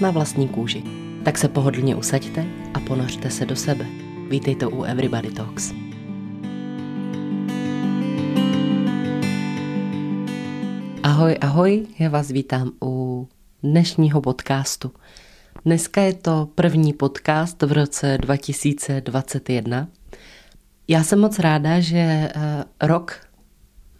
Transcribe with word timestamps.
Na 0.00 0.10
vlastní 0.10 0.48
kůži. 0.48 0.82
Tak 1.24 1.38
se 1.38 1.48
pohodlně 1.48 1.96
usaďte 1.96 2.46
a 2.74 2.80
ponořte 2.80 3.30
se 3.30 3.46
do 3.46 3.56
sebe. 3.56 3.86
Vítejte 4.28 4.66
u 4.66 4.82
Everybody 4.82 5.30
Talks. 5.30 5.72
Ahoj, 11.02 11.38
ahoj, 11.40 11.86
já 11.98 12.08
vás 12.08 12.30
vítám 12.30 12.70
u 12.82 13.28
dnešního 13.62 14.20
podcastu. 14.20 14.92
Dneska 15.64 16.00
je 16.00 16.12
to 16.12 16.48
první 16.54 16.92
podcast 16.92 17.62
v 17.62 17.72
roce 17.72 18.18
2021. 18.18 19.88
Já 20.88 21.04
jsem 21.04 21.20
moc 21.20 21.38
ráda, 21.38 21.80
že 21.80 21.98
eh, 21.98 22.64
rok 22.82 23.27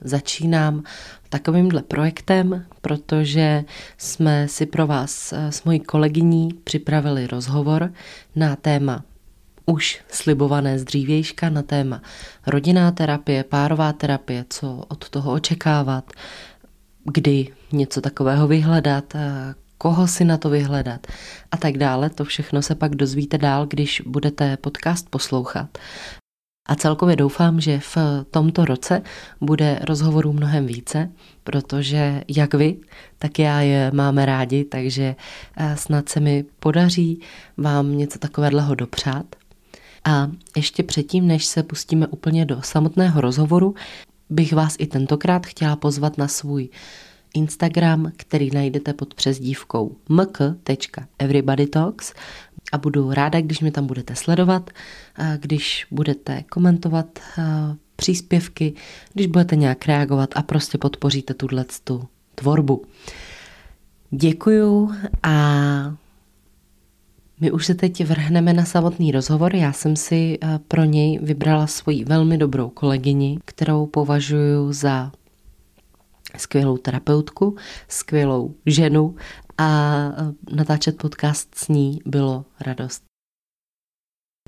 začínám 0.00 0.82
takovýmhle 1.28 1.82
projektem, 1.82 2.66
protože 2.80 3.64
jsme 3.98 4.48
si 4.48 4.66
pro 4.66 4.86
vás 4.86 5.32
eh, 5.32 5.52
s 5.52 5.64
mojí 5.64 5.80
kolegyní 5.80 6.48
připravili 6.64 7.26
rozhovor 7.26 7.92
na 8.36 8.56
téma 8.56 9.04
už 9.66 10.00
slibované 10.08 10.78
z 10.78 10.84
dřívějška 10.84 11.50
na 11.50 11.62
téma 11.62 12.02
rodinná 12.46 12.90
terapie, 12.90 13.44
párová 13.44 13.92
terapie, 13.92 14.44
co 14.50 14.84
od 14.88 15.08
toho 15.08 15.32
očekávat, 15.32 16.10
kdy 17.04 17.48
něco 17.72 18.00
takového 18.00 18.48
vyhledat, 18.48 19.14
koho 19.78 20.08
si 20.08 20.24
na 20.24 20.36
to 20.36 20.50
vyhledat 20.50 21.06
a 21.50 21.56
tak 21.56 21.78
dále. 21.78 22.10
To 22.10 22.24
všechno 22.24 22.62
se 22.62 22.74
pak 22.74 22.94
dozvíte 22.94 23.38
dál, 23.38 23.66
když 23.66 24.02
budete 24.06 24.56
podcast 24.56 25.10
poslouchat. 25.10 25.78
A 26.68 26.74
celkově 26.74 27.16
doufám, 27.16 27.60
že 27.60 27.80
v 27.80 27.96
tomto 28.30 28.64
roce 28.64 29.02
bude 29.40 29.78
rozhovorů 29.82 30.32
mnohem 30.32 30.66
více, 30.66 31.10
protože 31.44 32.22
jak 32.28 32.54
vy, 32.54 32.76
tak 33.18 33.38
já 33.38 33.60
je 33.60 33.90
máme 33.94 34.26
rádi, 34.26 34.64
takže 34.64 35.16
eh, 35.56 35.76
snad 35.76 36.08
se 36.08 36.20
mi 36.20 36.44
podaří 36.60 37.20
vám 37.56 37.98
něco 37.98 38.18
takového 38.18 38.74
dopřát. 38.74 39.26
A 40.04 40.30
ještě 40.56 40.82
předtím, 40.82 41.26
než 41.26 41.46
se 41.46 41.62
pustíme 41.62 42.06
úplně 42.06 42.44
do 42.44 42.62
samotného 42.62 43.20
rozhovoru, 43.20 43.74
bych 44.30 44.52
vás 44.52 44.76
i 44.78 44.86
tentokrát 44.86 45.46
chtěla 45.46 45.76
pozvat 45.76 46.18
na 46.18 46.28
svůj 46.28 46.68
Instagram, 47.38 48.12
který 48.16 48.50
najdete 48.54 48.92
pod 48.92 49.14
přezdívkou 49.14 49.96
mk.everybodytalks 50.08 52.14
a 52.72 52.78
budu 52.78 53.12
ráda, 53.12 53.40
když 53.40 53.60
mě 53.60 53.70
tam 53.70 53.86
budete 53.86 54.14
sledovat, 54.14 54.70
když 55.40 55.86
budete 55.90 56.42
komentovat 56.42 57.18
příspěvky, 57.96 58.74
když 59.14 59.26
budete 59.26 59.56
nějak 59.56 59.86
reagovat 59.86 60.30
a 60.34 60.42
prostě 60.42 60.78
podpoříte 60.78 61.34
tuhle 61.34 61.64
tu 61.84 62.08
tvorbu. 62.34 62.84
Děkuju 64.10 64.90
a 65.22 65.34
my 67.40 67.50
už 67.50 67.66
se 67.66 67.74
teď 67.74 68.04
vrhneme 68.04 68.52
na 68.52 68.64
samotný 68.64 69.12
rozhovor. 69.12 69.54
Já 69.54 69.72
jsem 69.72 69.96
si 69.96 70.38
pro 70.68 70.84
něj 70.84 71.18
vybrala 71.22 71.66
svoji 71.66 72.04
velmi 72.04 72.38
dobrou 72.38 72.68
kolegyni, 72.68 73.38
kterou 73.44 73.86
považuji 73.86 74.72
za 74.72 75.12
skvělou 76.36 76.76
terapeutku, 76.76 77.56
skvělou 77.88 78.54
ženu 78.66 79.16
a 79.58 79.68
natáčet 80.52 80.96
podcast 80.96 81.54
s 81.54 81.68
ní 81.68 82.00
bylo 82.06 82.44
radost. 82.60 83.02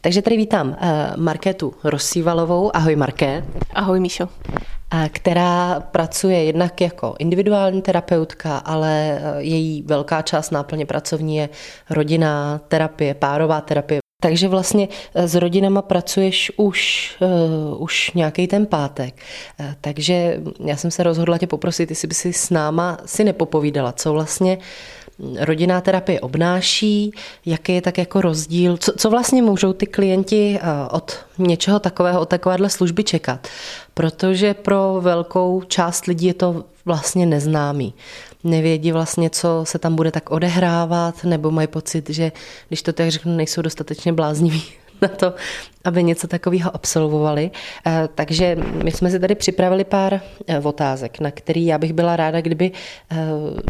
Takže 0.03 0.23
tady 0.23 0.37
vítám 0.37 0.77
Markétu 1.17 1.75
Rosívalovou. 1.85 2.77
Ahoj 2.77 2.97
Marké. 2.97 3.45
Ahoj 3.75 4.01
Míšo. 4.01 4.29
Která 5.09 5.81
pracuje 5.81 6.45
jednak 6.45 6.81
jako 6.81 7.15
individuální 7.19 7.83
terapeutka, 7.83 8.59
ale 8.59 9.21
její 9.39 9.83
velká 9.83 10.23
část 10.23 10.51
náplně 10.51 10.87
pracovní 10.87 11.37
je 11.37 11.49
rodinná 11.91 12.59
terapie, 12.59 13.15
párová 13.15 13.61
terapie, 13.61 14.00
takže 14.21 14.49
vlastně 14.49 14.89
eh, 15.15 15.29
s 15.29 15.35
rodinama 15.35 15.83
pracuješ 15.83 16.53
už, 16.57 17.11
uh, 17.21 17.83
už 17.83 18.13
nějaký 18.15 18.47
ten 18.47 18.67
pátek. 18.67 19.15
Uh, 19.61 19.67
takže 19.81 20.41
já 20.65 20.77
jsem 20.77 20.91
se 20.91 21.03
rozhodla 21.03 21.39
tě 21.39 21.47
poprosit, 21.47 21.91
jestli 21.91 22.09
by 22.09 22.15
si 22.15 22.33
s 22.33 22.51
náma 22.51 22.99
si 23.07 23.25
nepopovídala, 23.25 23.93
co 23.93 24.13
vlastně 24.13 24.59
hm, 25.19 25.37
rodinná 25.41 25.81
terapie 25.81 26.21
obnáší, 26.21 27.13
jaký 27.47 27.75
je 27.75 27.83
tak 27.83 27.99
jako 27.99 28.21
rozdíl, 28.21 28.77
co, 28.77 28.93
co 28.97 29.11
vlastně 29.11 29.43
můžou 29.43 29.73
ty 29.73 29.87
klienti 29.87 30.61
od 30.91 31.19
něčeho 31.39 31.81
takového, 31.81 32.21
od 32.21 32.29
takovéhle 32.29 32.71
služby 32.71 33.05
čekat. 33.05 33.49
Protože 33.95 34.55
pro 34.55 34.97
velkou 35.01 35.63
část 35.63 36.07
lidí 36.07 36.27
je 36.27 36.35
to 36.35 36.65
vlastně 36.85 37.27
neznámý 37.27 37.95
nevědí 38.45 38.93
vlastně, 38.93 39.31
co 39.31 39.61
se 39.65 39.79
tam 39.79 39.97
bude 39.97 40.11
tak 40.11 40.31
odehrávat, 40.31 41.25
nebo 41.25 41.51
mají 41.51 41.69
pocit, 41.69 42.11
že 42.11 42.33
když 42.69 42.83
to 42.83 42.93
tak 42.93 43.11
řeknu, 43.11 43.37
nejsou 43.37 43.63
dostatečně 43.63 44.13
blázniví 44.13 44.63
na 45.03 45.09
to, 45.09 45.35
aby 45.85 46.03
něco 46.03 46.29
takového 46.29 46.75
absolvovali. 46.75 47.51
Eh, 47.87 48.09
takže 48.15 48.57
my 48.85 48.91
jsme 48.91 49.11
si 49.11 49.21
tady 49.21 49.35
připravili 49.35 49.85
pár 49.85 50.21
eh, 50.47 50.59
otázek, 50.59 51.21
na 51.21 51.31
který 51.31 51.67
já 51.67 51.79
bych 51.79 51.93
byla 51.93 52.17
ráda, 52.17 52.41
kdyby 52.41 52.73
eh, 53.11 53.17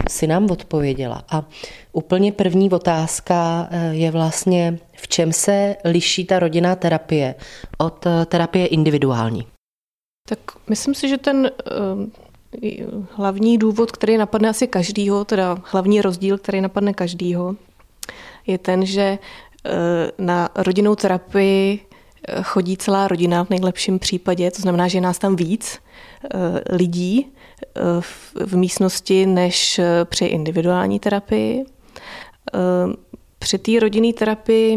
si 0.08 0.26
nám 0.26 0.50
odpověděla. 0.50 1.24
A 1.28 1.44
úplně 1.92 2.32
první 2.32 2.70
otázka 2.70 3.68
je 3.90 4.10
vlastně, 4.10 4.78
v 4.96 5.08
čem 5.08 5.32
se 5.32 5.76
liší 5.84 6.24
ta 6.24 6.38
rodinná 6.38 6.76
terapie 6.76 7.34
od 7.78 8.06
terapie 8.26 8.66
individuální? 8.66 9.46
Tak 10.28 10.38
myslím 10.68 10.94
si, 10.94 11.08
že 11.08 11.18
ten 11.18 11.50
hlavní 13.10 13.58
důvod, 13.58 13.92
který 13.92 14.16
napadne 14.16 14.48
asi 14.48 14.66
každýho, 14.66 15.24
teda 15.24 15.58
hlavní 15.64 16.02
rozdíl, 16.02 16.38
který 16.38 16.60
napadne 16.60 16.94
každýho, 16.94 17.56
je 18.46 18.58
ten, 18.58 18.86
že 18.86 19.18
eh, 19.64 19.70
na 20.18 20.48
rodinnou 20.56 20.94
terapii 20.94 21.80
eh, 22.28 22.42
chodí 22.42 22.76
celá 22.76 23.08
rodina 23.08 23.44
v 23.44 23.50
nejlepším 23.50 23.98
případě, 23.98 24.50
to 24.50 24.62
znamená, 24.62 24.88
že 24.88 24.98
je 24.98 25.02
nás 25.02 25.18
tam 25.18 25.36
víc 25.36 25.78
eh, 26.34 26.74
lidí 26.76 27.26
v 28.46 28.56
místnosti 28.56 29.26
než 29.26 29.80
při 30.04 30.24
individuální 30.24 31.00
terapii. 31.00 31.64
Při 33.38 33.58
té 33.58 33.80
rodinné 33.80 34.12
terapii 34.12 34.76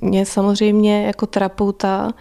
mě 0.00 0.26
samozřejmě 0.26 1.06
jako 1.06 1.26
terapeuta 1.26 2.12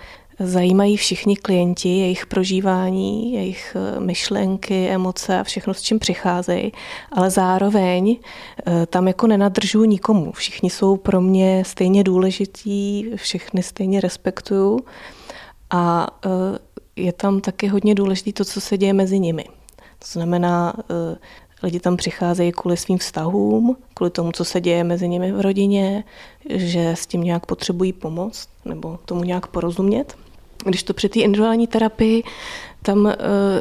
zajímají 0.44 0.98
všichni 0.98 1.36
klienti, 1.36 1.90
jejich 1.90 2.26
prožívání, 2.26 3.34
jejich 3.34 3.76
eh, 3.76 4.00
myšlenky, 4.00 4.88
emoce 4.88 5.40
a 5.40 5.44
všechno, 5.44 5.74
s 5.74 5.82
čím 5.82 6.00
přicházejí, 6.00 6.72
ale 7.12 7.30
zároveň 7.30 8.18
eh, 8.66 8.86
tam 8.86 9.08
jako 9.08 9.28
nenadržuji 9.28 9.88
nikomu. 9.88 10.32
Všichni 10.32 10.70
jsou 10.70 10.98
pro 10.98 11.22
mě 11.22 11.64
stejně 11.66 12.04
důležití, 12.04 13.12
všechny 13.16 13.64
stejně 13.64 14.02
respektuju 14.02 14.80
a 15.70 16.08
eh, 16.26 16.30
je 16.96 17.14
tam 17.14 17.42
taky 17.42 17.68
hodně 17.68 17.96
důležité 17.96 18.34
to, 18.34 18.46
co 18.46 18.62
se 18.62 18.78
děje 18.78 18.94
mezi 18.94 19.20
nimi. 19.20 19.46
To 20.00 20.08
znamená, 20.12 20.74
lidi 21.64 21.80
tam 21.80 21.98
přicházejí 21.98 22.52
kvůli 22.52 22.78
svým 22.78 22.98
vztahům, 22.98 23.78
kvůli 23.94 24.12
tomu, 24.12 24.32
co 24.32 24.46
se 24.46 24.62
děje 24.62 24.84
mezi 24.84 25.08
nimi 25.08 25.32
v 25.32 25.42
rodině, 25.42 26.04
že 26.50 26.90
s 26.90 27.08
tím 27.08 27.24
nějak 27.24 27.46
potřebují 27.46 27.94
pomoc 27.94 28.48
nebo 28.66 29.00
tomu 29.06 29.24
nějak 29.24 29.48
porozumět. 29.48 30.16
Když 30.66 30.84
to 30.84 30.94
při 30.94 31.10
té 31.10 31.20
individuální 31.20 31.68
terapii, 31.68 32.24
tam 32.82 33.08
eh, 33.08 33.16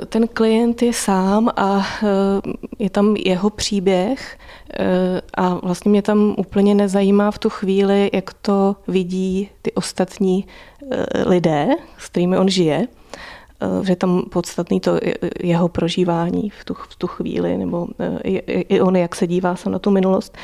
ten 0.06 0.28
klient 0.28 0.82
je 0.82 0.92
sám 0.92 1.50
a 1.56 1.86
eh, 2.02 2.06
je 2.78 2.90
tam 2.90 3.16
jeho 3.16 3.50
příběh 3.50 4.38
eh, 4.78 5.20
a 5.34 5.54
vlastně 5.54 5.90
mě 5.90 6.02
tam 6.02 6.34
úplně 6.38 6.74
nezajímá 6.74 7.30
v 7.30 7.38
tu 7.38 7.50
chvíli, 7.50 8.10
jak 8.12 8.32
to 8.32 8.76
vidí 8.88 9.50
ty 9.62 9.72
ostatní 9.72 10.46
lidé, 11.26 11.68
s 11.98 12.08
kterými 12.08 12.38
on 12.38 12.48
žije, 12.48 12.86
že 13.82 13.96
tam 13.96 14.22
podstatný 14.30 14.80
to 14.80 14.98
jeho 15.42 15.68
prožívání 15.68 16.50
v 16.50 16.64
tu, 16.64 16.74
v 16.74 16.96
tu 16.96 17.06
chvíli, 17.06 17.58
nebo 17.58 17.86
i, 18.24 18.80
on, 18.80 18.96
jak 18.96 19.14
se 19.14 19.26
dívá 19.26 19.56
se 19.56 19.70
na 19.70 19.78
tu 19.78 19.90
minulost. 19.90 20.36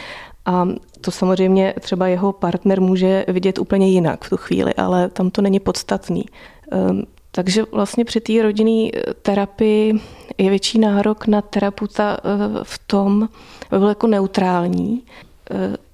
A 0.46 0.68
to 1.06 1.10
samozřejmě 1.10 1.74
třeba 1.80 2.06
jeho 2.06 2.32
partner 2.32 2.80
může 2.80 3.24
vidět 3.28 3.58
úplně 3.58 3.88
jinak 3.88 4.24
v 4.24 4.30
tu 4.30 4.36
chvíli, 4.36 4.74
ale 4.74 5.08
tam 5.08 5.30
to 5.30 5.42
není 5.42 5.60
podstatný. 5.60 6.24
Ehm, 6.72 7.02
Takže 7.30 7.64
vlastně 7.72 8.04
při 8.04 8.20
té 8.20 8.42
rodinné 8.42 8.90
terapii 9.22 10.00
je 10.38 10.50
větší 10.50 10.78
nárok 10.78 11.26
na 11.26 11.42
terapeuta 11.42 12.16
v 12.62 12.80
tom, 12.86 13.28
aby 13.70 13.78
byl 13.78 13.88
jako 13.88 14.06
neutrální, 14.06 15.02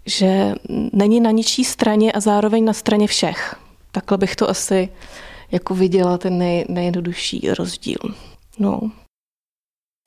že 0.06 0.54
není 0.92 1.20
na 1.20 1.30
ničí 1.30 1.64
straně 1.64 2.12
a 2.12 2.20
zároveň 2.20 2.64
na 2.64 2.72
straně 2.72 3.06
všech. 3.06 3.56
Takhle 3.92 4.18
bych 4.18 4.36
to 4.36 4.50
asi 4.50 4.88
jako 5.52 5.74
viděla 5.74 6.18
ten 6.18 6.38
nej, 6.38 6.64
nejjednodušší 6.68 7.48
rozdíl. 7.58 7.98
No. 8.58 8.80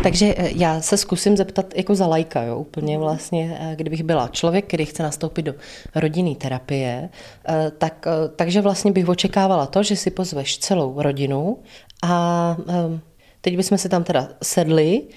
Takže 0.04 0.34
eh, 0.38 0.52
já 0.56 0.82
se 0.82 0.98
zkusím 0.98 1.38
zeptat 1.38 1.66
jako 1.76 1.96
za 1.96 2.08
lajka, 2.08 2.44
jo, 2.44 2.58
úplně 2.58 2.98
vlastně, 2.98 3.58
eh, 3.62 3.76
kdybych 3.76 4.04
byla 4.04 4.28
člověk, 4.28 4.68
který 4.68 4.86
chce 4.86 5.04
nastoupit 5.04 5.42
do 5.42 5.56
rodinné 5.96 6.36
terapie, 6.36 7.10
eh, 7.50 7.72
tak, 7.78 8.06
takže 8.36 8.62
vlastně 8.62 8.92
bych 8.92 9.10
očekávala 9.10 9.66
to, 9.66 9.84
že 9.84 9.96
si 9.96 10.12
pozveš 10.12 10.58
celou 10.58 11.02
rodinu 11.02 11.64
a 12.04 12.58
teď 13.42 13.58
bychom 13.58 13.78
se 13.78 13.90
tam 13.90 14.04
teda 14.04 14.30
sedli, 14.44 15.08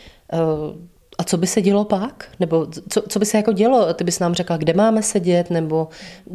a 1.19 1.25
co 1.25 1.37
by 1.37 1.47
se 1.47 1.63
dělo 1.63 1.85
pak? 1.85 2.31
Nebo 2.41 2.67
co, 2.67 3.03
co 3.09 3.19
by 3.19 3.27
se 3.27 3.37
jako 3.37 3.53
dělo? 3.53 3.95
Ty 3.95 4.05
bys 4.05 4.19
nám 4.19 4.35
řekla, 4.35 4.57
kde 4.57 4.75
máme 4.75 5.03
sedět? 5.03 5.51
Nebo 5.51 5.89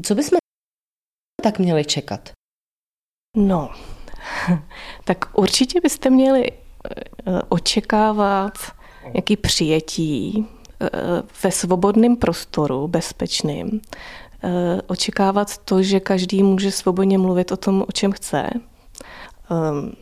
co 0.03 0.15
bychom 0.15 0.37
tak 1.43 1.59
měli 1.59 1.85
čekat? 1.85 2.31
No, 3.37 3.69
tak 5.05 5.37
určitě 5.37 5.81
byste 5.81 6.09
měli 6.09 6.62
očekávat 7.49 8.53
nějaký 9.13 9.37
přijetí 9.37 10.47
eh, 10.81 10.89
ve 11.43 11.51
svobodném 11.51 12.15
prostoru, 12.15 12.87
bezpečným. 12.87 13.81
Eh, 14.43 14.81
očekávat 14.87 15.57
to, 15.57 15.83
že 15.83 15.99
každý 15.99 16.43
může 16.43 16.71
svobodně 16.71 17.17
mluvit 17.17 17.51
o 17.51 17.57
tom, 17.57 17.85
o 17.87 17.91
čem 17.91 18.11
chce. 18.11 18.49
Ehm, 19.51 19.93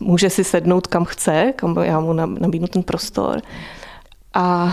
může 0.00 0.30
si 0.30 0.44
sednout 0.44 0.86
kam 0.86 1.04
chce, 1.04 1.52
kam 1.56 1.76
já 1.82 2.00
mu 2.00 2.12
nabídnu 2.12 2.68
ten 2.68 2.82
prostor. 2.82 3.42
A, 4.34 4.72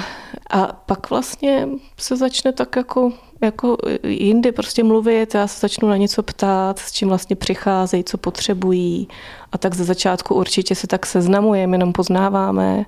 a 0.50 0.68
pak 0.68 1.10
vlastně 1.10 1.68
se 1.98 2.18
začne 2.18 2.52
tak 2.52 2.76
jako, 2.76 3.12
jako 3.42 3.78
jindy 4.04 4.52
prostě 4.52 4.84
mluvit, 4.84 5.36
já 5.36 5.48
se 5.48 5.60
začnu 5.60 5.90
na 5.90 5.98
něco 5.98 6.24
ptát, 6.24 6.80
s 6.80 6.92
čím 6.92 7.08
vlastně 7.08 7.36
přicházejí, 7.36 8.04
co 8.04 8.18
potřebují. 8.18 9.08
A 9.52 9.58
tak 9.58 9.76
ze 9.76 9.84
začátku 9.84 10.36
určitě 10.36 10.76
se 10.76 10.88
tak 10.88 11.06
seznamujeme, 11.06 11.76
jenom 11.76 11.94
poznáváme. 11.94 12.86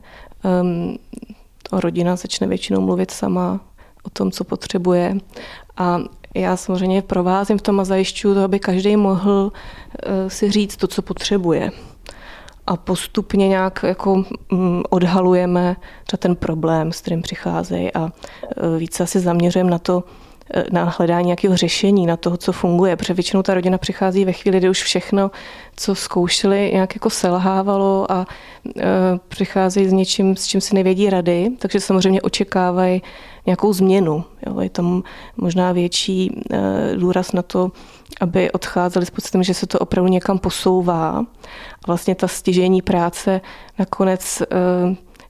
Um, 0.62 0.98
rodina 1.72 2.16
začne 2.16 2.48
většinou 2.48 2.82
mluvit 2.82 3.12
sama 3.12 3.60
o 4.04 4.10
tom, 4.10 4.32
co 4.32 4.44
potřebuje. 4.44 5.18
A 5.78 6.00
já 6.36 6.58
samozřejmě 6.58 7.02
provázím 7.02 7.58
v 7.58 7.62
tom 7.62 7.80
a 7.80 7.86
zajišťuju 7.86 8.34
to, 8.34 8.44
aby 8.44 8.60
každý 8.60 8.98
mohl 8.98 9.52
uh, 9.52 10.12
si 10.28 10.52
říct 10.52 10.78
to, 10.78 10.88
co 10.88 11.02
potřebuje 11.02 11.72
a 12.68 12.78
postupně 12.78 13.48
nějak 13.48 13.84
jako 13.84 14.24
mm, 14.52 14.84
odhalujeme 14.90 15.76
ten 16.18 16.36
problém, 16.36 16.92
s 16.92 17.02
kterým 17.02 17.22
přicházejí 17.22 17.94
a 17.94 18.06
e, 18.06 18.78
více 18.78 19.04
asi 19.04 19.20
zaměřujeme 19.20 19.72
na 19.72 19.80
to, 19.80 20.04
e, 20.04 20.27
na 20.72 20.84
hledání 20.98 21.26
nějakého 21.26 21.58
řešení, 21.58 22.06
na 22.06 22.18
toho, 22.18 22.38
co 22.38 22.52
funguje, 22.52 22.96
protože 22.96 23.14
většinou 23.14 23.44
ta 23.44 23.54
rodina 23.54 23.78
přichází 23.78 24.26
ve 24.26 24.34
chvíli, 24.34 24.58
kdy 24.58 24.70
už 24.70 24.84
všechno, 24.84 25.32
co 25.76 25.96
zkoušeli, 25.96 26.70
nějak 26.74 26.96
jako 26.96 27.10
selhávalo 27.10 28.12
a 28.12 28.26
e, 28.78 28.84
přicházejí 29.28 29.90
s 29.90 29.94
něčím, 29.94 30.36
s 30.36 30.48
čím 30.48 30.62
si 30.62 30.76
nevědí 30.76 31.10
rady, 31.10 31.50
takže 31.60 31.80
samozřejmě 31.80 32.22
očekávají 32.22 33.02
nějakou 33.46 33.74
změnu. 33.74 34.24
Jo. 34.46 34.60
Je 34.60 34.70
tam 34.70 35.04
možná 35.38 35.72
větší 35.72 36.42
důraz 36.96 37.32
na 37.32 37.42
to, 37.42 37.72
aby 38.22 38.52
odcházeli 38.52 39.06
s 39.06 39.10
pocitem, 39.10 39.44
že 39.44 39.54
se 39.54 39.68
to 39.68 39.80
opravdu 39.80 40.12
někam 40.12 40.40
posouvá. 40.40 41.10
A 41.10 41.88
vlastně 41.88 42.16
ta 42.16 42.28
stěžení 42.28 42.82
práce 42.82 43.42
nakonec 43.80 44.42
eh, 44.42 44.46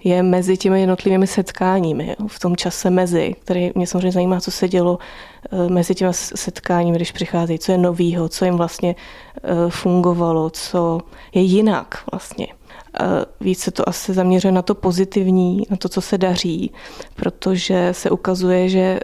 je 0.03 0.23
mezi 0.23 0.57
těmi 0.57 0.79
jednotlivými 0.79 1.27
setkáními, 1.27 2.15
v 2.27 2.39
tom 2.39 2.55
čase 2.55 2.89
mezi, 2.89 3.35
který 3.41 3.71
mě 3.75 3.87
samozřejmě 3.87 4.11
zajímá, 4.11 4.39
co 4.39 4.51
se 4.51 4.67
dělo 4.67 4.99
eh, 5.51 5.69
mezi 5.69 5.95
těmi 5.95 6.13
setkáními, 6.13 6.97
když 6.97 7.11
přicházejí, 7.11 7.59
co 7.59 7.71
je 7.71 7.77
novýho, 7.77 8.29
co 8.29 8.45
jim 8.45 8.57
vlastně 8.57 8.95
eh, 9.43 9.69
fungovalo, 9.69 10.49
co 10.49 10.99
je 11.33 11.41
jinak 11.41 12.03
vlastně 12.11 12.47
více 13.41 13.71
to 13.71 13.89
asi 13.89 14.13
zaměřuje 14.13 14.51
na 14.51 14.61
to 14.61 14.75
pozitivní, 14.75 15.63
na 15.69 15.77
to, 15.77 15.89
co 15.89 16.01
se 16.01 16.17
daří, 16.17 16.71
protože 17.15 17.89
se 17.91 18.09
ukazuje, 18.09 18.69
že 18.69 18.99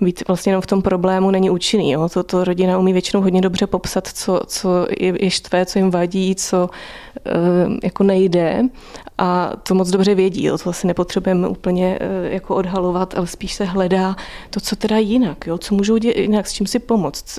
být 0.00 0.28
vlastně 0.28 0.50
jenom 0.50 0.62
v 0.62 0.66
tom 0.66 0.82
problému 0.82 1.30
není 1.30 1.50
účinný. 1.50 1.90
Jo? 1.90 2.08
To, 2.08 2.22
to 2.22 2.44
rodina 2.44 2.78
umí 2.78 2.92
většinou 2.92 3.22
hodně 3.22 3.40
dobře 3.40 3.66
popsat, 3.66 4.08
co, 4.08 4.40
co 4.46 4.86
je, 5.00 5.30
štvé, 5.30 5.66
co 5.66 5.78
jim 5.78 5.90
vadí, 5.90 6.34
co 6.34 6.70
jako 7.82 8.04
nejde 8.04 8.62
a 9.18 9.52
to 9.62 9.74
moc 9.74 9.90
dobře 9.90 10.14
vědí, 10.14 10.44
jo? 10.44 10.58
to 10.58 10.70
asi 10.70 10.86
nepotřebujeme 10.86 11.48
úplně 11.48 11.98
jako 12.22 12.54
odhalovat, 12.54 13.14
ale 13.18 13.26
spíš 13.26 13.54
se 13.54 13.64
hledá 13.64 14.16
to, 14.50 14.60
co 14.60 14.76
teda 14.76 14.98
jinak, 14.98 15.46
jo? 15.46 15.58
co 15.58 15.74
můžou 15.74 15.96
dělat 15.96 16.16
jinak, 16.16 16.46
s 16.46 16.52
čím 16.52 16.66
si 16.66 16.78
pomoct. 16.78 17.38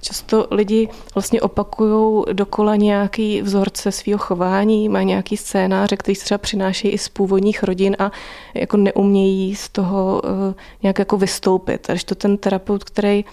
Často 0.00 0.46
lidi 0.50 0.88
vlastně 1.14 1.40
opakují 1.40 2.24
dokola 2.32 2.76
nějaký 2.76 3.42
vzorce 3.42 3.92
svého 3.92 4.18
chování, 4.18 4.88
mají 4.88 5.06
nějaký 5.08 5.36
scénáře, 5.36 5.96
který 5.96 6.14
se 6.14 6.24
třeba 6.24 6.38
přinášejí 6.38 6.94
i 6.94 6.98
z 6.98 7.08
původních 7.08 7.62
rodin 7.62 7.96
a 7.98 8.12
jako 8.54 8.76
neumějí 8.76 9.54
z 9.54 9.68
toho 9.68 10.22
eh, 10.24 10.54
nějak 10.82 10.98
jako 10.98 11.16
vystoupit. 11.16 11.90
Až 11.90 12.04
to 12.04 12.14
ten 12.14 12.36
terapeut, 12.36 12.84
který 12.84 13.24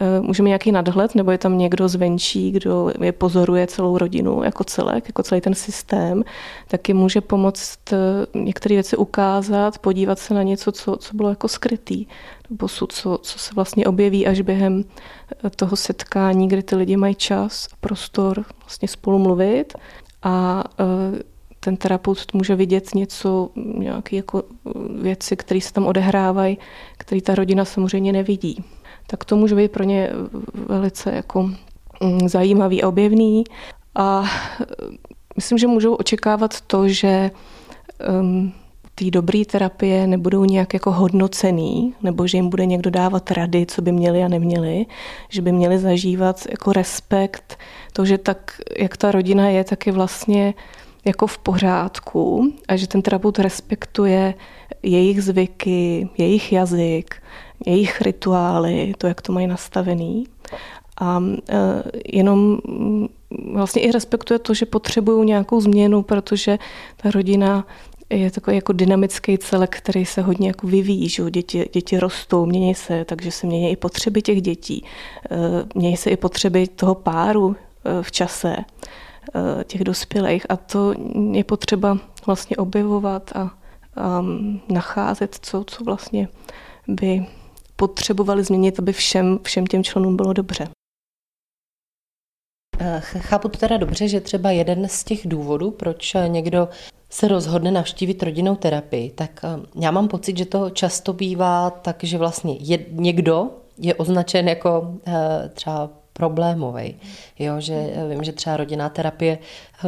eh, 0.00 0.20
může 0.20 0.42
mít 0.42 0.48
nějaký 0.48 0.72
nadhled, 0.72 1.14
nebo 1.14 1.30
je 1.30 1.38
tam 1.38 1.58
někdo 1.58 1.88
zvenčí, 1.88 2.50
kdo 2.50 2.92
je 3.00 3.12
pozoruje 3.12 3.66
celou 3.66 3.98
rodinu 3.98 4.42
jako 4.42 4.64
celek, 4.64 5.08
jako 5.08 5.22
celý 5.22 5.40
ten 5.40 5.54
systém, 5.54 6.24
taky 6.68 6.94
může 6.94 7.20
pomoct 7.20 7.92
eh, 7.92 7.96
některé 8.38 8.74
věci 8.74 8.96
ukázat, 8.96 9.78
podívat 9.78 10.18
se 10.18 10.34
na 10.34 10.42
něco, 10.42 10.72
co, 10.72 10.96
co 10.96 11.16
bylo 11.16 11.28
jako 11.28 11.48
skrytý, 11.48 12.06
posud, 12.56 12.92
co, 12.92 13.18
co 13.22 13.38
se 13.38 13.54
vlastně 13.54 13.86
objeví 13.86 14.26
až 14.26 14.40
během 14.40 14.84
toho 15.56 15.76
setkání, 15.76 16.48
kdy 16.48 16.62
ty 16.62 16.76
lidi 16.76 16.96
mají 16.96 17.14
čas 17.14 17.68
a 17.72 17.76
prostor 17.80 18.44
vlastně 18.60 18.88
spolu 18.88 19.18
mluvit 19.18 19.74
a 20.24 20.64
e, 20.80 20.84
ten 21.60 21.76
terapeut 21.76 22.34
může 22.34 22.54
vidět 22.54 22.94
něco, 22.94 23.50
nějaké 23.56 24.16
jako 24.16 24.42
věci, 25.00 25.36
které 25.36 25.60
se 25.60 25.72
tam 25.72 25.86
odehrávají, 25.86 26.58
které 26.98 27.20
ta 27.20 27.34
rodina 27.34 27.64
samozřejmě 27.64 28.12
nevidí. 28.12 28.64
Tak 29.06 29.24
to 29.24 29.36
může 29.36 29.54
být 29.54 29.72
pro 29.72 29.84
ně 29.84 30.10
velice 30.54 31.14
jako 31.14 31.42
mm, 31.42 32.28
zajímavý 32.28 32.82
a 32.82 32.88
objevný. 32.88 33.44
A 33.94 34.24
e, 34.60 34.64
myslím, 35.36 35.58
že 35.58 35.66
můžou 35.66 35.94
očekávat 35.94 36.60
to, 36.60 36.88
že 36.88 37.30
um, 38.20 38.52
ty 38.94 39.10
dobré 39.10 39.44
terapie 39.44 40.06
nebudou 40.06 40.44
nějak 40.44 40.74
jako 40.74 40.92
hodnocený, 40.92 41.94
nebo 42.02 42.26
že 42.26 42.38
jim 42.38 42.48
bude 42.48 42.66
někdo 42.66 42.90
dávat 42.90 43.30
rady, 43.30 43.66
co 43.66 43.82
by 43.82 43.92
měli 43.92 44.22
a 44.22 44.28
neměli, 44.28 44.86
že 45.28 45.42
by 45.42 45.52
měli 45.52 45.78
zažívat 45.78 46.46
jako 46.50 46.72
respekt, 46.72 47.58
to, 47.92 48.04
že 48.04 48.18
tak, 48.18 48.60
jak 48.78 48.96
ta 48.96 49.10
rodina 49.10 49.48
je, 49.48 49.64
tak 49.64 49.86
je 49.86 49.92
vlastně 49.92 50.54
jako 51.04 51.26
v 51.26 51.38
pořádku 51.38 52.52
a 52.68 52.76
že 52.76 52.86
ten 52.86 53.02
terapeut 53.02 53.38
respektuje 53.38 54.34
jejich 54.82 55.22
zvyky, 55.22 56.08
jejich 56.18 56.52
jazyk, 56.52 57.22
jejich 57.66 58.00
rituály, 58.00 58.92
to, 58.98 59.06
jak 59.06 59.22
to 59.22 59.32
mají 59.32 59.46
nastavený. 59.46 60.26
A 61.00 61.22
e, 61.48 61.82
jenom 62.12 62.58
vlastně 63.52 63.82
i 63.82 63.90
respektuje 63.90 64.38
to, 64.38 64.54
že 64.54 64.66
potřebují 64.66 65.26
nějakou 65.26 65.60
změnu, 65.60 66.02
protože 66.02 66.58
ta 66.96 67.10
rodina 67.10 67.66
je 68.14 68.30
takový 68.30 68.56
jako 68.56 68.72
dynamický 68.72 69.38
celek, 69.38 69.76
který 69.76 70.06
se 70.06 70.22
hodně 70.22 70.48
jako 70.48 70.66
vyvíjí, 70.66 71.08
že 71.08 71.30
děti, 71.30 71.68
děti 71.72 71.98
rostou, 71.98 72.46
mění 72.46 72.74
se, 72.74 73.04
takže 73.04 73.30
se 73.30 73.46
mění 73.46 73.70
i 73.70 73.76
potřeby 73.76 74.22
těch 74.22 74.42
dětí, 74.42 74.84
e, 75.30 75.36
mění 75.74 75.96
se 75.96 76.10
i 76.10 76.16
potřeby 76.16 76.66
toho 76.66 76.94
páru 76.94 77.56
e, 77.56 78.02
v 78.02 78.12
čase, 78.12 78.56
e, 78.56 79.64
těch 79.64 79.84
dospělých. 79.84 80.46
A 80.48 80.56
to 80.56 80.94
je 81.32 81.44
potřeba 81.44 81.98
vlastně 82.26 82.56
objevovat 82.56 83.30
a, 83.36 83.40
a 83.96 84.24
nacházet, 84.68 85.38
co, 85.42 85.64
co 85.66 85.84
vlastně 85.84 86.28
by 86.88 87.26
potřebovali 87.76 88.44
změnit, 88.44 88.78
aby 88.78 88.92
všem, 88.92 89.38
všem 89.42 89.66
těm 89.66 89.84
členům 89.84 90.16
bylo 90.16 90.32
dobře. 90.32 90.68
Chápu 93.00 93.48
to 93.48 93.58
teda 93.58 93.76
dobře, 93.76 94.08
že 94.08 94.20
třeba 94.20 94.50
jeden 94.50 94.88
z 94.88 95.04
těch 95.04 95.20
důvodů, 95.28 95.70
proč 95.70 96.16
někdo 96.26 96.68
se 97.14 97.28
rozhodne 97.28 97.70
navštívit 97.70 98.22
rodinnou 98.22 98.56
terapii, 98.56 99.10
tak 99.10 99.40
eh, 99.44 99.80
já 99.80 99.90
mám 99.90 100.08
pocit, 100.08 100.38
že 100.38 100.44
to 100.44 100.70
často 100.70 101.12
bývá 101.12 101.70
tak, 101.70 102.04
že 102.04 102.18
vlastně 102.18 102.56
je, 102.60 102.78
někdo 102.90 103.50
je 103.78 103.94
označen 103.94 104.48
jako 104.48 104.94
eh, 105.06 105.50
třeba 105.54 105.90
problémový. 106.16 106.96
Jo, 107.38 107.54
že 107.58 107.92
vím, 108.10 108.24
že 108.24 108.32
třeba 108.32 108.56
rodinná 108.56 108.88
terapie 108.88 109.38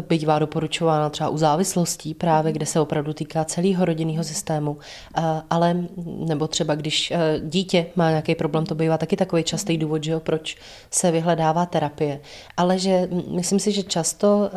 bývá 0.08 0.38
doporučována 0.38 1.10
třeba 1.10 1.30
u 1.30 1.38
závislostí 1.38 2.14
právě, 2.14 2.52
kde 2.52 2.66
se 2.66 2.80
opravdu 2.80 3.12
týká 3.12 3.44
celého 3.44 3.84
rodinného 3.84 4.24
systému, 4.24 4.76
ale 5.50 5.76
nebo 6.04 6.48
třeba 6.48 6.74
když 6.74 7.12
dítě 7.42 7.86
má 7.96 8.10
nějaký 8.10 8.34
problém, 8.34 8.66
to 8.66 8.74
bývá 8.74 8.98
taky 8.98 9.16
takový 9.16 9.42
častý 9.42 9.78
důvod, 9.78 10.04
že 10.04 10.12
jo, 10.12 10.20
proč 10.20 10.56
se 10.90 11.10
vyhledává 11.10 11.66
terapie. 11.66 12.20
Ale 12.56 12.78
že 12.78 13.08
myslím 13.30 13.60
si, 13.60 13.72
že 13.72 13.82
často 13.82 14.50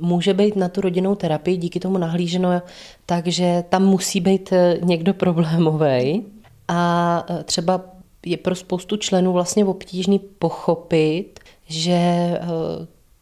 může 0.00 0.34
být 0.34 0.56
na 0.56 0.68
tu 0.68 0.80
rodinnou 0.80 1.14
terapii 1.14 1.56
díky 1.56 1.80
tomu 1.80 1.98
nahlíženo, 1.98 2.62
takže 3.06 3.64
tam 3.68 3.84
musí 3.84 4.20
být 4.20 4.52
někdo 4.82 5.14
problémový 5.14 6.26
a 6.68 7.24
třeba 7.44 7.80
je 8.26 8.36
pro 8.36 8.54
spoustu 8.54 8.96
členů 8.96 9.32
vlastně 9.32 9.64
obtížný 9.64 10.18
pochopit, 10.18 11.40
že 11.66 11.92
eh, 11.92 12.40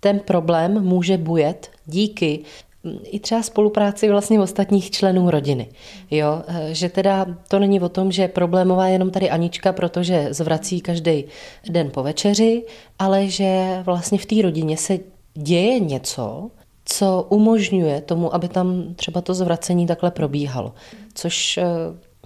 ten 0.00 0.20
problém 0.20 0.82
může 0.82 1.18
bujet 1.18 1.70
díky 1.86 2.40
hm, 2.84 2.98
i 3.04 3.20
třeba 3.20 3.42
spolupráci 3.42 4.10
vlastně 4.10 4.40
ostatních 4.40 4.90
členů 4.90 5.30
rodiny. 5.30 5.68
Jo? 6.10 6.42
Eh, 6.48 6.74
že 6.74 6.88
teda 6.88 7.26
to 7.48 7.58
není 7.58 7.80
o 7.80 7.88
tom, 7.88 8.12
že 8.12 8.28
problémová 8.28 8.86
je 8.86 8.92
jenom 8.92 9.10
tady 9.10 9.30
Anička, 9.30 9.72
protože 9.72 10.28
zvrací 10.30 10.80
každý 10.80 11.24
den 11.70 11.90
po 11.90 12.02
večeři, 12.02 12.64
ale 12.98 13.26
že 13.26 13.82
vlastně 13.84 14.18
v 14.18 14.26
té 14.26 14.42
rodině 14.42 14.76
se 14.76 14.98
děje 15.34 15.80
něco, 15.80 16.50
co 16.84 17.26
umožňuje 17.28 18.00
tomu, 18.00 18.34
aby 18.34 18.48
tam 18.48 18.94
třeba 18.94 19.20
to 19.20 19.34
zvracení 19.34 19.86
takhle 19.86 20.10
probíhalo. 20.10 20.74
Což 21.14 21.58
eh, 21.58 21.64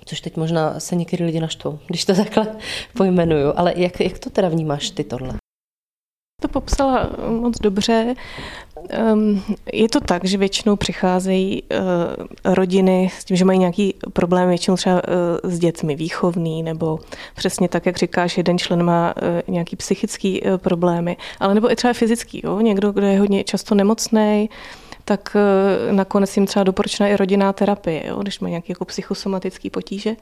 Což 0.05 0.21
teď 0.21 0.37
možná 0.37 0.81
se 0.81 0.97
některý 0.97 1.25
lidi 1.25 1.41
naštvou, 1.41 1.79
když 1.87 2.05
to 2.05 2.15
takhle 2.15 2.47
pojmenuju. 2.97 3.53
Ale 3.57 3.73
jak, 3.77 4.01
jak 4.01 4.19
to 4.19 4.31
teda 4.31 4.49
vnímáš 4.49 4.91
ty 4.91 5.05
tohle? 5.05 5.35
To 6.43 6.49
popsala 6.49 7.11
moc 7.29 7.59
dobře. 7.59 8.15
Ehm, 8.89 9.43
je 9.73 9.89
to 9.89 10.01
tak, 10.01 10.25
že 10.25 10.39
většinou 10.39 10.77
přicházejí 10.77 11.63
eh, 11.71 11.77
rodiny 12.45 13.11
s 13.19 13.25
tím, 13.25 13.37
že 13.37 13.45
mají 13.45 13.59
nějaký 13.59 13.95
problém 14.13 14.49
většinou 14.49 14.77
třeba 14.77 15.03
eh, 15.05 15.51
s 15.51 15.59
dětmi 15.59 15.97
výchovný, 15.97 16.63
nebo 16.63 16.99
přesně 17.37 17.69
tak, 17.69 17.87
jak 17.87 17.97
říkáš, 17.97 18.37
jeden 18.37 18.59
člen 18.59 18.83
má 18.83 19.15
eh, 19.17 19.43
nějaký 19.49 19.77
psychický 19.77 20.43
problémy, 20.57 21.17
ale 21.41 21.55
nebo 21.55 21.73
i 21.73 21.77
třeba 21.77 21.93
fyzický. 21.93 22.41
Jo? 22.45 22.61
Někdo, 22.61 22.93
kdo 22.93 23.07
je 23.07 23.19
hodně 23.19 23.45
často 23.45 23.75
nemocný, 23.75 24.49
tak 25.17 25.37
eh, 25.37 25.93
nakonec 25.93 26.37
jim 26.37 26.47
třeba 26.47 26.65
doporučena 26.65 27.09
i 27.09 27.17
rodinná 27.17 27.53
terapie, 27.53 28.07
jo, 28.07 28.23
když 28.23 28.41
mají 28.41 28.51
nějaké 28.51 28.73
jako 28.73 28.85
psychosomatické 28.85 29.71
potíže. 29.71 30.17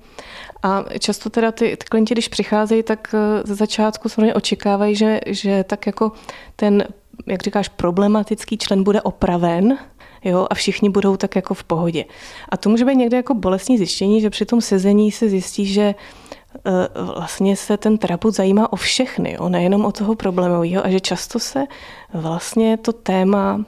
A 0.63 0.85
často 0.99 1.31
teda 1.31 1.53
ty, 1.53 1.77
ty 1.77 1.85
klienti, 1.89 2.15
když 2.15 2.29
přicházejí, 2.29 2.83
tak 2.83 3.15
eh, 3.15 3.43
ze 3.47 3.55
začátku 3.55 4.09
samozřejmě 4.09 4.35
očekávají, 4.35 4.97
že, 4.97 5.21
že 5.27 5.65
tak 5.65 5.87
jako 5.87 6.13
ten, 6.57 6.85
jak 7.27 7.43
říkáš, 7.43 7.69
problematický 7.69 8.59
člen 8.59 8.83
bude 8.83 9.03
opraven, 9.03 9.79
jo, 10.25 10.47
a 10.51 10.55
všichni 10.55 10.91
budou 10.91 11.17
tak 11.17 11.37
jako 11.37 11.55
v 11.55 11.65
pohodě. 11.65 12.05
A 12.49 12.57
to 12.57 12.69
může 12.69 12.85
být 12.85 12.97
někde 12.97 13.17
jako 13.17 13.35
bolestní 13.35 13.79
zjištění, 13.79 14.21
že 14.21 14.31
při 14.31 14.45
tom 14.47 14.61
sezení 14.61 15.13
se 15.13 15.29
zjistí, 15.29 15.67
že 15.67 15.95
eh, 15.95 16.71
vlastně 17.17 17.57
se 17.57 17.77
ten 17.77 17.99
terapeut 17.99 18.35
zajímá 18.35 18.73
o 18.73 18.77
všechny, 18.77 19.37
jo, 19.39 19.49
nejenom 19.49 19.85
o 19.85 19.93
toho 19.93 20.15
problémového 20.15 20.87
a 20.87 20.91
že 20.91 21.01
často 21.01 21.39
se 21.39 21.65
vlastně 22.13 22.77
to 22.77 22.93
téma 22.93 23.65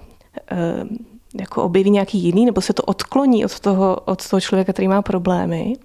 jako 1.41 1.63
objeví 1.63 1.91
nějaký 1.91 2.19
jiný, 2.19 2.47
nebo 2.47 2.61
se 2.61 2.73
to 2.73 2.83
odkloní 2.83 3.45
od 3.45 3.61
toho, 3.61 3.97
od 4.05 4.29
toho 4.29 4.41
člověka, 4.41 4.73
který 4.73 4.89
má 4.89 5.03
problémy, 5.03 5.77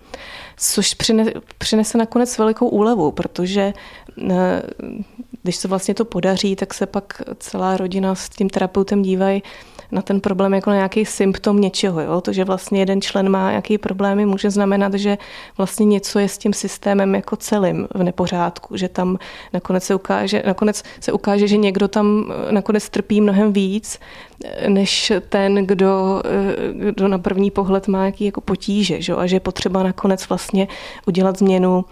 což 0.58 0.94
přinese, 1.58 1.98
nakonec 1.98 2.38
velikou 2.38 2.68
úlevu, 2.68 3.12
protože 3.12 3.74
eh, 4.32 4.62
když 5.44 5.56
se 5.56 5.68
vlastně 5.68 5.94
to 5.94 6.06
podaří, 6.06 6.56
tak 6.56 6.74
se 6.74 6.86
pak 6.86 7.22
celá 7.40 7.78
rodina 7.78 8.16
s 8.16 8.30
tím 8.30 8.50
terapeutem 8.50 9.02
dívají 9.02 9.44
na 9.92 10.02
ten 10.02 10.22
problém 10.22 10.54
jako 10.54 10.70
na 10.70 10.76
nějaký 10.76 11.06
symptom 11.06 11.62
něčeho. 11.62 12.02
Jo? 12.02 12.22
To, 12.22 12.34
že 12.34 12.44
vlastně 12.44 12.80
jeden 12.80 13.02
člen 13.02 13.30
má 13.30 13.50
nějaký 13.50 13.78
problémy, 13.78 14.26
může 14.26 14.50
znamenat, 14.50 14.94
že 14.94 15.18
vlastně 15.58 15.86
něco 15.86 16.20
je 16.20 16.30
s 16.30 16.38
tím 16.38 16.54
systémem 16.54 17.16
jako 17.16 17.36
celým 17.36 17.88
v 17.94 18.04
nepořádku, 18.04 18.78
že 18.78 18.90
tam 18.90 19.18
nakonec 19.54 19.84
se 19.84 19.96
ukáže, 19.96 20.44
nakonec 20.46 20.84
se 21.00 21.12
ukáže 21.12 21.48
že 21.48 21.58
někdo 21.58 21.88
tam 21.88 22.32
eh, 22.32 22.52
nakonec 22.52 22.90
trpí 22.90 23.22
mnohem 23.22 23.54
víc, 23.54 24.00
eh, 24.44 24.70
než 24.70 25.12
ten, 25.30 25.56
kdo, 25.56 26.22
eh, 26.26 26.92
kdo 26.92 27.08
na 27.08 27.18
první 27.18 27.52
pohled 27.52 27.88
má 27.88 28.06
jaký 28.06 28.26
jako 28.26 28.42
potíže. 28.42 29.02
Že? 29.02 29.14
A 29.14 29.26
že 29.26 29.36
je 29.36 29.40
potřeba 29.40 29.84
nakonec 29.84 30.30
vlastně 30.30 30.68
udělat 31.08 31.38
změnu 31.38 31.86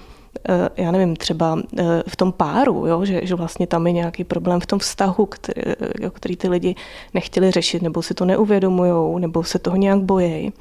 já 0.78 0.92
nevím, 0.92 1.16
třeba 1.16 1.60
eh, 1.80 2.04
v 2.08 2.16
tom 2.16 2.32
páru, 2.32 2.88
jo, 2.88 3.06
že, 3.06 3.22
že 3.24 3.36
vlastně 3.36 3.68
tam 3.68 3.88
je 3.88 3.94
nějaký 3.94 4.24
problém 4.24 4.60
v 4.60 4.66
tom 4.66 4.80
vztahu, 4.80 5.26
který, 5.26 5.62
eh, 6.02 6.10
který 6.10 6.36
ty 6.36 6.50
lidi 6.50 6.76
nechtěli 7.14 7.52
řešit, 7.52 7.82
nebo 7.82 8.02
si 8.02 8.14
to 8.14 8.26
neuvědomují, 8.26 9.22
nebo 9.22 9.44
se 9.44 9.60
toho 9.60 9.76
nějak 9.78 10.00
bojí. 10.00 10.54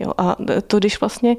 Jo, 0.00 0.12
a 0.18 0.36
to, 0.66 0.78
když 0.78 1.00
vlastně 1.00 1.36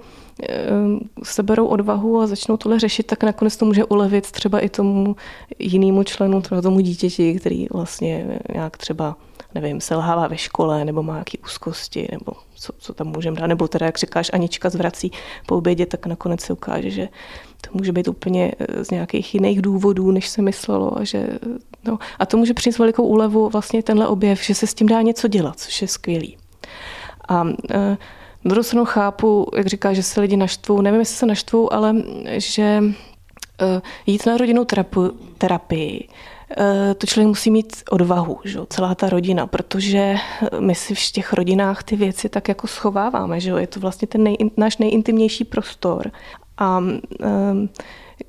seberou 1.23 1.65
odvahu 1.65 2.19
a 2.19 2.27
začnou 2.27 2.57
tohle 2.57 2.79
řešit, 2.79 3.03
tak 3.03 3.23
nakonec 3.23 3.57
to 3.57 3.65
může 3.65 3.85
ulevit 3.85 4.31
třeba 4.31 4.59
i 4.59 4.69
tomu 4.69 5.15
jinému 5.59 6.03
členu, 6.03 6.41
třeba 6.41 6.61
tomu 6.61 6.79
dítěti, 6.79 7.39
který 7.39 7.67
vlastně 7.71 8.39
nějak 8.53 8.77
třeba 8.77 9.15
nevím, 9.55 9.81
selhává 9.81 10.27
ve 10.27 10.37
škole, 10.37 10.85
nebo 10.85 11.03
má 11.03 11.13
nějaké 11.13 11.37
úzkosti, 11.37 12.07
nebo 12.11 12.31
co, 12.55 12.73
co 12.77 12.93
tam 12.93 13.07
můžeme 13.07 13.39
dát, 13.39 13.47
nebo 13.47 13.67
teda, 13.67 13.85
jak 13.85 13.97
říkáš, 13.97 14.29
Anička 14.33 14.69
zvrací 14.69 15.11
po 15.45 15.57
obědě, 15.57 15.85
tak 15.85 16.05
nakonec 16.05 16.41
se 16.41 16.53
ukáže, 16.53 16.89
že 16.89 17.07
to 17.61 17.69
může 17.73 17.91
být 17.91 18.07
úplně 18.07 18.51
eh, 18.59 18.83
z 18.85 18.91
nějakých 18.91 19.33
jiných 19.33 19.61
důvodů, 19.61 20.11
než 20.11 20.27
se 20.29 20.41
myslelo. 20.41 20.97
A, 20.97 21.03
že, 21.03 21.27
no, 21.85 21.99
a 22.19 22.25
to 22.25 22.37
může 22.37 22.53
přinést 22.53 22.79
velikou 22.79 23.03
úlevu 23.03 23.49
vlastně 23.49 23.83
tenhle 23.83 24.07
objev, 24.07 24.43
že 24.43 24.55
se 24.55 24.67
s 24.67 24.73
tím 24.73 24.87
dá 24.87 25.01
něco 25.01 25.27
dělat, 25.27 25.59
což 25.59 25.81
je 25.81 25.87
skvělý. 25.87 26.37
A 27.29 27.47
e, 27.71 27.97
druhou 28.49 28.85
chápu, 28.85 29.47
jak 29.57 29.67
říká, 29.67 29.93
že 29.93 30.03
se 30.03 30.21
lidi 30.21 30.37
naštvou, 30.37 30.81
nevím, 30.81 30.99
jestli 30.99 31.15
se 31.15 31.25
naštvou, 31.25 31.73
ale 31.73 31.95
že 32.37 32.63
e, 32.63 33.81
jít 34.05 34.25
na 34.25 34.37
rodinnou 34.37 34.65
terapii, 34.65 35.09
terapii 35.37 36.07
to 36.97 37.07
člověk 37.07 37.27
musí 37.27 37.51
mít 37.51 37.83
odvahu, 37.89 38.39
že? 38.43 38.59
celá 38.69 38.95
ta 38.95 39.09
rodina, 39.09 39.47
protože 39.47 40.15
my 40.59 40.75
si 40.75 40.95
v 40.95 41.11
těch 41.11 41.33
rodinách 41.33 41.83
ty 41.83 41.95
věci 41.95 42.29
tak 42.29 42.47
jako 42.47 42.67
schováváme, 42.67 43.39
že? 43.39 43.51
je 43.51 43.67
to 43.67 43.79
vlastně 43.79 44.07
ten 44.07 44.23
nej, 44.23 44.37
náš 44.57 44.77
nejintimnější 44.77 45.43
prostor 45.43 46.11
a 46.57 46.77
um, 46.77 47.69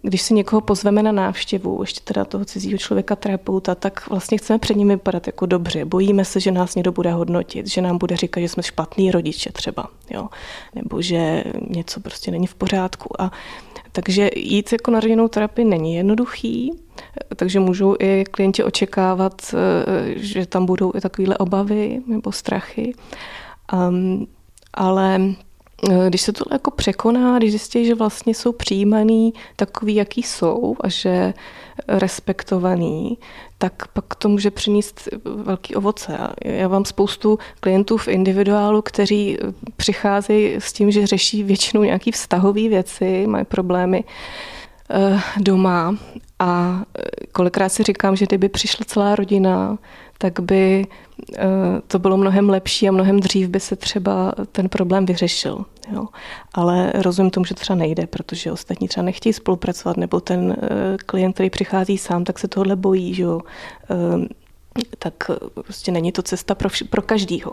když 0.02 0.22
si 0.22 0.34
někoho 0.34 0.60
pozveme 0.60 1.02
na 1.02 1.12
návštěvu, 1.12 1.78
ještě 1.80 2.00
teda 2.04 2.24
toho 2.24 2.44
cizího 2.44 2.78
člověka, 2.78 3.16
terapeuta, 3.16 3.74
tak 3.74 4.10
vlastně 4.10 4.38
chceme 4.38 4.58
před 4.58 4.76
ním 4.76 4.88
vypadat 4.88 5.26
jako 5.26 5.46
dobře. 5.46 5.84
Bojíme 5.84 6.24
se, 6.24 6.40
že 6.40 6.52
nás 6.52 6.74
někdo 6.74 6.92
bude 6.92 7.12
hodnotit, 7.12 7.66
že 7.66 7.82
nám 7.82 7.98
bude 7.98 8.16
říkat, 8.16 8.40
že 8.40 8.48
jsme 8.48 8.62
špatný 8.62 9.10
rodiče 9.10 9.52
třeba, 9.52 9.88
jo? 10.10 10.28
nebo 10.74 11.02
že 11.02 11.44
něco 11.68 12.00
prostě 12.00 12.30
není 12.30 12.46
v 12.46 12.54
pořádku. 12.54 13.22
A 13.22 13.32
takže 13.92 14.30
jít 14.36 14.72
jako 14.72 14.90
na 14.90 15.00
rodinnou 15.00 15.28
terapii 15.28 15.64
není 15.64 15.94
jednoduchý, 15.94 16.72
takže 17.36 17.60
můžou 17.60 17.96
i 18.00 18.24
klienti 18.30 18.64
očekávat, 18.64 19.54
eh, 19.54 20.14
že 20.16 20.46
tam 20.46 20.66
budou 20.66 20.92
i 20.94 21.00
takovéhle 21.00 21.38
obavy 21.38 22.02
nebo 22.06 22.32
strachy. 22.32 22.94
Um, 23.72 24.26
ale 24.74 25.20
když 26.08 26.22
se 26.22 26.32
to 26.32 26.44
jako 26.52 26.70
překoná, 26.70 27.38
když 27.38 27.50
zjistí, 27.50 27.86
že 27.86 27.94
vlastně 27.94 28.34
jsou 28.34 28.52
přijímaný 28.52 29.34
takový, 29.56 29.94
jaký 29.94 30.22
jsou 30.22 30.76
a 30.80 30.88
že 30.88 31.34
respektovaný, 31.88 33.18
tak 33.58 33.88
pak 33.88 34.14
to 34.14 34.28
může 34.28 34.50
přinést 34.50 35.08
velký 35.24 35.74
ovoce. 35.74 36.18
Já 36.44 36.68
mám 36.68 36.84
spoustu 36.84 37.38
klientů 37.60 37.96
v 37.96 38.08
individuálu, 38.08 38.82
kteří 38.82 39.38
přicházejí 39.76 40.54
s 40.54 40.72
tím, 40.72 40.90
že 40.90 41.06
řeší 41.06 41.42
většinou 41.42 41.82
nějaké 41.82 42.12
vztahové 42.12 42.68
věci, 42.68 43.26
mají 43.26 43.44
problémy 43.44 44.04
eh, 44.90 45.20
doma 45.40 45.96
a 46.38 46.82
eh, 46.98 47.26
kolikrát 47.32 47.68
si 47.68 47.82
říkám, 47.82 48.16
že 48.16 48.26
kdyby 48.26 48.48
přišla 48.48 48.84
celá 48.84 49.14
rodina, 49.14 49.78
tak 50.22 50.40
by 50.40 50.86
to 51.86 51.98
bylo 51.98 52.16
mnohem 52.16 52.50
lepší 52.50 52.88
a 52.88 52.92
mnohem 52.92 53.20
dřív 53.20 53.48
by 53.48 53.60
se 53.60 53.76
třeba 53.76 54.32
ten 54.52 54.68
problém 54.68 55.06
vyřešil. 55.06 55.64
Jo. 55.92 56.06
Ale 56.54 56.92
rozumím 56.94 57.30
tomu, 57.30 57.44
že 57.46 57.54
to 57.54 57.60
třeba 57.60 57.76
nejde, 57.76 58.06
protože 58.06 58.52
ostatní 58.52 58.88
třeba 58.88 59.04
nechtějí 59.04 59.32
spolupracovat, 59.32 59.96
nebo 59.96 60.20
ten 60.20 60.56
eh, 60.62 60.96
klient, 61.06 61.32
který 61.32 61.50
přichází 61.50 61.98
sám, 61.98 62.24
tak 62.24 62.38
se 62.38 62.48
tohle 62.48 62.76
bojí, 62.76 63.14
že 63.14 63.22
jo. 63.22 63.40
Ehm, 63.90 64.26
tak 64.98 65.14
prostě 65.54 65.92
není 65.92 66.12
to 66.12 66.22
cesta 66.22 66.54
pro, 66.54 66.68
vš- 66.68 66.88
pro 66.88 67.02
každýho. 67.02 67.52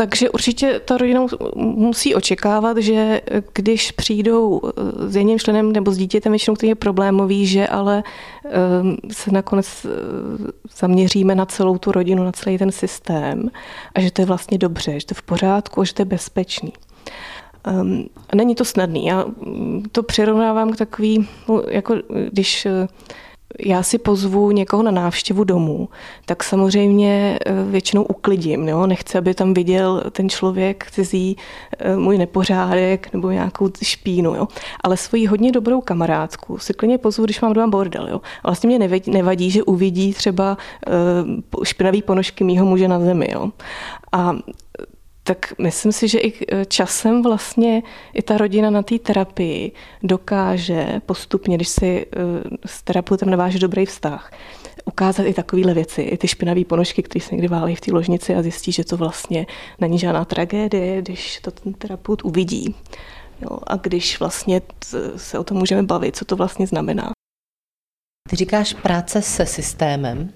Takže 0.00 0.30
určitě 0.30 0.80
ta 0.84 0.96
rodina 0.96 1.26
musí 1.56 2.14
očekávat, 2.14 2.76
že 2.76 3.20
když 3.52 3.92
přijdou 3.92 4.60
s 5.06 5.16
jedním 5.16 5.38
členem 5.38 5.72
nebo 5.72 5.90
s 5.92 5.96
dítětem 5.96 6.32
většinou, 6.32 6.54
který 6.54 6.68
je 6.68 6.74
problémový, 6.74 7.46
že 7.46 7.68
ale 7.68 8.02
ehm, 8.44 8.96
se 9.12 9.30
nakonec 9.30 9.86
eh, 9.86 9.88
zaměříme 10.78 11.34
na 11.34 11.46
celou 11.46 11.78
tu 11.78 11.92
rodinu, 11.92 12.24
na 12.24 12.32
celý 12.32 12.58
ten 12.58 12.72
systém 12.72 13.50
a 13.94 14.00
že 14.00 14.10
to 14.10 14.22
je 14.22 14.26
vlastně 14.26 14.58
dobře, 14.58 15.00
že 15.00 15.06
to 15.06 15.12
je 15.12 15.18
v 15.18 15.22
pořádku 15.22 15.80
a 15.80 15.84
že 15.84 15.94
to 15.94 16.02
je 16.02 16.06
bezpečný. 16.06 16.72
Um, 17.80 18.06
není 18.34 18.54
to 18.54 18.64
snadný. 18.64 19.06
Já 19.06 19.24
to 19.92 20.02
přirovnávám 20.02 20.72
k 20.72 20.76
takový, 20.76 21.28
jako 21.68 21.96
když 22.30 22.66
já 23.58 23.82
si 23.82 23.98
pozvu 23.98 24.50
někoho 24.50 24.82
na 24.82 24.90
návštěvu 24.90 25.44
domů, 25.44 25.88
tak 26.26 26.44
samozřejmě 26.44 27.38
eh, 27.46 27.52
většinou 27.70 28.02
uklidím. 28.02 28.68
Jo? 28.68 28.86
Nechci, 28.86 29.18
aby 29.18 29.34
tam 29.34 29.54
viděl 29.54 30.02
ten 30.12 30.28
člověk 30.28 30.90
cizí 30.90 31.36
eh, 31.78 31.96
můj 31.96 32.18
nepořádek 32.18 33.12
nebo 33.12 33.30
nějakou 33.30 33.70
špínu. 33.82 34.34
Jo? 34.34 34.48
Ale 34.84 34.96
svoji 34.96 35.26
hodně 35.26 35.52
dobrou 35.52 35.80
kamarádku 35.80 36.58
si 36.58 36.74
klidně 36.74 36.98
pozvu, 36.98 37.24
když 37.24 37.40
mám 37.40 37.52
doma 37.52 37.66
bordel. 37.66 38.08
Jo? 38.08 38.20
Vlastně 38.44 38.66
mě 38.66 38.78
nevadí, 38.78 39.10
nevadí, 39.10 39.50
že 39.50 39.62
uvidí 39.62 40.14
třeba 40.14 40.56
špinavý 41.64 42.02
ponožky 42.02 42.44
mýho 42.44 42.66
muže 42.66 42.88
na 42.88 43.00
zemi. 43.00 43.28
Jo? 43.32 43.50
A 44.12 44.36
tak 45.22 45.52
myslím 45.58 45.92
si, 45.92 46.08
že 46.08 46.18
i 46.18 46.46
e, 46.48 46.64
časem 46.64 47.22
vlastně 47.22 47.82
i 48.14 48.22
ta 48.22 48.38
rodina 48.38 48.70
na 48.70 48.82
té 48.82 48.98
terapii 48.98 49.72
dokáže 50.02 51.00
postupně, 51.06 51.56
když 51.56 51.68
si 51.68 51.86
e, 51.86 52.06
s 52.66 52.82
terapeutem 52.82 53.30
naváže 53.30 53.58
dobrý 53.58 53.86
vztah, 53.86 54.32
ukázat 54.84 55.22
i 55.22 55.34
takovéhle 55.34 55.74
věci, 55.74 56.02
i 56.02 56.16
ty 56.16 56.28
špinavé 56.28 56.64
ponožky, 56.64 57.02
které 57.02 57.22
se 57.22 57.34
někdy 57.34 57.48
válí 57.48 57.74
v 57.74 57.80
té 57.80 57.92
ložnici 57.92 58.34
a 58.34 58.42
zjistí, 58.42 58.72
že 58.72 58.84
to 58.84 58.96
vlastně 58.96 59.46
není 59.80 59.98
žádná 59.98 60.24
tragédie, 60.24 61.02
když 61.02 61.40
to 61.40 61.50
ten 61.50 61.72
terapeut 61.72 62.24
uvidí. 62.24 62.74
Jo, 63.42 63.58
a 63.66 63.76
když 63.76 64.20
vlastně 64.20 64.62
se 65.16 65.38
o 65.38 65.44
tom 65.44 65.56
můžeme 65.56 65.82
bavit, 65.82 66.16
co 66.16 66.24
to 66.24 66.36
vlastně 66.36 66.66
znamená. 66.66 67.10
Ty 68.30 68.36
říkáš 68.36 68.74
práce 68.74 69.22
se 69.22 69.46
systémem. 69.46 70.32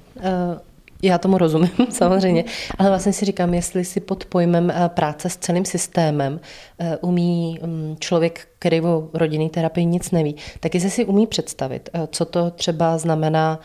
Já 1.05 1.19
tomu 1.19 1.39
rozumím, 1.39 1.71
samozřejmě, 1.91 2.45
ale 2.79 2.89
vlastně 2.89 3.13
si 3.13 3.25
říkám, 3.25 3.55
jestli 3.55 3.85
si 3.85 4.01
pod 4.01 4.25
pojmem 4.25 4.71
eh, 4.71 4.89
práce 4.89 5.31
s 5.31 5.37
celým 5.37 5.65
systémem 5.65 6.41
eh, 6.79 6.97
umí 6.97 7.59
mm, 7.63 7.97
člověk, 8.01 8.49
který 8.59 8.81
o 8.81 9.09
rodinné 9.15 9.51
terapii 9.51 9.87
nic 9.87 10.11
neví, 10.11 10.37
tak 10.61 10.75
jestli 10.75 10.91
si 10.91 11.05
umí 11.05 11.27
představit, 11.27 11.89
eh, 11.93 12.09
co 12.11 12.25
to 12.25 12.51
třeba 12.51 12.99
znamená 12.99 13.61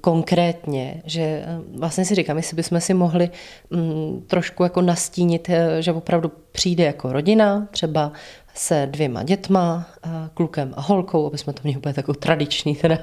konkrétně, 0.00 1.02
že 1.04 1.44
vlastně 1.78 2.04
si 2.04 2.14
říkám, 2.14 2.36
jestli 2.36 2.54
bychom 2.54 2.80
si 2.80 2.94
mohli 2.94 3.30
mm, 3.70 4.24
trošku 4.26 4.62
jako 4.62 4.82
nastínit, 4.82 5.50
že 5.80 5.92
opravdu 5.92 6.32
přijde 6.52 6.84
jako 6.84 7.12
rodina, 7.12 7.68
třeba 7.70 8.12
se 8.58 8.88
dvěma 8.90 9.22
dětma, 9.22 9.86
klukem 10.34 10.74
a 10.76 10.80
holkou, 10.80 11.26
aby 11.26 11.38
jsme 11.38 11.52
to 11.52 11.60
měli 11.64 11.78
úplně 11.78 11.94
takovou 11.94 12.18
tradiční 12.18 12.76
teda 12.76 12.98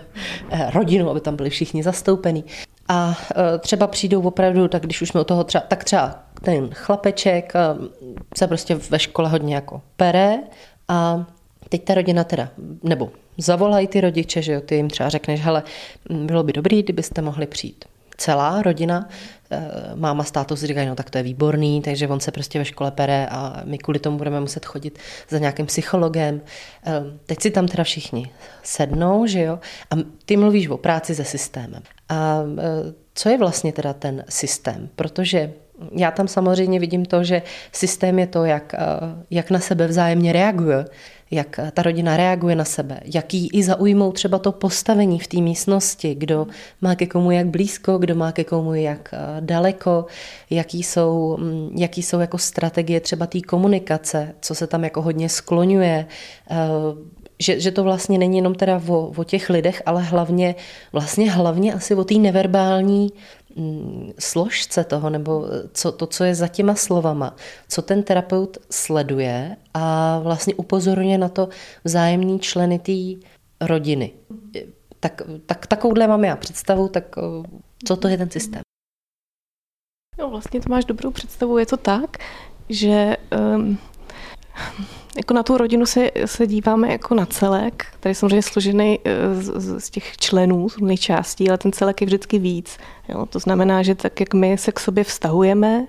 rodinu, 0.74 1.10
aby 1.10 1.22
tam 1.22 1.36
byli 1.36 1.50
všichni 1.50 1.84
zastoupení. 1.84 2.46
A 2.88 3.18
e, 3.36 3.60
třeba 3.60 3.88
přijdou 3.88 4.22
opravdu, 4.22 4.68
tak 4.68 4.84
když 4.84 5.02
už 5.02 5.10
jsme 5.10 5.22
u 5.22 5.24
toho 5.24 5.44
třeba, 5.44 5.64
tak 5.68 5.84
třeba 5.84 6.24
ten 6.42 6.70
chlapeček 6.74 7.54
se 8.38 8.48
prostě 8.48 8.76
ve 8.76 9.00
škole 9.00 9.30
hodně 9.30 9.56
jako 9.56 9.82
pere 9.96 10.38
a 10.88 11.26
teď 11.70 11.84
ta 11.84 11.94
rodina 11.94 12.24
teda, 12.24 12.50
nebo 12.84 13.12
zavolají 13.38 13.88
ty 13.88 14.02
rodiče, 14.02 14.42
že 14.42 14.54
jo, 14.54 14.62
ty 14.62 14.76
jim 14.76 14.90
třeba 14.90 15.10
řekneš, 15.10 15.42
hele, 15.42 15.64
bylo 16.10 16.44
by 16.44 16.54
dobrý, 16.54 16.84
kdybyste 16.84 17.22
mohli 17.22 17.48
přijít 17.48 17.86
celá 18.18 18.62
rodina, 18.62 19.10
máma 19.96 20.24
s 20.24 20.32
tátou 20.32 20.56
si 20.56 20.68
říkají, 20.68 20.88
no 20.88 20.96
tak 20.96 21.10
to 21.10 21.18
je 21.18 21.24
výborný, 21.24 21.82
takže 21.82 22.08
on 22.08 22.20
se 22.20 22.32
prostě 22.32 22.60
ve 22.60 22.66
škole 22.66 22.92
pere 22.92 23.28
a 23.32 23.62
my 23.64 23.78
kvůli 23.78 24.00
tomu 24.00 24.18
budeme 24.18 24.40
muset 24.40 24.66
chodit 24.66 25.00
za 25.30 25.38
nějakým 25.38 25.66
psychologem. 25.66 26.42
Teď 27.26 27.42
si 27.42 27.52
tam 27.52 27.68
teda 27.68 27.84
všichni 27.84 28.32
sednou, 28.64 29.28
že 29.28 29.42
jo, 29.42 29.60
a 29.92 29.96
ty 30.26 30.38
mluvíš 30.38 30.68
o 30.68 30.78
práci 30.78 31.16
se 31.16 31.24
systémem. 31.24 31.84
A 32.10 32.44
e, 32.60 32.94
co 33.14 33.30
je 33.30 33.38
vlastně 33.38 33.74
teda 33.74 33.94
ten 33.94 34.26
systém? 34.30 34.90
Protože 34.96 35.54
já 35.92 36.12
tam 36.12 36.28
samozřejmě 36.28 36.80
vidím 36.80 37.06
to, 37.06 37.24
že 37.24 37.42
systém 37.72 38.20
je 38.20 38.28
to, 38.28 38.46
jak, 38.46 38.74
e, 38.74 38.78
jak 39.32 39.52
na 39.52 39.60
sebe 39.60 39.88
vzájemně 39.88 40.34
reaguje, 40.34 40.86
jak 41.32 41.60
ta 41.74 41.82
rodina 41.82 42.18
reaguje 42.18 42.56
na 42.56 42.66
sebe, 42.66 43.00
jaký 43.06 43.50
i 43.54 43.64
zaujmou 43.64 44.12
třeba 44.12 44.40
to 44.40 44.52
postavení 44.52 45.20
v 45.20 45.28
té 45.28 45.38
místnosti, 45.38 46.16
kdo 46.16 46.48
má 46.82 46.96
ke 46.96 47.06
komu 47.06 47.32
jak 47.32 47.48
blízko, 47.48 47.98
kdo 47.98 48.16
má 48.16 48.32
ke 48.32 48.44
komu 48.44 48.74
jak 48.74 49.14
e, 49.14 49.18
daleko, 49.40 50.06
jaký 50.50 50.84
jsou, 50.84 51.38
jaký 51.76 52.04
jsou 52.04 52.20
jako 52.20 52.38
strategie 52.38 53.00
třeba 53.00 53.28
té 53.28 53.42
komunikace, 53.42 54.36
co 54.42 54.56
se 54.56 54.68
tam 54.68 54.84
jako 54.84 55.02
hodně 55.02 55.30
skloňuje, 55.30 56.06
že, 57.40 57.60
že 57.60 57.72
to 57.72 57.84
vlastně 57.84 58.18
není 58.18 58.38
jenom 58.38 58.56
teda 58.56 58.82
o, 58.88 59.12
o 59.18 59.24
těch 59.24 59.50
lidech, 59.50 59.82
ale 59.86 60.02
hlavně, 60.02 60.56
vlastně 60.92 61.32
hlavně 61.32 61.74
asi 61.74 61.96
o 61.96 62.04
té 62.04 62.16
neverbální 62.16 63.04
mm, 63.04 63.43
složce 64.20 64.84
toho, 64.84 65.10
nebo 65.10 65.46
co, 65.74 65.92
to, 65.92 66.08
co 66.08 66.24
je 66.24 66.36
za 66.36 66.48
těma 66.48 66.76
slovama, 66.76 67.36
co 67.68 67.82
ten 67.82 68.04
terapeut 68.04 68.58
sleduje 68.70 69.58
a 69.74 70.20
vlastně 70.20 70.56
upozorňuje 70.56 71.18
na 71.18 71.30
to 71.30 71.50
vzájemní 71.84 72.40
členy 72.40 72.80
té 72.80 73.28
rodiny. 73.62 74.12
Tak, 75.00 75.22
tak 75.46 75.68
takovouhle 75.68 76.08
mám 76.08 76.24
já 76.24 76.36
představu, 76.36 76.88
tak 76.88 77.16
co 77.86 77.98
to 77.98 78.08
je 78.08 78.18
ten 78.18 78.30
systém? 78.30 78.62
No, 80.20 80.30
vlastně 80.30 80.62
to 80.62 80.70
máš 80.70 80.86
dobrou 80.86 81.12
představu, 81.12 81.58
je 81.58 81.66
to 81.66 81.78
tak, 81.78 82.18
že 82.70 83.18
um, 83.56 83.78
jako 85.18 85.34
na 85.34 85.44
tu 85.44 85.58
rodinu 85.58 85.86
se, 85.86 86.12
se 86.26 86.48
díváme 86.48 86.92
jako 86.92 87.16
na 87.16 87.26
celek, 87.26 87.86
který 87.94 88.12
je 88.12 88.16
samozřejmě 88.16 88.42
složený 88.42 89.00
eh, 89.06 89.42
z, 89.42 89.80
z 89.86 89.90
těch 89.90 90.18
členů, 90.18 90.70
z 90.70 90.78
různých 90.78 91.00
částí, 91.00 91.50
ale 91.50 91.58
ten 91.58 91.72
celek 91.72 92.02
je 92.02 92.06
vždycky 92.06 92.40
víc. 92.40 92.78
Jo? 93.10 93.26
To 93.26 93.40
znamená, 93.40 93.84
že 93.84 93.96
tak, 93.96 94.20
jak 94.20 94.34
my 94.34 94.58
se 94.58 94.72
k 94.72 94.80
sobě 94.80 95.04
vztahujeme 95.04 95.88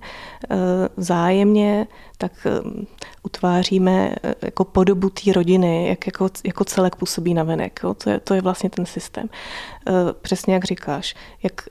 eh, 0.50 0.57
vzájemně, 0.96 1.87
tak 2.18 2.33
eh, 2.46 2.50
utváříme 3.22 4.14
jako 4.42 4.64
podobu 4.64 5.11
té 5.11 5.33
rodiny, 5.33 5.88
jak 5.88 6.07
jako, 6.07 6.29
jako 6.44 6.64
celek 6.64 6.96
působí 6.96 7.35
na 7.35 7.42
venek. 7.42 7.81
Jo? 7.85 7.94
To, 7.94 8.11
je, 8.11 8.20
to 8.20 8.35
je 8.35 8.40
vlastně 8.40 8.70
ten 8.70 8.87
systém. 8.87 9.29
Přesně 10.22 10.55
jak 10.55 10.64
říkáš, 10.64 11.14
jak, 11.42 11.62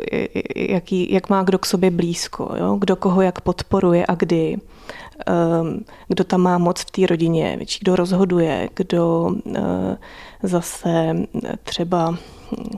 jaký, 0.55 1.13
jak 1.13 1.29
má 1.29 1.43
kdo 1.43 1.59
k 1.59 1.65
sobě 1.65 1.91
blízko, 1.91 2.55
jo? 2.59 2.75
kdo 2.79 2.95
koho 2.95 3.21
jak 3.21 3.41
podporuje 3.41 4.05
a 4.07 4.15
kdy 4.15 4.57
kdo 6.07 6.23
tam 6.23 6.41
má 6.41 6.57
moc 6.57 6.81
v 6.81 6.91
té 6.91 7.07
rodině, 7.07 7.59
kdo 7.81 7.95
rozhoduje, 7.95 8.69
kdo 8.75 9.35
eh, 9.55 9.97
zase 10.43 11.15
třeba 11.63 12.09
hm, 12.09 12.77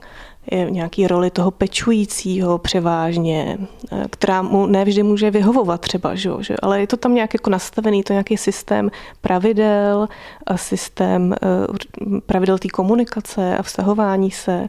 je 0.50 0.66
v 0.66 0.70
nějaký 0.70 1.06
roli 1.06 1.30
toho 1.30 1.50
pečujícího 1.50 2.58
převážně, 2.58 3.58
eh, 3.92 4.04
která 4.10 4.42
mu 4.42 4.66
nevždy 4.66 5.02
může 5.02 5.30
vyhovovat 5.30 5.80
třeba, 5.80 6.14
že, 6.14 6.34
ale 6.62 6.80
je 6.80 6.86
to 6.86 6.96
tam 6.96 7.14
nějak 7.14 7.34
jako 7.34 7.50
nastavený, 7.50 8.02
to 8.02 8.12
nějaký 8.12 8.36
systém 8.36 8.90
pravidel 9.20 10.08
a 10.46 10.56
systém 10.56 11.34
eh, 11.34 12.18
pravidel 12.26 12.58
té 12.58 12.68
komunikace 12.68 13.56
a 13.56 13.62
vztahování 13.62 14.30
se. 14.30 14.68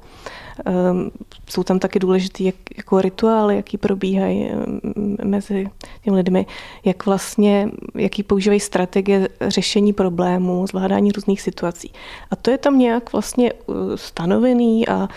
Ehm, 0.65 1.11
jsou 1.49 1.63
tam 1.63 1.79
taky 1.79 1.99
důležité 1.99 2.43
jak, 2.43 2.55
jako 2.77 3.01
rituály, 3.01 3.55
jaký 3.55 3.77
probíhají 3.77 4.49
ehm, 4.49 4.79
mezi 5.23 5.67
těmi 6.03 6.17
lidmi, 6.17 6.45
jak 6.85 7.05
vlastně, 7.05 7.69
jaký 7.95 8.23
používají 8.23 8.59
strategie 8.59 9.29
řešení 9.41 9.93
problémů, 9.93 10.67
zvládání 10.67 11.11
různých 11.11 11.41
situací. 11.41 11.91
A 12.31 12.35
to 12.35 12.51
je 12.51 12.57
tam 12.57 12.79
nějak 12.79 13.11
vlastně 13.11 13.53
uh, 13.53 13.75
stanovený 13.95 14.87
a 14.87 15.09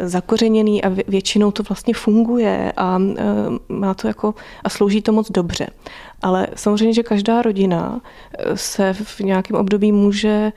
zakořeněný 0.00 0.84
a 0.84 0.88
většinou 1.08 1.50
to 1.50 1.62
vlastně 1.62 1.94
funguje 1.94 2.72
a 2.76 2.96
ehm, 2.96 3.58
má 3.68 3.94
to 3.94 4.06
jako 4.06 4.34
a 4.64 4.68
slouží 4.68 5.02
to 5.02 5.12
moc 5.12 5.30
dobře. 5.30 5.66
Ale 6.22 6.46
samozřejmě, 6.54 6.94
že 6.94 7.02
každá 7.02 7.42
rodina 7.42 7.92
uh, 7.92 8.00
se 8.54 8.92
v 8.92 9.20
nějakém 9.20 9.56
období 9.56 9.92
může 9.92 10.52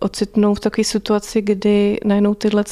ocitnout 0.00 0.58
v 0.58 0.60
takové 0.60 0.84
situaci, 0.84 1.42
kdy 1.42 2.00
najednou 2.04 2.34
tyhle 2.34 2.64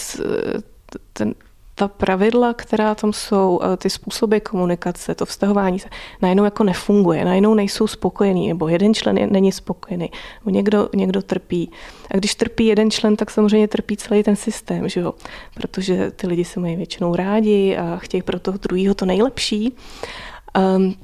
ten, 1.13 1.35
ta 1.75 1.89
pravidla, 1.89 2.55
která 2.55 2.95
tam 2.95 3.13
jsou, 3.13 3.61
ty 3.77 3.91
způsoby 3.91 4.39
komunikace, 4.39 5.15
to 5.15 5.27
vztahování 5.27 5.79
se, 5.79 5.89
najednou 6.23 6.45
jako 6.45 6.65
nefunguje, 6.65 7.25
najednou 7.25 7.55
nejsou 7.55 7.87
spokojení, 7.87 8.49
nebo 8.49 8.69
jeden 8.69 8.95
člen 8.95 9.19
je, 9.19 9.27
není 9.27 9.53
spokojený, 9.53 10.11
nebo 10.41 10.51
někdo, 10.51 10.89
někdo 10.95 11.23
trpí. 11.23 11.71
A 12.11 12.17
když 12.17 12.35
trpí 12.35 12.67
jeden 12.67 12.91
člen, 12.91 13.17
tak 13.17 13.31
samozřejmě 13.31 13.69
trpí 13.69 13.97
celý 13.97 14.23
ten 14.23 14.37
systém, 14.37 14.89
že 14.89 15.01
jo? 15.01 15.15
protože 15.55 16.11
ty 16.11 16.27
lidi 16.27 16.45
se 16.45 16.61
mají 16.61 16.77
většinou 16.77 17.17
rádi 17.17 17.77
a 17.77 17.97
chtějí 17.97 18.23
pro 18.23 18.41
toho 18.41 18.59
druhého 18.59 18.95
to 18.95 19.07
nejlepší. 19.07 19.75
Um, 20.77 20.95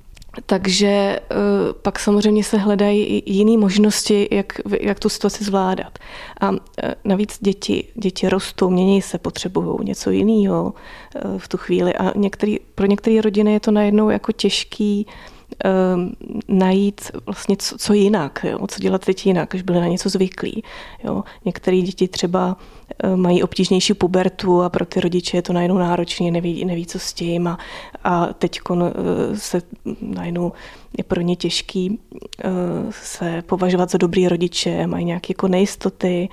takže 0.47 0.87
eh, 0.87 1.37
pak 1.83 1.99
samozřejmě 1.99 2.45
se 2.45 2.59
hledají 2.59 3.05
i 3.05 3.33
jiné 3.33 3.59
možnosti, 3.59 4.29
jak, 4.31 4.53
jak 4.81 5.01
tu 5.01 5.09
situaci 5.09 5.45
zvládat. 5.45 5.99
A 6.41 6.53
eh, 6.83 6.95
navíc 7.05 7.39
děti, 7.41 7.85
děti 7.95 8.29
rostou, 8.29 8.71
mění 8.71 9.03
se, 9.03 9.19
potřebují 9.19 9.79
něco 9.83 10.11
jiného 10.11 10.75
eh, 11.17 11.21
v 11.39 11.49
tu 11.49 11.57
chvíli. 11.57 11.95
A 11.95 12.19
některý, 12.19 12.59
pro 12.75 12.87
některé 12.87 13.21
rodiny 13.21 13.53
je 13.53 13.61
to 13.61 13.71
najednou 13.71 14.11
jako 14.11 14.33
těžký 14.33 15.07
najít 16.49 17.01
vlastně 17.27 17.57
co, 17.57 17.79
co 17.79 17.93
jinak, 17.93 18.45
jo? 18.49 18.67
co 18.67 18.81
dělat 18.81 19.05
teď 19.05 19.27
jinak, 19.27 19.51
když 19.51 19.63
byli 19.63 19.81
na 19.81 19.87
něco 19.87 20.09
zvyklí. 20.09 20.63
Některé 21.45 21.81
děti 21.81 22.09
třeba 22.09 22.57
Eh, 23.05 23.17
mají 23.17 23.43
obtížnější 23.43 23.95
pubertu 23.95 24.63
a 24.63 24.69
pro 24.69 24.87
ty 24.87 25.01
rodiče 25.01 25.37
je 25.37 25.43
to 25.43 25.53
najednou 25.53 25.79
náročné, 25.79 26.31
neví, 26.31 26.65
neví 26.65 26.87
co 26.87 26.99
s 26.99 27.13
tím 27.13 27.49
a, 27.49 27.59
a 28.05 28.27
teď 28.27 28.61
eh, 28.71 29.37
se 29.37 29.63
najednou 30.01 30.53
je 30.99 31.05
pro 31.05 31.21
ně 31.21 31.37
těžký 31.37 31.99
eh, 32.45 32.51
se 32.91 33.43
považovat 33.47 33.91
za 33.91 33.99
dobrý 33.99 34.29
rodiče, 34.29 34.87
mají 34.87 35.05
nějaké 35.05 35.31
jako 35.31 35.49
nejistoty, 35.49 36.29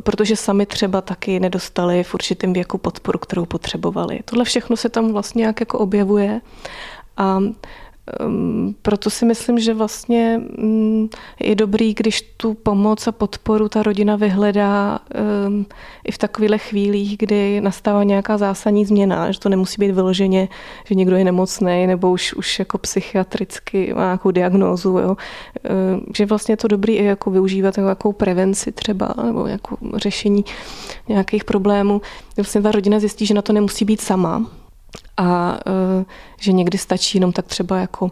protože 0.00 0.36
sami 0.36 0.66
třeba 0.66 1.00
taky 1.00 1.40
nedostali 1.40 2.04
v 2.04 2.14
určitém 2.14 2.52
věku 2.52 2.78
podporu, 2.78 3.18
kterou 3.18 3.44
potřebovali. 3.46 4.20
Tohle 4.24 4.44
všechno 4.44 4.76
se 4.76 4.88
tam 4.88 5.12
vlastně 5.12 5.40
nějak 5.40 5.60
jako 5.60 5.78
objevuje 5.78 6.40
a 7.16 7.38
Ehm, 8.20 8.74
proto 8.82 9.10
si 9.10 9.24
myslím, 9.24 9.58
že 9.58 9.74
vlastně 9.74 10.40
mm, 10.58 11.08
je 11.40 11.54
dobrý, 11.54 11.94
když 11.94 12.22
tu 12.22 12.54
pomoc 12.54 13.06
a 13.06 13.12
podporu 13.12 13.68
ta 13.68 13.82
rodina 13.82 14.16
vyhledá 14.16 14.98
ehm, 15.14 15.66
i 16.04 16.12
v 16.12 16.18
takových 16.18 16.62
chvílích, 16.62 17.18
kdy 17.18 17.60
nastává 17.60 18.04
nějaká 18.04 18.38
zásadní 18.38 18.84
změna, 18.84 19.30
že 19.30 19.40
to 19.40 19.48
nemusí 19.48 19.76
být 19.78 19.90
vyloženě, 19.90 20.48
že 20.84 20.94
někdo 20.94 21.16
je 21.16 21.24
nemocný 21.24 21.86
nebo 21.86 22.10
už, 22.10 22.34
už 22.34 22.58
jako 22.58 22.78
psychiatricky 22.78 23.94
má 23.94 24.04
nějakou 24.04 24.30
diagnózu, 24.30 24.98
jo. 24.98 25.16
Ehm, 25.64 26.00
že 26.16 26.26
vlastně 26.26 26.52
je 26.52 26.56
to 26.56 26.68
dobrý 26.68 26.96
i 26.96 27.04
jako 27.04 27.30
využívat 27.30 27.78
jako 27.78 27.86
nějakou 27.86 28.12
prevenci 28.12 28.72
třeba 28.72 29.14
nebo 29.24 29.46
jako 29.46 29.76
řešení 29.96 30.44
nějakých 31.08 31.44
problémů. 31.44 32.00
Vlastně 32.36 32.62
ta 32.62 32.72
rodina 32.72 33.00
zjistí, 33.00 33.26
že 33.26 33.34
na 33.34 33.42
to 33.42 33.52
nemusí 33.52 33.84
být 33.84 34.00
sama, 34.00 34.46
a 35.16 35.58
uh, 35.66 36.04
že 36.40 36.52
někdy 36.52 36.78
stačí 36.78 37.18
jenom 37.18 37.32
tak 37.32 37.46
třeba 37.46 37.78
jako 37.78 38.10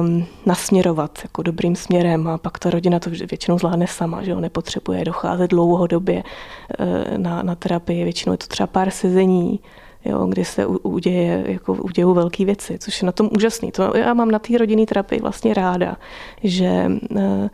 um, 0.00 0.26
nasměrovat 0.46 1.18
jako 1.22 1.42
dobrým 1.42 1.76
směrem 1.76 2.28
a 2.28 2.38
pak 2.38 2.58
ta 2.58 2.70
rodina 2.70 2.98
to 2.98 3.10
většinou 3.10 3.58
zvládne 3.58 3.86
sama, 3.86 4.22
že 4.22 4.30
jo, 4.30 4.40
nepotřebuje 4.40 5.04
docházet 5.04 5.50
dlouhodobě 5.50 6.22
uh, 6.22 7.18
na, 7.18 7.42
na 7.42 7.54
terapii, 7.54 8.04
většinou 8.04 8.32
je 8.32 8.38
to 8.38 8.46
třeba 8.46 8.66
pár 8.66 8.90
sezení, 8.90 9.60
jo, 10.04 10.26
kdy 10.26 10.44
se 10.44 10.66
uděje, 10.66 11.44
jako 11.46 11.74
udějou 11.74 12.14
velké 12.14 12.44
věci, 12.44 12.78
což 12.78 13.02
je 13.02 13.06
na 13.06 13.12
tom 13.12 13.30
úžasný. 13.36 13.72
To 13.72 13.96
já 13.96 14.14
mám 14.14 14.30
na 14.30 14.38
té 14.38 14.58
rodinné 14.58 14.86
terapii 14.86 15.20
vlastně 15.20 15.54
ráda, 15.54 15.96
že 16.44 16.90
eh, 17.16 17.50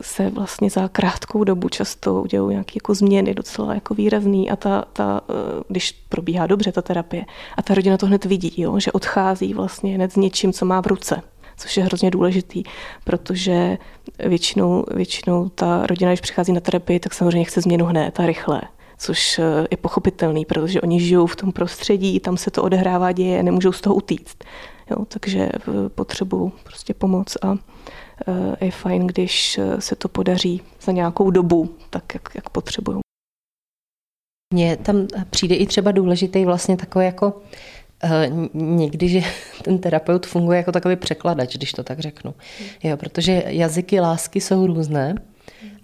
se 0.00 0.30
vlastně 0.30 0.70
za 0.70 0.88
krátkou 0.88 1.44
dobu 1.44 1.68
často 1.68 2.22
udějou 2.22 2.50
nějaké 2.50 2.72
jako 2.74 2.94
změny 2.94 3.34
docela 3.34 3.74
jako 3.74 3.94
výrazný 3.94 4.50
a 4.50 4.56
ta, 4.56 4.84
ta, 4.92 5.20
eh, 5.28 5.62
když 5.68 5.92
probíhá 5.92 6.46
dobře 6.46 6.72
ta 6.72 6.82
terapie 6.82 7.24
a 7.56 7.62
ta 7.62 7.74
rodina 7.74 7.96
to 7.96 8.06
hned 8.06 8.24
vidí, 8.24 8.52
jo, 8.56 8.80
že 8.80 8.92
odchází 8.92 9.54
vlastně 9.54 9.94
hned 9.94 10.12
s 10.12 10.16
něčím, 10.16 10.52
co 10.52 10.64
má 10.64 10.82
v 10.82 10.86
ruce 10.86 11.22
což 11.58 11.76
je 11.76 11.84
hrozně 11.84 12.10
důležitý, 12.10 12.62
protože 13.04 13.78
většinou, 14.18 14.84
většinou 14.94 15.48
ta 15.48 15.86
rodina, 15.86 16.10
když 16.10 16.20
přichází 16.20 16.52
na 16.52 16.60
terapii, 16.60 17.00
tak 17.00 17.14
samozřejmě 17.14 17.44
chce 17.44 17.60
změnu 17.60 17.84
hned 17.84 18.20
a 18.20 18.26
rychle 18.26 18.62
což 18.98 19.38
eh, 19.38 19.66
je 19.70 19.76
pochopitelný, 19.76 20.44
protože 20.44 20.80
oni 20.80 21.00
žijou 21.00 21.26
v 21.26 21.36
tom 21.36 21.52
prostředí, 21.52 22.20
tam 22.20 22.36
se 22.36 22.50
to 22.50 22.62
odehrává, 22.62 23.12
děje, 23.12 23.42
nemůžou 23.42 23.72
z 23.72 23.80
toho 23.80 23.94
utíct. 23.94 24.44
Jo, 24.90 25.04
takže 25.08 25.40
eh, 25.40 25.88
potřebují 25.88 26.52
prostě 26.64 26.94
pomoc 26.94 27.36
a 27.42 27.56
eh, 28.28 28.64
je 28.64 28.70
fajn, 28.70 29.06
když 29.06 29.60
se 29.78 29.96
to 29.96 30.08
podaří 30.08 30.62
za 30.80 30.92
nějakou 30.92 31.30
dobu, 31.30 31.74
tak 31.90 32.14
jak, 32.14 32.28
jak 32.34 32.50
potřebují. 32.50 32.98
Mně 34.54 34.76
tam 34.76 35.06
přijde 35.30 35.54
i 35.54 35.66
třeba 35.66 35.92
důležitý 35.92 36.44
vlastně 36.44 36.76
takový 36.76 37.04
jako 37.04 37.42
někdy, 38.54 39.08
že 39.08 39.20
ten 39.62 39.78
terapeut 39.78 40.26
funguje 40.26 40.56
jako 40.56 40.72
takový 40.72 40.96
překladač, 40.96 41.56
když 41.56 41.72
to 41.72 41.84
tak 41.84 42.00
řeknu. 42.00 42.34
Jo, 42.82 42.96
protože 42.96 43.42
jazyky 43.46 44.00
lásky 44.00 44.40
jsou 44.40 44.66
různé 44.66 45.14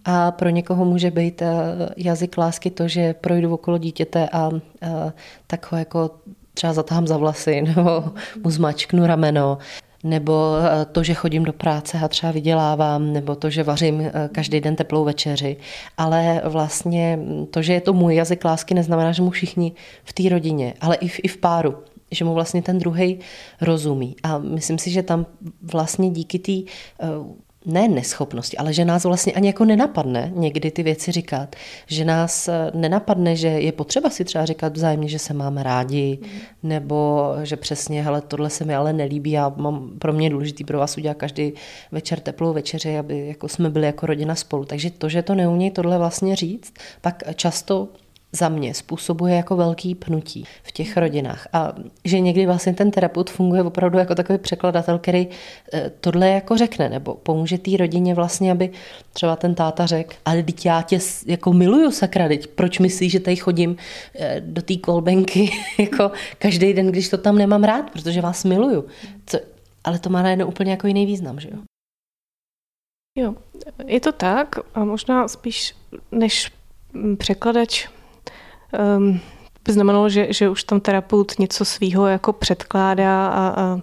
a 0.05 0.31
pro 0.31 0.49
někoho 0.49 0.85
může 0.85 1.11
být 1.11 1.43
eh, 1.43 1.55
jazyk 1.97 2.39
lásky 2.39 2.71
to, 2.71 2.89
že 2.89 3.15
projdu 3.15 3.55
okolo 3.55 3.79
dítěte 3.79 4.29
a 4.29 4.51
eh, 4.83 5.13
tak 5.47 5.73
ho 5.73 5.79
jako 5.79 6.11
třeba 6.55 6.73
zatáhám 6.73 7.07
za 7.07 7.17
vlasy 7.17 7.63
nebo 7.77 8.05
mu 8.45 8.51
zmačknu 8.51 9.07
rameno 9.07 9.59
nebo 10.05 10.57
eh, 10.59 10.85
to, 10.85 11.03
že 11.03 11.15
chodím 11.15 11.45
do 11.45 11.53
práce 11.53 11.99
a 11.99 12.09
třeba 12.09 12.33
vydělávám, 12.33 13.13
nebo 13.13 13.35
to, 13.35 13.51
že 13.51 13.63
vařím 13.63 14.11
každý 14.33 14.61
den 14.61 14.77
teplou 14.77 15.05
večeři. 15.05 15.57
Ale 15.99 16.43
vlastně 16.45 17.19
to, 17.51 17.63
že 17.63 17.73
je 17.73 17.81
to 17.81 17.93
můj 17.93 18.15
jazyk 18.15 18.45
lásky, 18.45 18.75
neznamená, 18.75 19.13
že 19.13 19.23
mu 19.23 19.31
všichni 19.31 19.73
v 20.05 20.13
té 20.13 20.29
rodině, 20.29 20.75
ale 20.81 20.97
i 20.97 21.09
v, 21.09 21.21
i 21.23 21.29
v 21.29 21.37
páru 21.37 21.75
že 22.15 22.25
mu 22.25 22.35
vlastně 22.35 22.63
ten 22.63 22.79
druhý 22.79 23.19
rozumí. 23.61 24.17
A 24.23 24.39
myslím 24.39 24.79
si, 24.79 24.91
že 24.91 25.03
tam 25.03 25.27
vlastně 25.63 26.11
díky 26.11 26.39
té 26.39 26.53
ne 27.67 27.89
neschopnosti, 27.89 28.57
ale 28.57 28.73
že 28.73 28.85
nás 28.85 29.05
vlastně 29.05 29.33
ani 29.33 29.47
jako 29.47 29.65
nenapadne 29.65 30.33
někdy 30.35 30.71
ty 30.71 30.83
věci 30.83 31.13
říkat. 31.13 31.57
Že 31.87 32.05
nás 32.05 32.49
eh, 32.49 32.71
nenapadne, 32.75 33.37
že 33.37 33.49
je 33.49 33.73
potřeba 33.73 34.11
si 34.11 34.25
třeba 34.25 34.45
říkat 34.45 34.77
vzájemně, 34.77 35.09
že 35.09 35.19
se 35.19 35.35
máme 35.35 35.63
rádi, 35.63 36.19
mm. 36.23 36.29
nebo 36.63 37.31
že 37.43 37.57
přesně, 37.57 38.03
hele, 38.03 38.21
tohle 38.21 38.51
se 38.51 38.65
mi 38.65 38.75
ale 38.75 38.93
nelíbí, 38.93 39.31
já 39.31 39.53
mám 39.57 39.91
pro 39.99 40.13
mě 40.13 40.31
důležitý 40.31 40.65
pro 40.65 40.79
vás 40.79 40.99
udělat 40.99 41.17
každý 41.17 41.53
večer 41.93 42.21
teplou 42.21 42.53
večeři, 42.53 42.99
aby 42.99 43.27
jako 43.27 43.49
jsme 43.49 43.71
byli 43.71 43.87
jako 43.87 44.07
rodina 44.07 44.35
spolu. 44.35 44.65
Takže 44.65 44.91
to, 44.91 45.09
že 45.09 45.23
to 45.23 45.35
neumějí 45.35 45.71
tohle 45.71 45.99
vlastně 45.99 46.37
říct, 46.37 46.73
pak 47.01 47.23
často 47.35 47.89
za 48.33 48.49
mě 48.49 48.75
způsobuje 48.75 49.35
jako 49.35 49.57
velký 49.57 49.95
pnutí 49.95 50.45
v 50.63 50.73
těch 50.73 50.97
rodinách. 50.97 51.49
A 51.53 51.75
že 52.05 52.21
někdy 52.21 52.47
vlastně 52.47 52.75
ten 52.75 52.91
terapeut 52.91 53.31
funguje 53.31 53.63
opravdu 53.63 53.99
jako 53.99 54.15
takový 54.15 54.39
překladatel, 54.39 54.99
který 54.99 55.29
eh, 55.73 55.91
tohle 56.01 56.29
jako 56.29 56.57
řekne, 56.57 56.89
nebo 56.89 57.15
pomůže 57.15 57.59
té 57.59 57.77
rodině 57.77 58.15
vlastně, 58.15 58.53
aby 58.53 58.71
třeba 59.13 59.37
ten 59.37 59.55
táta 59.55 59.87
řekl, 59.87 60.15
ale 60.25 60.43
teď 60.43 60.67
já 60.67 60.83
tě 60.83 60.99
jako 61.27 61.53
miluju 61.53 61.91
sakra, 61.91 62.29
teď 62.29 62.47
proč 62.47 62.79
myslíš, 62.79 63.13
že 63.13 63.21
tady 63.21 63.37
chodím 63.37 63.77
eh, 64.15 64.41
do 64.41 64.63
té 64.63 64.77
kolbenky 64.77 65.51
jako 65.79 66.11
každý 66.39 66.73
den, 66.73 66.87
když 66.87 67.09
to 67.09 67.19
tam 67.19 67.39
nemám 67.39 67.65
rád, 67.65 67.91
protože 67.91 68.21
vás 68.21 68.45
miluju. 68.45 68.87
Co, 69.27 69.39
ale 69.85 69.99
to 69.99 70.11
má 70.11 70.23
najednou 70.23 70.47
úplně 70.47 70.71
jako 70.71 70.87
jiný 70.87 71.07
význam, 71.07 71.41
že 71.41 71.49
jo? 71.53 71.59
Jo, 73.19 73.35
je 73.87 74.01
to 74.01 74.13
tak 74.13 74.57
a 74.75 74.85
možná 74.85 75.29
spíš 75.29 75.75
než 76.13 76.53
překladač 77.19 77.89
um, 78.99 79.21
by 79.65 79.73
znamenalo, 79.73 80.09
že, 80.09 80.27
že 80.33 80.49
už 80.49 80.65
tam 80.65 80.81
terapeut 80.81 81.39
něco 81.39 81.65
svýho 81.65 82.07
jako 82.07 82.33
předkládá 82.33 83.27
a, 83.27 83.49
a 83.49 83.81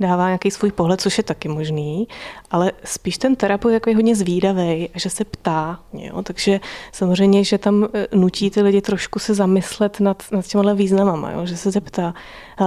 dává 0.00 0.26
nějaký 0.26 0.50
svůj 0.50 0.72
pohled, 0.72 1.00
což 1.00 1.18
je 1.18 1.24
taky 1.24 1.48
možný, 1.48 2.08
ale 2.50 2.72
spíš 2.84 3.18
ten 3.18 3.36
terapeut 3.36 3.72
jako 3.72 3.90
je 3.90 3.96
hodně 3.96 4.16
zvídavý 4.16 4.88
že 4.94 5.10
se 5.10 5.24
ptá, 5.24 5.80
jo? 5.92 6.22
takže 6.22 6.60
samozřejmě, 6.92 7.44
že 7.44 7.58
tam 7.58 7.88
e, 7.94 8.16
nutí 8.16 8.50
ty 8.50 8.62
lidi 8.62 8.80
trošku 8.80 9.18
se 9.18 9.34
zamyslet 9.34 10.00
nad, 10.00 10.22
nad 10.32 10.46
těma 10.46 10.72
významama, 10.72 11.30
jo? 11.30 11.46
že 11.46 11.56
se 11.56 11.70
zeptá, 11.70 12.14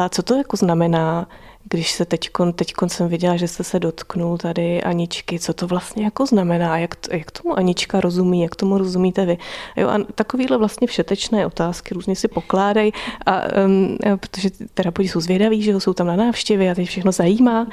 co 0.09 0.23
to 0.23 0.35
jako 0.35 0.57
znamená, 0.57 1.27
když 1.69 1.91
se 1.91 2.05
teď, 2.05 2.29
teď 2.55 2.73
jsem 2.87 3.07
viděla, 3.07 3.35
že 3.35 3.47
jste 3.47 3.63
se 3.63 3.79
dotknul 3.79 4.37
tady 4.37 4.83
Aničky, 4.83 5.39
co 5.39 5.53
to 5.53 5.67
vlastně 5.67 6.03
jako 6.03 6.25
znamená, 6.25 6.77
jak, 6.77 6.95
jak 7.11 7.31
tomu 7.31 7.57
Anička 7.57 8.01
rozumí, 8.01 8.41
jak 8.41 8.55
tomu 8.55 8.77
rozumíte 8.77 9.25
vy. 9.25 9.37
Jo, 9.75 9.89
a 9.89 9.97
takovýhle 10.15 10.57
vlastně 10.57 10.87
všetečné 10.87 11.45
otázky 11.45 11.93
různě 11.93 12.15
si 12.15 12.27
pokládají, 12.27 12.91
a, 13.25 13.41
um, 13.65 13.97
protože 14.19 14.49
terapeuti 14.73 15.09
jsou 15.09 15.19
zvědaví, 15.19 15.61
že 15.61 15.79
jsou 15.79 15.93
tam 15.93 16.07
na 16.07 16.15
návštěvě 16.15 16.71
a 16.71 16.75
teď 16.75 16.87
všechno 16.87 17.11
zajímá. 17.11 17.67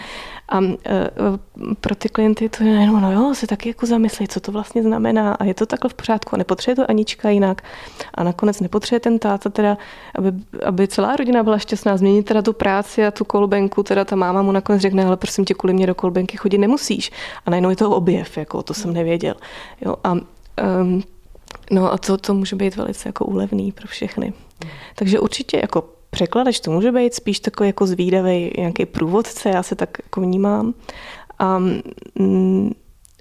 A 0.48 0.58
uh, 0.58 0.74
pro 1.80 1.94
ty 1.94 2.08
klienty 2.08 2.48
to 2.48 2.64
je 2.64 2.70
jenom, 2.70 3.00
no 3.00 3.12
jo, 3.12 3.34
se 3.34 3.46
taky 3.46 3.68
jako 3.68 3.86
zamyslí, 3.86 4.28
co 4.28 4.40
to 4.40 4.52
vlastně 4.52 4.82
znamená 4.82 5.32
a 5.34 5.44
je 5.44 5.54
to 5.54 5.66
takhle 5.66 5.90
v 5.90 5.94
pořádku 5.94 6.34
a 6.34 6.38
nepotřebuje 6.38 6.76
to 6.76 6.90
Anička 6.90 7.30
jinak. 7.30 7.62
A 8.14 8.24
nakonec 8.24 8.60
nepotřebuje 8.60 9.00
ten 9.00 9.18
táta 9.18 9.50
teda, 9.50 9.78
aby, 10.14 10.32
aby 10.64 10.88
celá 10.88 11.16
rodina 11.16 11.42
byla 11.42 11.58
šťastná, 11.58 11.96
změnit 11.96 12.22
teda 12.22 12.42
tu 12.42 12.52
práci 12.52 13.06
a 13.06 13.10
tu 13.10 13.24
kolbenku, 13.24 13.82
teda 13.82 14.04
ta 14.04 14.16
máma 14.16 14.42
mu 14.42 14.52
nakonec 14.52 14.82
řekne, 14.82 15.04
ale 15.04 15.16
prosím 15.16 15.44
tě, 15.44 15.54
kvůli 15.54 15.74
mě 15.74 15.86
do 15.86 15.94
kolbenky 15.94 16.36
chodit 16.36 16.58
nemusíš. 16.58 17.10
A 17.46 17.50
najednou 17.50 17.70
je 17.70 17.76
to 17.76 17.90
objev, 17.90 18.36
jako 18.36 18.62
to 18.62 18.74
jsem 18.74 18.92
nevěděl. 18.92 19.34
Jo, 19.80 19.96
a, 20.04 20.12
um, 20.12 21.02
no 21.70 21.92
a 21.92 21.98
to, 21.98 22.16
to 22.16 22.34
může 22.34 22.56
být 22.56 22.76
velice 22.76 23.08
jako 23.08 23.24
úlevný 23.24 23.72
pro 23.72 23.86
všechny. 23.86 24.32
Takže 24.94 25.20
určitě 25.20 25.58
jako 25.62 26.01
překladač 26.12 26.60
to 26.60 26.70
může 26.70 26.92
být 26.92 27.14
spíš 27.14 27.40
takový 27.40 27.68
jako 27.68 27.86
zvídavý 27.86 28.52
nějaký 28.58 28.86
průvodce, 28.86 29.48
já 29.48 29.62
se 29.62 29.74
tak 29.74 29.88
jako 30.02 30.20
vnímám. 30.20 30.74
A 31.38 31.58
mm, 32.18 32.72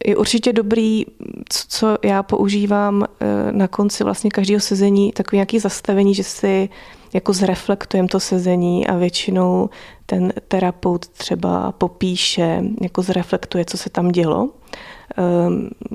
je 0.05 0.17
určitě 0.17 0.53
dobrý, 0.53 1.05
co, 1.49 1.63
co 1.67 1.97
já 2.03 2.23
používám 2.23 3.03
eh, 3.03 3.51
na 3.51 3.67
konci 3.67 4.03
vlastně 4.03 4.29
každého 4.29 4.59
sezení, 4.59 5.11
takový 5.11 5.37
nějaký 5.37 5.59
zastavení, 5.59 6.15
že 6.15 6.23
si 6.23 6.69
jako 7.13 7.33
zreflektujeme 7.33 8.07
to 8.09 8.19
sezení 8.19 8.87
a 8.87 8.95
většinou 8.95 9.69
ten 10.05 10.33
terapeut 10.47 11.07
třeba 11.07 11.71
popíše, 11.71 12.63
jako 12.81 13.01
zreflektuje, 13.01 13.65
co 13.65 13.77
se 13.77 13.89
tam 13.89 14.09
dělo 14.09 14.49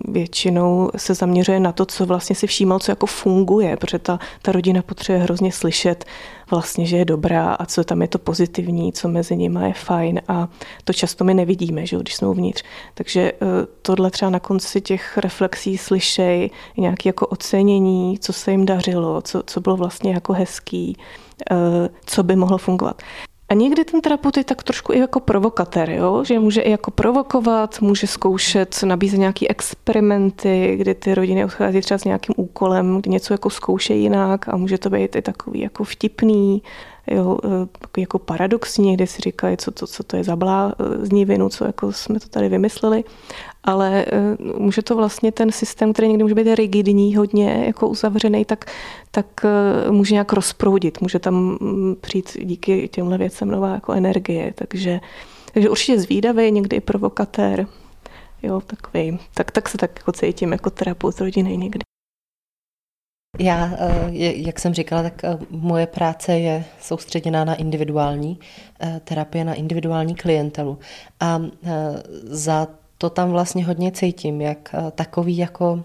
většinou 0.09 0.90
se 0.96 1.14
zaměřuje 1.14 1.61
na 1.61 1.72
to, 1.72 1.87
co 1.87 2.07
vlastně 2.07 2.37
si 2.37 2.46
všímal, 2.46 2.79
co 2.79 2.92
jako 2.92 3.07
funguje, 3.07 3.76
protože 3.76 3.98
ta, 3.98 4.18
ta 4.42 4.52
rodina 4.52 4.83
potřebuje 4.83 5.22
hrozně 5.22 5.52
slyšet 5.52 6.05
vlastně, 6.50 6.87
že 6.87 6.96
je 6.96 7.05
dobrá 7.05 7.52
a 7.52 7.66
co 7.66 7.85
tam 7.85 8.02
je 8.02 8.09
to 8.09 8.18
pozitivní, 8.18 8.92
co 8.92 9.09
mezi 9.09 9.37
nimi 9.37 9.61
je 9.66 9.72
fajn 9.72 10.20
a 10.29 10.48
to 10.85 10.92
často 10.92 11.24
my 11.24 11.35
nevidíme, 11.35 11.87
že, 11.87 11.96
když 11.96 12.16
jsme 12.16 12.29
uvnitř. 12.29 12.64
Takže 12.94 13.20
eh, 13.33 13.46
tohle 13.83 14.11
třeba 14.11 14.31
na 14.31 14.40
konci 14.40 14.81
těch 14.81 15.18
reflexí 15.18 15.79
slyšej 15.79 16.50
nějaké 16.76 17.09
jako 17.09 17.26
ocenění, 17.26 18.18
co 18.18 18.33
se 18.33 18.50
jim 18.50 18.66
dařilo, 18.66 19.22
co, 19.22 19.42
co 19.46 19.61
bylo 19.61 19.76
vlastně 19.76 20.14
jako 20.14 20.33
hezký, 20.33 20.96
eh, 21.50 21.88
co 22.07 22.22
by 22.22 22.37
mohlo 22.37 22.59
fungovat. 22.59 23.02
A 23.48 23.54
někdy 23.54 23.85
ten 23.85 24.00
terapeut 24.00 24.37
je 24.37 24.44
tak 24.44 24.62
trošku 24.62 24.92
i 24.92 24.98
jako 24.98 25.20
provokatér, 25.20 25.90
jo? 25.90 26.24
že 26.24 26.38
může 26.38 26.61
i 26.61 26.70
jako 26.70 26.90
provokovat, 26.90 27.80
může 27.80 28.06
zkoušet, 28.06 28.82
nabízet 28.82 29.18
nějaké 29.18 29.46
experimenty, 29.48 30.76
kdy 30.76 30.94
ty 30.94 31.14
rodiny 31.14 31.44
odchází 31.44 31.80
třeba 31.80 31.98
s 31.98 32.04
nějakým 32.04 32.35
úkolem, 32.37 33.00
kdy 33.00 33.11
něco 33.11 33.35
jako 33.35 33.50
zkoušejí 33.50 34.02
jinak 34.02 34.48
a 34.48 34.56
může 34.56 34.78
to 34.78 34.90
být 34.90 35.16
i 35.16 35.22
takový 35.22 35.61
jako 35.61 35.85
vtipný, 35.85 36.62
jo, 37.07 37.38
e, 37.97 38.01
jako 38.01 38.19
paradoxní, 38.19 38.95
kde 38.95 39.07
si 39.07 39.23
říkají, 39.23 39.57
co 39.57 39.71
to, 39.71 39.87
co 39.87 40.03
to 40.03 40.16
je 40.16 40.25
za 40.25 40.37
bláznivinu, 40.37 41.49
co 41.49 41.64
jako 41.64 41.92
jsme 41.92 42.21
to 42.21 42.29
tady 42.29 42.49
vymysleli. 42.49 43.05
Ale 43.64 44.05
eh, 44.12 44.37
může 44.59 44.83
to 44.83 44.97
vlastně 44.97 45.33
ten 45.33 45.53
systém, 45.53 45.92
který 45.92 46.09
někdy 46.09 46.25
může 46.25 46.35
být 46.35 46.55
rigidní, 46.55 47.16
hodně 47.16 47.64
jako 47.66 47.88
uzavřený, 47.88 48.45
tak, 48.45 48.64
tak 49.11 49.27
eh, 49.45 49.90
může 49.90 50.14
nějak 50.14 50.33
rozproudit, 50.33 51.01
může 51.01 51.19
tam 51.19 51.35
mm, 51.35 51.97
přijít 52.01 52.37
díky 52.40 52.88
těmhle 52.88 53.19
věcem 53.19 53.49
nová 53.49 53.75
jako 53.75 53.92
energie, 53.92 54.53
takže, 54.55 55.01
takže 55.53 55.71
určitě 55.71 56.01
zvídavý, 56.01 56.51
někdy 56.51 56.77
i 56.77 56.81
provokatér, 56.81 57.66
jo, 58.42 58.61
takový, 58.61 59.19
tak, 59.35 59.51
tak 59.51 59.69
se 59.69 59.79
tak 59.79 59.90
jako 59.97 60.12
cítím 60.12 60.53
jako 60.53 60.71
terapeut 60.71 61.21
rodiny 61.21 61.57
někdy. 61.57 61.81
Já, 63.38 63.72
eh, 63.78 64.10
jak 64.18 64.58
jsem 64.58 64.74
říkala, 64.74 65.02
tak 65.02 65.22
moje 65.50 65.86
práce 65.86 66.38
je 66.38 66.64
soustředěná 66.80 67.44
na 67.44 67.54
individuální 67.54 68.38
terapie, 69.04 69.44
na 69.44 69.54
individuální 69.54 70.14
klientelu. 70.14 70.78
A 71.20 71.42
za 72.22 72.68
to 72.98 73.10
tam 73.10 73.30
vlastně 73.30 73.64
hodně 73.64 73.92
cítím, 73.92 74.40
jak 74.40 74.74
eh, 74.74 74.90
takový 74.90 75.36
jako 75.36 75.84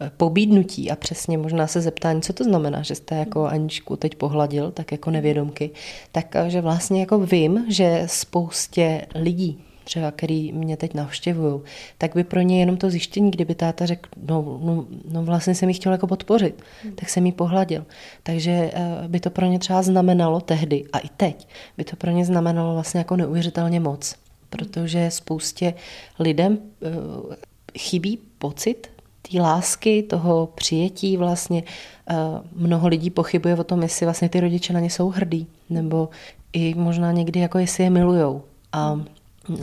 eh, 0.00 0.10
pobídnutí 0.16 0.90
a 0.90 0.96
přesně 0.96 1.38
možná 1.38 1.66
se 1.66 1.80
zeptání, 1.80 2.22
co 2.22 2.32
to 2.32 2.44
znamená, 2.44 2.82
že 2.82 2.94
jste 2.94 3.14
jako 3.14 3.46
Aničku 3.46 3.96
teď 3.96 4.14
pohladil, 4.14 4.70
tak 4.70 4.92
jako 4.92 5.10
nevědomky, 5.10 5.70
tak 6.12 6.36
eh, 6.36 6.50
že 6.50 6.60
vlastně 6.60 7.00
jako 7.00 7.18
vím, 7.18 7.66
že 7.68 8.02
spoustě 8.06 9.06
lidí, 9.14 9.64
třeba 9.88 10.10
který 10.10 10.52
mě 10.52 10.76
teď 10.76 10.94
navštěvují, 10.94 11.60
tak 11.98 12.14
by 12.14 12.24
pro 12.24 12.40
ně 12.40 12.60
jenom 12.60 12.76
to 12.76 12.90
zjištění, 12.90 13.30
kdyby 13.30 13.54
táta 13.54 13.86
řekl, 13.86 14.10
no, 14.28 14.58
no, 14.62 14.86
no 15.10 15.24
vlastně 15.24 15.54
jsem 15.54 15.68
ji 15.68 15.74
chtěl 15.74 15.92
jako 15.92 16.06
podpořit, 16.06 16.62
hmm. 16.82 16.92
tak 16.92 17.08
jsem 17.08 17.26
ji 17.26 17.32
pohladil. 17.32 17.86
Takže 18.22 18.70
by 19.06 19.20
to 19.20 19.30
pro 19.30 19.46
ně 19.46 19.58
třeba 19.58 19.82
znamenalo 19.82 20.40
tehdy 20.40 20.84
a 20.92 20.98
i 20.98 21.08
teď, 21.16 21.48
by 21.76 21.84
to 21.84 21.96
pro 21.96 22.10
ně 22.10 22.24
znamenalo 22.24 22.74
vlastně 22.74 22.98
jako 22.98 23.16
neuvěřitelně 23.16 23.80
moc 23.80 24.14
protože 24.50 25.10
spoustě 25.10 25.74
lidem 26.18 26.58
eh, 26.58 27.36
chybí 27.78 28.18
pocit 28.38 28.90
té 29.22 29.40
lásky, 29.40 30.02
toho 30.02 30.48
přijetí 30.54 31.16
vlastně. 31.16 31.62
Eh, 32.10 32.14
mnoho 32.52 32.88
lidí 32.88 33.10
pochybuje 33.10 33.54
o 33.56 33.64
tom, 33.64 33.82
jestli 33.82 34.06
vlastně 34.06 34.28
ty 34.28 34.40
rodiče 34.40 34.72
na 34.72 34.80
ně 34.80 34.90
jsou 34.90 35.08
hrdí, 35.08 35.46
nebo 35.70 36.08
i 36.52 36.74
možná 36.74 37.12
někdy 37.12 37.40
jako 37.40 37.58
jestli 37.58 37.84
je 37.84 37.90
milujou. 37.90 38.42
A 38.72 39.00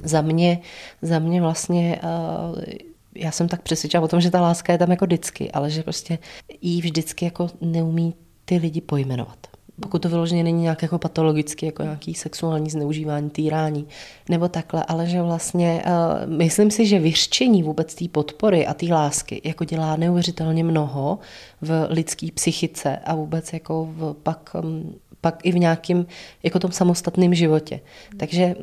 za 0.04 0.22
mě, 0.22 0.60
za 1.02 1.20
mě 1.20 1.42
vlastně 1.42 2.00
eh, 2.04 2.74
já 3.16 3.32
jsem 3.32 3.48
tak 3.48 3.62
přesvědčila 3.62 4.04
o 4.04 4.08
tom, 4.08 4.22
že 4.22 4.32
ta 4.32 4.42
láska 4.42 4.74
je 4.74 4.80
tam 4.80 4.92
jako 4.92 5.06
vždycky, 5.06 5.52
ale 5.52 5.70
že 5.70 5.84
prostě 5.84 6.20
jí 6.62 6.82
vždycky 6.82 7.26
jako 7.26 7.48
neumí 7.62 8.14
ty 8.46 8.58
lidi 8.58 8.82
pojmenovat. 8.82 9.38
Pokud 9.82 10.02
to 10.02 10.10
vyloženě 10.10 10.44
není 10.44 10.62
nějak 10.62 10.82
jako 10.82 11.00
patologicky, 11.00 11.66
jako 11.66 11.84
nějaký 11.84 12.14
sexuální 12.14 12.70
zneužívání, 12.70 13.30
týrání 13.30 13.88
nebo 14.30 14.48
takhle, 14.48 14.84
ale 14.88 15.08
že 15.08 15.22
vlastně 15.22 15.84
uh, 15.86 16.34
myslím 16.34 16.72
si, 16.72 16.86
že 16.86 17.00
vyřčení 17.00 17.64
vůbec 17.64 17.96
té 17.96 18.08
podpory 18.08 18.68
a 18.68 18.74
té 18.74 18.86
lásky 18.86 19.42
jako 19.44 19.64
dělá 19.66 19.96
neuvěřitelně 19.96 20.64
mnoho 20.64 21.20
v 21.62 21.88
lidské 21.90 22.28
psychice 22.34 22.98
a 22.98 23.16
vůbec 23.16 23.54
jako 23.54 23.88
v 23.92 24.16
pak 24.24 24.56
um, 24.64 24.96
pak 25.26 25.46
i 25.46 25.52
v 25.52 25.60
nějakém 25.60 26.06
jako 26.44 26.60
tom 26.60 26.72
samostatném 26.72 27.34
životě. 27.34 27.80
Takže 28.18 28.56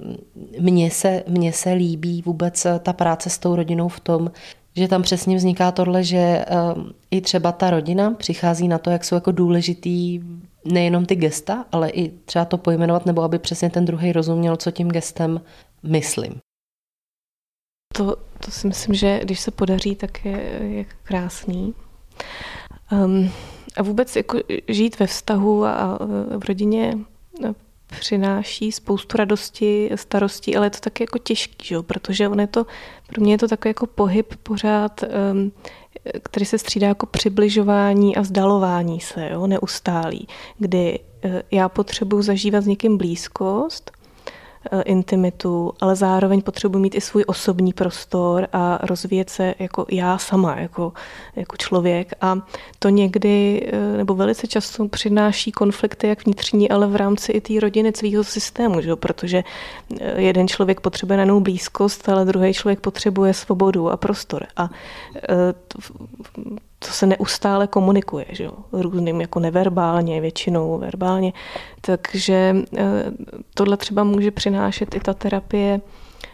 mně 0.61 0.91
se, 0.91 1.23
mně 1.29 1.53
se 1.53 1.73
líbí 1.73 2.23
vůbec 2.23 2.67
eh, 2.67 2.79
ta 2.79 2.93
práce 2.93 3.31
s 3.31 3.39
tou 3.39 3.57
rodinou 3.57 3.89
v 3.89 4.01
tom, 4.01 4.31
že 4.77 4.89
tam 4.89 5.03
přesně 5.03 5.37
vzniká 5.37 5.73
tohle, 5.73 6.05
že 6.05 6.45
um, 6.47 6.93
i 7.11 7.21
třeba 7.21 7.53
ta 7.53 7.71
rodina 7.71 8.11
přichází 8.11 8.69
na 8.69 8.79
to, 8.79 8.91
jak 8.91 9.05
jsou 9.05 9.15
jako 9.15 9.33
důležitý 9.33 10.21
nejenom 10.65 11.07
ty 11.07 11.17
gesta, 11.17 11.65
ale 11.73 11.91
i 11.91 12.09
třeba 12.09 12.45
to 12.45 12.59
pojmenovat, 12.59 13.07
nebo 13.07 13.23
aby 13.23 13.39
přesně 13.39 13.71
ten 13.71 13.85
druhý 13.85 14.13
rozuměl, 14.13 14.57
co 14.57 14.71
tím 14.71 14.89
gestem 14.89 15.41
myslím. 15.83 16.39
To, 17.95 18.17
to 18.45 18.51
si 18.51 18.67
myslím, 18.67 18.95
že 18.95 19.21
když 19.23 19.41
se 19.41 19.51
podaří, 19.51 19.95
tak 19.95 20.25
je, 20.25 20.39
je 20.63 20.85
krásný. 21.03 21.75
Um, 22.93 23.31
a 23.77 23.83
vůbec 23.83 24.17
jako 24.17 24.39
žít 24.69 24.99
ve 24.99 25.07
vztahu 25.07 25.65
a 25.65 25.99
v 26.39 26.45
rodině 26.49 26.99
přináší 28.01 28.73
spoustu 28.73 29.17
radosti, 29.17 29.91
starostí, 29.95 30.57
ale 30.57 30.67
je 30.67 30.71
to 30.71 30.81
taky 30.81 31.03
jako 31.03 31.19
těžký, 31.19 31.67
že? 31.67 31.77
protože 31.83 32.29
on 32.29 32.41
je 32.41 32.47
to, 32.47 32.67
pro 33.07 33.23
mě 33.23 33.35
je 33.35 33.39
to 33.39 33.49
takový 33.49 33.71
jako 33.71 33.87
pohyb 33.87 34.35
pořád, 34.43 35.05
který 36.23 36.47
se 36.47 36.59
střídá 36.59 36.89
jako 36.89 37.07
přibližování 37.07 38.17
a 38.17 38.21
vzdalování 38.21 39.01
se, 39.01 39.29
jo, 39.33 39.47
neustálý, 39.47 40.29
kdy 40.59 40.99
eh, 41.23 41.43
já 41.51 41.69
potřebuji 41.69 42.23
zažívat 42.23 42.61
s 42.61 42.67
někým 42.67 42.97
blízkost, 42.97 43.91
intimitu, 44.85 45.73
ale 45.81 45.97
zároveň 45.97 46.43
potřebuji 46.43 46.79
mít 46.79 46.95
i 46.95 47.01
svůj 47.01 47.25
osobní 47.27 47.73
prostor 47.73 48.49
a 48.53 48.79
rozvíjet 48.83 49.31
se 49.31 49.55
jako 49.59 49.87
já 49.91 50.19
sama, 50.19 50.61
jako, 50.61 50.93
jako 51.37 51.57
člověk. 51.57 52.13
A 52.21 52.39
to 52.79 52.89
někdy, 52.89 53.67
eh, 53.73 53.97
nebo 53.97 54.15
velice 54.15 54.47
často 54.47 54.89
přináší 54.89 55.53
konflikty 55.53 56.09
jak 56.09 56.25
vnitřní, 56.25 56.71
ale 56.71 56.87
v 56.87 56.97
rámci 56.97 57.33
i 57.33 57.41
té 57.41 57.61
rodiny 57.61 57.93
svého 57.97 58.25
systému, 58.25 58.81
že? 58.81 58.97
protože 58.97 59.45
eh, 60.01 60.23
jeden 60.23 60.49
člověk 60.49 60.81
potřebuje 60.81 61.17
nanou 61.17 61.41
blízkost, 61.41 62.09
ale 62.09 62.25
druhý 62.25 62.55
člověk 62.55 62.81
potřebuje 62.81 63.35
svobodu 63.35 63.91
a 63.91 63.97
prostor. 63.97 64.47
A 64.57 64.71
to 66.87 66.93
se 66.93 67.07
neustále 67.07 67.67
komunikuje, 67.67 68.25
že 68.29 68.45
jo? 68.45 68.53
různým 68.73 69.21
jako 69.21 69.41
neverbálně, 69.41 70.21
většinou 70.21 70.79
verbálně. 70.79 71.33
Takže 71.81 72.57
eh, 72.77 72.83
tohle 73.55 73.77
třeba 73.77 74.05
může 74.05 74.31
přinášet 74.31 74.95
i 74.95 75.01
ta 75.01 75.15
terapie 75.15 75.81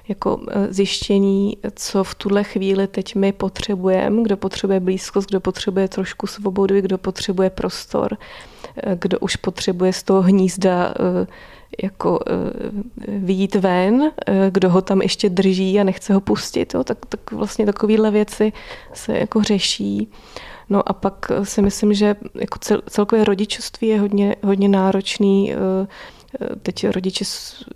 jako 0.08 0.40
eh, 0.48 0.72
zjištění, 0.72 1.56
co 1.74 2.04
v 2.04 2.14
tuhle 2.14 2.44
chvíli 2.44 2.86
teď 2.86 3.14
my 3.14 3.32
potřebujeme, 3.32 4.22
kdo 4.22 4.36
potřebuje 4.36 4.80
blízkost, 4.80 5.28
kdo 5.28 5.40
potřebuje 5.40 5.88
trošku 5.88 6.26
svobodu, 6.26 6.80
kdo 6.80 6.98
potřebuje 6.98 7.50
prostor, 7.50 8.16
eh, 8.76 8.96
kdo 9.00 9.18
už 9.18 9.36
potřebuje 9.36 9.92
z 9.92 10.02
toho 10.02 10.22
hnízda 10.22 10.94
jako 11.82 12.18
vyjít 13.08 13.54
ven, 13.54 14.10
kdo 14.50 14.70
ho 14.70 14.82
tam 14.82 15.02
ještě 15.02 15.28
drží 15.28 15.80
a 15.80 15.84
nechce 15.84 16.14
ho 16.14 16.20
pustit, 16.20 16.74
jo, 16.74 16.84
tak, 16.84 16.98
tak 17.08 17.32
vlastně 17.32 17.66
takovéhle 17.66 18.10
věci 18.10 18.52
se 18.92 19.18
jako 19.18 19.42
řeší. 19.42 20.08
No 20.70 20.88
a 20.88 20.92
pak 20.92 21.32
si 21.42 21.62
myslím, 21.62 21.94
že 21.94 22.16
jako 22.34 22.58
cel, 22.58 22.82
celkové 22.90 23.24
rodičovství 23.24 23.88
je 23.88 24.00
hodně, 24.00 24.36
hodně 24.44 24.68
náročný. 24.68 25.54
Teď 26.62 26.86
rodiče 26.86 27.24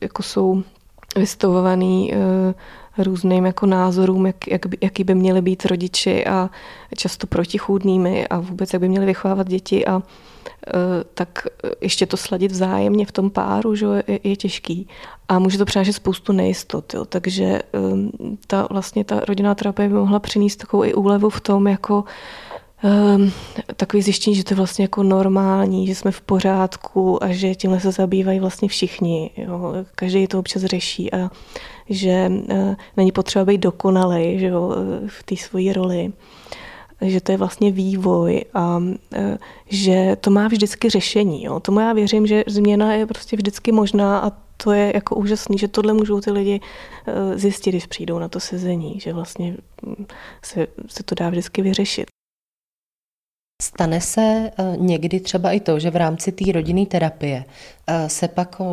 jako 0.01 0.23
jsou 0.23 0.63
vystavovaný 1.17 2.13
různým 2.99 3.47
jako 3.47 3.67
názorům, 3.67 4.27
jak, 4.27 4.49
jak 4.49 4.63
jaký 4.81 5.05
by 5.05 5.15
měly 5.15 5.43
být 5.43 5.67
rodiči 5.67 6.27
a 6.27 6.51
často 6.97 7.27
protichůdnými 7.27 8.29
a 8.29 8.39
vůbec 8.39 8.73
jak 8.73 8.81
by 8.81 8.89
měli 8.89 9.07
vychovávat 9.07 9.49
děti 9.49 9.87
a 9.87 10.03
tak 11.15 11.47
ještě 11.81 12.07
to 12.07 12.17
sladit 12.17 12.53
vzájemně 12.53 13.07
v 13.07 13.13
tom 13.13 13.31
páru 13.31 13.75
že 13.75 13.87
je, 14.07 14.21
je 14.25 14.37
těžký. 14.37 14.89
A 15.29 15.39
může 15.39 15.59
to 15.59 15.65
přinášet 15.65 15.93
spoustu 15.93 16.33
nejistot. 16.33 16.95
Jo. 16.95 17.05
Takže 17.05 17.61
ta, 18.47 18.67
vlastně 18.71 19.05
ta 19.05 19.21
rodinná 19.21 19.55
terapie 19.55 19.89
by 19.89 19.95
mohla 19.95 20.19
přinést 20.19 20.57
takovou 20.57 20.85
i 20.85 20.95
úlevu 20.95 21.31
v 21.31 21.41
tom, 21.41 21.67
jako 21.67 22.05
um, 22.83 23.33
takový 23.77 24.03
zjištění, 24.03 24.37
že 24.37 24.45
to 24.45 24.55
je 24.55 24.57
vlastně 24.57 24.85
jako 24.85 25.03
normální, 25.03 25.87
že 25.87 25.95
jsme 25.95 26.11
v 26.11 26.21
pořádku 26.21 27.25
a 27.25 27.33
že 27.33 27.55
tímhle 27.55 27.81
se 27.81 27.93
zabývají 27.93 28.41
vlastně 28.41 28.69
všichni. 28.69 29.31
Jo. 29.37 29.75
Každý 29.95 30.27
to 30.27 30.39
občas 30.39 30.63
řeší 30.63 31.13
a 31.13 31.31
že 31.89 32.31
uh, 32.31 32.75
není 32.97 33.13
potřeba 33.13 33.45
být 33.45 33.59
dokonalý 33.59 34.39
že 34.39 34.47
jo, 34.47 34.75
v 35.07 35.23
té 35.23 35.37
svojí 35.37 35.73
roli 35.73 36.13
že 37.03 37.21
to 37.21 37.33
je 37.33 37.39
vlastně 37.39 37.73
vývoj 37.73 38.45
a 38.55 38.77
uh, 38.77 38.93
že 39.67 40.17
to 40.21 40.31
má 40.31 40.49
vždycky 40.49 40.91
řešení. 40.91 41.45
Jo. 41.45 41.61
Tomu 41.61 41.81
já 41.81 41.93
věřím, 41.93 42.27
že 42.27 42.45
změna 42.47 42.95
je 42.95 43.07
prostě 43.07 43.37
vždycky 43.37 43.73
možná 43.73 44.19
a 44.19 44.33
to 44.57 44.73
je 44.73 44.93
jako 44.95 45.17
úžasný, 45.17 45.59
že 45.59 45.69
tohle 45.69 45.93
můžou 45.93 46.21
ty 46.21 46.31
lidi 46.31 46.61
eh, 47.07 47.39
zjistit, 47.39 47.71
když 47.71 47.87
přijdou 47.87 48.19
na 48.19 48.29
to 48.29 48.41
sezení, 48.41 49.01
že 49.01 49.13
vlastně 49.13 49.57
mm, 49.83 50.07
se, 50.43 50.67
se 50.87 51.03
to 51.03 51.15
dá 51.15 51.31
vždycky 51.31 51.63
vyřešit. 51.63 52.07
Stane 53.63 54.01
se 54.01 54.21
eh, 54.59 54.77
někdy 54.77 55.21
třeba 55.21 55.53
i 55.53 55.61
to, 55.61 55.79
že 55.79 55.91
v 55.91 55.97
rámci 55.97 56.33
té 56.33 56.53
rodinné 56.53 56.87
terapie 56.87 57.45
eh, 57.87 58.09
se 58.09 58.29
pak 58.29 58.57
eh, 58.61 58.65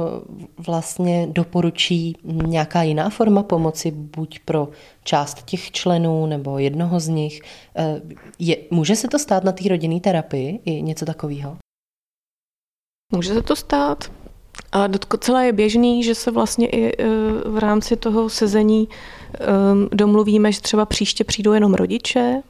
vlastně 0.58 1.28
doporučí 1.32 2.16
nějaká 2.24 2.84
jiná 2.84 3.10
forma 3.10 3.44
pomoci, 3.44 3.92
buď 3.92 4.40
pro 4.40 4.70
část 5.04 5.44
těch 5.46 5.72
členů 5.72 6.26
nebo 6.26 6.58
jednoho 6.58 7.00
z 7.00 7.08
nich. 7.08 7.42
Je, 8.40 8.58
může 8.72 8.96
se 8.96 9.08
to 9.08 9.20
stát 9.20 9.44
na 9.44 9.52
té 9.52 9.70
rodinné 9.70 10.00
terapii 10.00 10.60
i 10.66 10.82
něco 10.82 11.06
takového? 11.06 11.58
Může 13.14 13.34
se 13.34 13.42
to 13.42 13.56
stát. 13.56 14.12
A 14.72 14.88
celé 15.20 15.46
je 15.46 15.54
běžný, 15.54 16.04
že 16.04 16.16
se 16.16 16.32
vlastně 16.32 16.68
i 16.68 17.04
v 17.46 17.58
rámci 17.58 17.96
toho 17.96 18.30
sezení 18.30 18.88
domluvíme, 19.92 20.52
že 20.52 20.62
třeba 20.62 20.86
příště 20.86 21.24
přijdou 21.24 21.54
jenom 21.54 21.74
rodiče, 21.74 22.42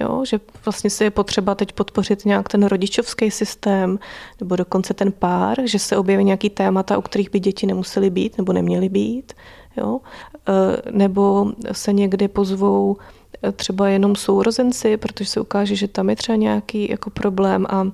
Jo, 0.00 0.24
že 0.24 0.40
vlastně 0.64 0.90
si 0.90 1.04
je 1.04 1.10
potřeba 1.10 1.54
teď 1.54 1.72
podpořit 1.72 2.24
nějak 2.24 2.48
ten 2.48 2.62
rodičovský 2.62 3.30
systém 3.30 3.98
nebo 4.40 4.56
dokonce 4.56 4.94
ten 4.94 5.12
pár, 5.12 5.56
že 5.64 5.78
se 5.78 5.96
objeví 5.96 6.24
nějaký 6.24 6.50
témata, 6.50 6.98
u 6.98 7.02
kterých 7.02 7.30
by 7.30 7.40
děti 7.40 7.66
nemusely 7.66 8.10
být 8.10 8.38
nebo 8.38 8.52
neměly 8.52 8.88
být. 8.88 9.32
Jo? 9.76 10.00
E, 10.48 10.90
nebo 10.90 11.52
se 11.72 11.92
někdy 11.92 12.28
pozvou 12.28 12.96
e, 13.42 13.52
třeba 13.52 13.88
jenom 13.88 14.16
sourozenci, 14.16 14.96
protože 14.96 15.30
se 15.30 15.40
ukáže, 15.40 15.76
že 15.76 15.88
tam 15.88 16.10
je 16.10 16.16
třeba 16.16 16.36
nějaký 16.36 16.90
jako 16.90 17.10
problém 17.10 17.66
a 17.70 17.86
e, 17.86 17.92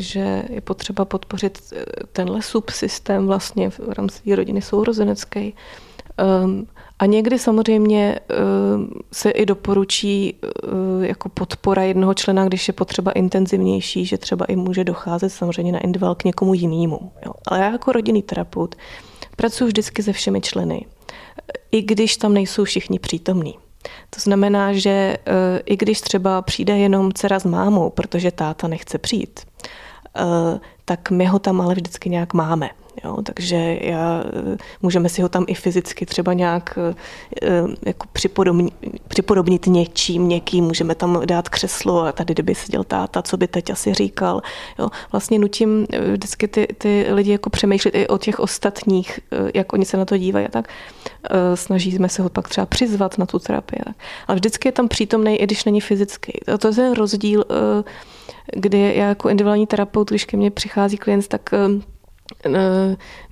že 0.00 0.44
je 0.50 0.60
potřeba 0.60 1.04
podpořit 1.04 1.72
tenhle 2.12 2.42
subsystém 2.42 3.26
vlastně 3.26 3.70
v 3.70 3.78
rámci 3.88 4.34
rodiny 4.34 4.62
sourozenecké. 4.62 5.50
A 6.98 7.06
někdy 7.06 7.38
samozřejmě 7.38 8.18
eh, 8.18 8.34
se 9.12 9.30
i 9.30 9.46
doporučí 9.46 10.34
eh, 10.42 11.06
jako 11.06 11.28
podpora 11.28 11.82
jednoho 11.82 12.14
člena, 12.14 12.44
když 12.44 12.68
je 12.68 12.74
potřeba 12.74 13.12
intenzivnější, 13.12 14.06
že 14.06 14.18
třeba 14.18 14.44
i 14.44 14.56
může 14.56 14.84
docházet 14.84 15.30
samozřejmě 15.30 15.72
na 15.72 15.78
individuál 15.78 16.14
k 16.14 16.24
někomu 16.24 16.54
jinému. 16.54 17.12
Ale 17.46 17.60
já 17.60 17.72
jako 17.72 17.92
rodinný 17.92 18.22
terapeut 18.22 18.74
pracuji 19.36 19.66
vždycky 19.66 20.02
se 20.02 20.12
všemi 20.12 20.40
členy, 20.40 20.86
i 21.72 21.82
když 21.82 22.16
tam 22.16 22.34
nejsou 22.34 22.64
všichni 22.64 22.98
přítomní. 22.98 23.54
To 24.10 24.20
znamená, 24.20 24.72
že 24.72 24.90
eh, 24.90 25.60
i 25.66 25.76
když 25.76 26.00
třeba 26.00 26.42
přijde 26.42 26.78
jenom 26.78 27.12
dcera 27.12 27.38
s 27.38 27.44
mámou, 27.44 27.90
protože 27.90 28.30
táta 28.30 28.68
nechce 28.68 28.98
přijít, 28.98 29.40
tak 30.84 31.10
my 31.10 31.26
ho 31.26 31.38
tam 31.38 31.60
ale 31.60 31.74
vždycky 31.74 32.10
nějak 32.10 32.34
máme. 32.34 32.70
Jo, 33.04 33.22
takže 33.22 33.78
já, 33.80 34.24
můžeme 34.82 35.08
si 35.08 35.22
ho 35.22 35.28
tam 35.28 35.44
i 35.48 35.54
fyzicky 35.54 36.06
třeba 36.06 36.32
nějak 36.32 36.78
eh, 37.42 37.62
jako 37.86 38.06
připodobnit, 38.12 38.74
připodobnit 39.08 39.66
něčím, 39.66 40.28
někým, 40.28 40.64
můžeme 40.64 40.94
tam 40.94 41.26
dát 41.26 41.48
křeslo 41.48 42.00
a 42.00 42.12
tady, 42.12 42.34
kdyby 42.34 42.54
seděl 42.54 42.84
táta, 42.84 43.22
co 43.22 43.36
by 43.36 43.48
teď 43.48 43.70
asi 43.70 43.94
říkal. 43.94 44.42
Jo, 44.78 44.88
vlastně 45.12 45.38
nutím 45.38 45.86
eh, 45.92 46.12
vždycky 46.12 46.48
ty, 46.48 46.68
ty 46.78 47.06
lidi 47.10 47.30
jako 47.32 47.50
přemýšlet 47.50 47.94
i 47.94 48.08
o 48.08 48.18
těch 48.18 48.40
ostatních, 48.40 49.20
eh, 49.32 49.50
jak 49.54 49.72
oni 49.72 49.84
se 49.84 49.96
na 49.96 50.04
to 50.04 50.16
dívají 50.16 50.46
a 50.46 50.50
tak. 50.50 50.68
Snažíme 51.54 52.08
se 52.08 52.22
ho 52.22 52.28
pak 52.28 52.48
třeba 52.48 52.66
přizvat 52.66 53.18
na 53.18 53.26
tu 53.26 53.38
terapii. 53.38 53.80
Ale 54.26 54.34
vždycky 54.34 54.68
je 54.68 54.72
tam 54.72 54.88
přítomný, 54.88 55.36
i 55.36 55.44
když 55.44 55.64
není 55.64 55.80
fyzický. 55.80 56.32
A 56.46 56.58
to 56.58 56.68
je 56.68 56.74
ten 56.74 56.92
rozdíl, 56.92 57.44
kdy 58.52 58.92
já 58.96 59.08
jako 59.08 59.28
individuální 59.28 59.66
terapeut, 59.66 60.10
když 60.10 60.24
ke 60.24 60.36
mně 60.36 60.50
přichází 60.50 60.96
klient, 60.96 61.28
tak 61.28 61.50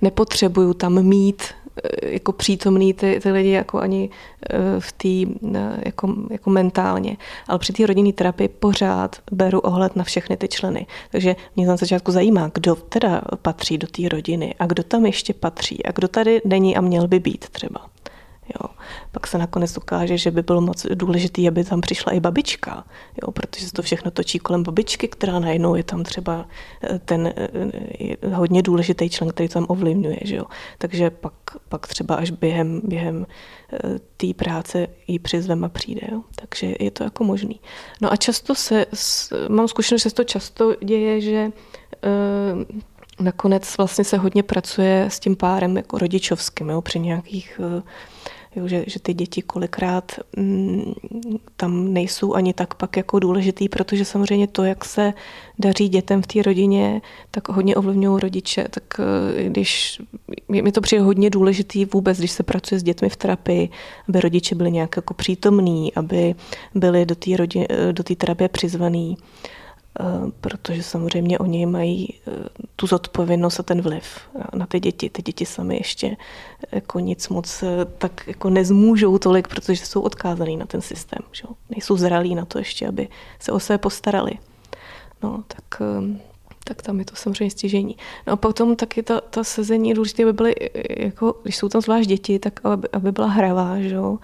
nepotřebuju 0.01 0.73
tam 0.73 1.03
mít 1.03 1.43
eh, 1.43 2.07
jako 2.13 2.31
přítomný 2.31 2.93
ty, 2.93 3.19
ty 3.23 3.31
lidi 3.31 3.49
jako 3.49 3.79
ani 3.79 4.09
eh, 4.49 4.57
v 4.79 4.91
té 4.91 5.33
jako, 5.85 6.15
jako 6.29 6.49
mentálně. 6.49 7.17
Ale 7.47 7.59
při 7.59 7.73
té 7.73 7.85
rodinné 7.85 8.13
terapii 8.13 8.47
pořád 8.47 9.15
beru 9.31 9.59
ohled 9.59 9.95
na 9.95 10.03
všechny 10.03 10.37
ty 10.37 10.47
členy. 10.47 10.85
Takže 11.11 11.35
mě 11.55 11.67
na 11.67 11.75
začátku 11.75 12.11
zajímá, 12.11 12.51
kdo 12.53 12.75
teda 12.75 13.21
patří 13.41 13.77
do 13.77 13.87
té 13.87 14.09
rodiny 14.09 14.55
a 14.59 14.65
kdo 14.65 14.83
tam 14.83 15.05
ještě 15.05 15.33
patří 15.33 15.85
a 15.85 15.91
kdo 15.91 16.07
tady 16.07 16.41
není 16.45 16.77
a 16.77 16.81
měl 16.81 17.07
by 17.07 17.19
být 17.19 17.49
třeba. 17.49 17.92
Jo. 18.49 18.69
Pak 19.11 19.27
se 19.27 19.37
nakonec 19.37 19.77
ukáže, 19.77 20.17
že 20.17 20.31
by 20.31 20.41
bylo 20.41 20.61
moc 20.61 20.85
důležité, 20.93 21.47
aby 21.47 21.63
tam 21.63 21.81
přišla 21.81 22.11
i 22.11 22.19
babička, 22.19 22.85
jo, 23.21 23.31
protože 23.31 23.65
se 23.65 23.73
to 23.73 23.81
všechno 23.81 24.11
točí 24.11 24.39
kolem 24.39 24.63
babičky, 24.63 25.07
která 25.07 25.39
najednou 25.39 25.75
je 25.75 25.83
tam 25.83 26.03
třeba 26.03 26.45
eh, 26.83 26.99
ten 26.99 27.33
eh, 27.35 28.27
hodně 28.27 28.61
důležitý 28.61 29.09
člen, 29.09 29.29
který 29.29 29.49
tam 29.49 29.65
ovlivňuje. 29.69 30.17
Že 30.23 30.35
jo. 30.35 30.45
Takže 30.77 31.09
pak, 31.09 31.33
pak 31.69 31.87
třeba 31.87 32.15
až 32.15 32.31
během, 32.31 32.81
během 32.83 33.25
eh, 33.73 33.77
té 34.17 34.33
práce 34.33 34.87
ji 35.07 35.19
přizvem 35.19 35.63
a 35.63 35.69
přijde. 35.69 36.01
Jo. 36.11 36.21
Takže 36.35 36.75
je 36.79 36.91
to 36.91 37.03
jako 37.03 37.23
možný. 37.23 37.59
No 38.01 38.13
a 38.13 38.15
často 38.15 38.55
se, 38.55 38.85
mám 39.49 39.67
zkušenost, 39.67 40.03
že 40.03 40.09
se 40.09 40.15
to 40.15 40.23
často 40.23 40.75
děje, 40.83 41.21
že 41.21 41.51
nakonec 43.19 43.77
vlastně 43.77 44.03
se 44.03 44.17
hodně 44.17 44.43
pracuje 44.43 45.05
s 45.05 45.19
tím 45.19 45.35
párem 45.35 45.77
jako 45.77 45.97
rodičovským, 45.97 46.69
jo, 46.69 46.81
při 46.81 46.99
nějakých 46.99 47.59
jo, 48.55 48.67
že, 48.67 48.83
že 48.87 48.99
ty 48.99 49.13
děti 49.13 49.41
kolikrát 49.41 50.11
mm, 50.37 50.93
tam 51.55 51.93
nejsou 51.93 52.33
ani 52.33 52.53
tak 52.53 52.73
pak 52.73 52.97
jako 52.97 53.19
důležitý, 53.19 53.69
protože 53.69 54.05
samozřejmě 54.05 54.47
to, 54.47 54.63
jak 54.63 54.85
se 54.85 55.13
daří 55.59 55.89
dětem 55.89 56.21
v 56.21 56.27
té 56.27 56.41
rodině, 56.41 57.01
tak 57.31 57.49
hodně 57.49 57.75
ovlivňují 57.75 58.19
rodiče. 58.21 58.67
Tak 58.69 58.83
eh, 58.99 59.43
když 59.43 60.01
mi 60.47 60.71
to 60.71 60.81
přijde 60.81 61.03
hodně 61.03 61.29
důležitý 61.29 61.85
vůbec, 61.85 62.17
když 62.17 62.31
se 62.31 62.43
pracuje 62.43 62.79
s 62.79 62.83
dětmi 62.83 63.09
v 63.09 63.15
terapii, 63.15 63.69
aby 64.09 64.19
rodiče 64.19 64.55
byli 64.55 64.71
nějak 64.71 64.95
jako 64.95 65.13
přítomní, 65.13 65.93
aby 65.93 66.35
byli 66.75 67.05
do 67.05 67.15
té 67.15 67.31
do 67.91 68.03
terapie 68.17 68.49
přizvaný. 68.49 69.17
Eh, 69.99 70.31
protože 70.41 70.83
samozřejmě 70.83 71.39
oni 71.39 71.65
mají 71.65 72.13
eh, 72.13 72.31
tu 72.75 72.87
zodpovědnost 72.87 73.59
a 73.59 73.63
ten 73.63 73.81
vliv 73.81 74.19
na 74.53 74.65
ty 74.65 74.79
děti. 74.79 75.09
Ty 75.09 75.21
děti 75.21 75.45
sami 75.45 75.77
ještě 75.77 76.17
jako 76.71 76.99
nic 76.99 77.29
moc 77.29 77.63
eh, 77.63 77.85
tak 77.97 78.27
jako 78.27 78.49
nezmůžou 78.49 79.17
tolik, 79.17 79.47
protože 79.47 79.85
jsou 79.85 80.01
odkázaný 80.01 80.57
na 80.57 80.65
ten 80.65 80.81
systém. 80.81 81.19
Že? 81.31 81.43
Nejsou 81.69 81.97
zralí 81.97 82.35
na 82.35 82.45
to 82.45 82.57
ještě, 82.57 82.87
aby 82.87 83.07
se 83.39 83.51
o 83.51 83.59
sebe 83.59 83.77
postarali. 83.77 84.31
No, 85.23 85.43
tak 85.47 85.81
tak 86.65 86.81
tam 86.81 86.99
je 86.99 87.05
to 87.05 87.15
samozřejmě 87.15 87.51
stěžení. 87.51 87.97
No 88.27 88.33
a 88.33 88.35
potom 88.35 88.75
taky 88.75 89.03
ta, 89.03 89.21
ta 89.21 89.43
sezení 89.43 89.93
důležité, 89.93 90.23
aby 90.23 90.33
byly, 90.33 90.55
jako, 90.99 91.35
když 91.43 91.57
jsou 91.57 91.69
tam 91.69 91.81
zvlášť 91.81 92.09
děti, 92.09 92.39
tak 92.39 92.65
aby, 92.65 92.87
aby 92.93 93.11
byla 93.11 93.27
hravá, 93.27 93.79
že. 93.79 93.95
Eh, 93.97 94.17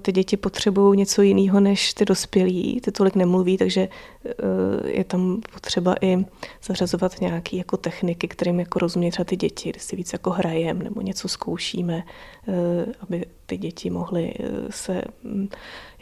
ty 0.00 0.12
děti 0.12 0.36
potřebují 0.36 0.98
něco 0.98 1.22
jiného 1.22 1.60
než 1.60 1.94
ty 1.94 2.04
dospělí, 2.04 2.80
ty 2.80 2.92
tolik 2.92 3.14
nemluví, 3.14 3.58
takže 3.58 3.88
eh, 4.26 4.90
je 4.90 5.04
tam 5.04 5.40
potřeba 5.52 5.94
i 6.00 6.24
zařazovat 6.62 7.20
nějaké 7.20 7.56
jako 7.56 7.76
techniky, 7.76 8.28
kterým 8.28 8.60
jako 8.60 8.78
rozumí 8.78 9.10
třeba 9.10 9.24
ty 9.24 9.36
děti, 9.36 9.70
kde 9.70 9.80
si 9.80 9.96
víc 9.96 10.12
jako 10.12 10.30
hrajem 10.30 10.82
nebo 10.82 11.00
něco 11.00 11.28
zkoušíme, 11.28 12.02
eh, 12.48 12.92
aby 13.00 13.24
ty 13.46 13.56
děti 13.56 13.90
mohly 13.90 14.34
se 14.70 15.02
mm, 15.22 15.48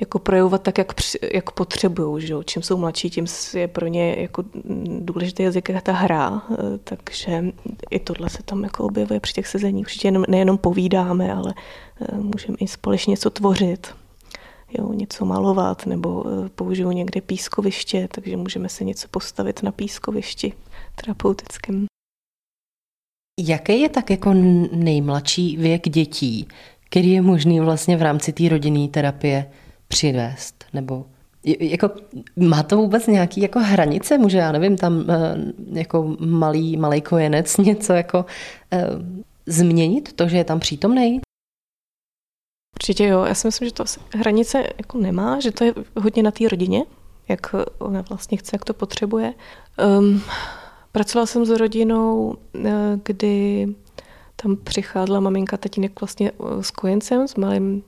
jako 0.01 0.19
projevovat 0.19 0.63
tak, 0.63 0.79
jak, 0.79 0.93
jak 1.35 1.51
potřebují. 1.51 2.27
Že? 2.27 2.35
Čím 2.45 2.63
jsou 2.63 2.77
mladší, 2.77 3.11
tím 3.11 3.27
je 3.55 3.69
pro 3.69 3.87
ně 3.87 4.17
jako 4.19 4.45
důležitý 4.99 5.43
jazyk 5.43 5.71
ta 5.83 5.93
hra, 5.93 6.43
takže 6.85 7.45
i 7.91 7.99
tohle 7.99 8.31
se 8.31 8.43
tam 8.43 8.65
jako 8.65 8.85
objevuje 8.85 9.21
při 9.21 9.33
těch 9.33 9.47
sezeních. 9.47 9.87
Určitě 9.87 10.11
nejenom 10.11 10.59
povídáme, 10.59 11.35
ale 11.35 11.55
Eh, 11.94 11.94
můžeme 12.13 12.57
i 12.61 12.69
společně 12.69 13.11
něco 13.11 13.31
tvořit, 13.31 13.95
jo, 14.79 14.93
něco 14.93 15.25
malovat, 15.25 15.87
nebo 15.87 16.25
eh, 16.27 16.49
použiju 16.49 16.91
někde 16.91 17.21
pískoviště, 17.21 18.09
takže 18.15 18.37
můžeme 18.37 18.69
se 18.69 18.85
něco 18.85 19.09
postavit 19.09 19.63
na 19.63 19.73
pískovišti 19.73 20.53
terapeutickém. 20.95 21.87
Jaký 23.41 23.81
je 23.81 23.89
tak 23.89 24.11
jako 24.11 24.35
nejmladší 24.73 25.57
věk 25.57 25.89
dětí, 25.89 26.49
který 26.85 27.11
je 27.11 27.23
možný 27.23 27.61
vlastně 27.61 27.97
v 27.97 28.03
rámci 28.03 28.33
té 28.33 28.49
rodinné 28.49 28.89
terapie 28.89 29.51
přivést? 29.89 30.65
Nebo 30.73 31.07
jako, 31.61 31.91
má 32.37 32.63
to 32.63 32.77
vůbec 32.77 33.07
nějaký 33.07 33.41
jako 33.41 33.59
hranice? 33.59 34.19
Může, 34.19 34.39
já 34.39 34.53
nevím, 34.53 34.77
tam 34.77 35.05
eh, 35.11 35.37
jako 35.73 36.17
malý, 36.21 36.77
malý 36.77 37.01
kojenec 37.01 37.57
něco 37.57 37.93
jako 37.93 38.25
změnit 39.47 40.13
to, 40.13 40.29
že 40.29 40.37
je 40.37 40.45
tam 40.45 40.61
přítomný? 40.61 41.21
Určitě 42.75 43.07
jo. 43.07 43.25
Já 43.25 43.35
si 43.35 43.47
myslím, 43.49 43.69
že 43.69 43.75
to 43.75 43.85
hranice 44.15 44.65
jako 44.79 44.99
nemá, 44.99 45.41
že 45.41 45.51
to 45.51 45.65
je 45.65 45.75
hodně 45.97 46.23
na 46.23 46.31
té 46.31 46.49
rodině, 46.49 46.85
jak 47.29 47.55
ona 47.79 48.05
vlastně 48.09 48.39
chce, 48.39 48.51
jak 48.55 48.65
to 48.65 48.75
potřebuje. 48.75 49.35
Um, 49.99 50.23
pracovala 50.93 51.27
jsem 51.27 51.47
s 51.47 51.51
rodinou, 51.51 52.37
eh, 52.65 52.73
kdy 53.05 53.69
tam 54.37 54.57
přicházela 54.57 55.21
maminka, 55.21 55.57
tatínek 55.57 56.01
vlastně 56.01 56.33
eh, 56.33 56.63
s 56.63 56.71
kojencem, 56.71 57.29
s, 57.29 57.35
malým, 57.35 57.83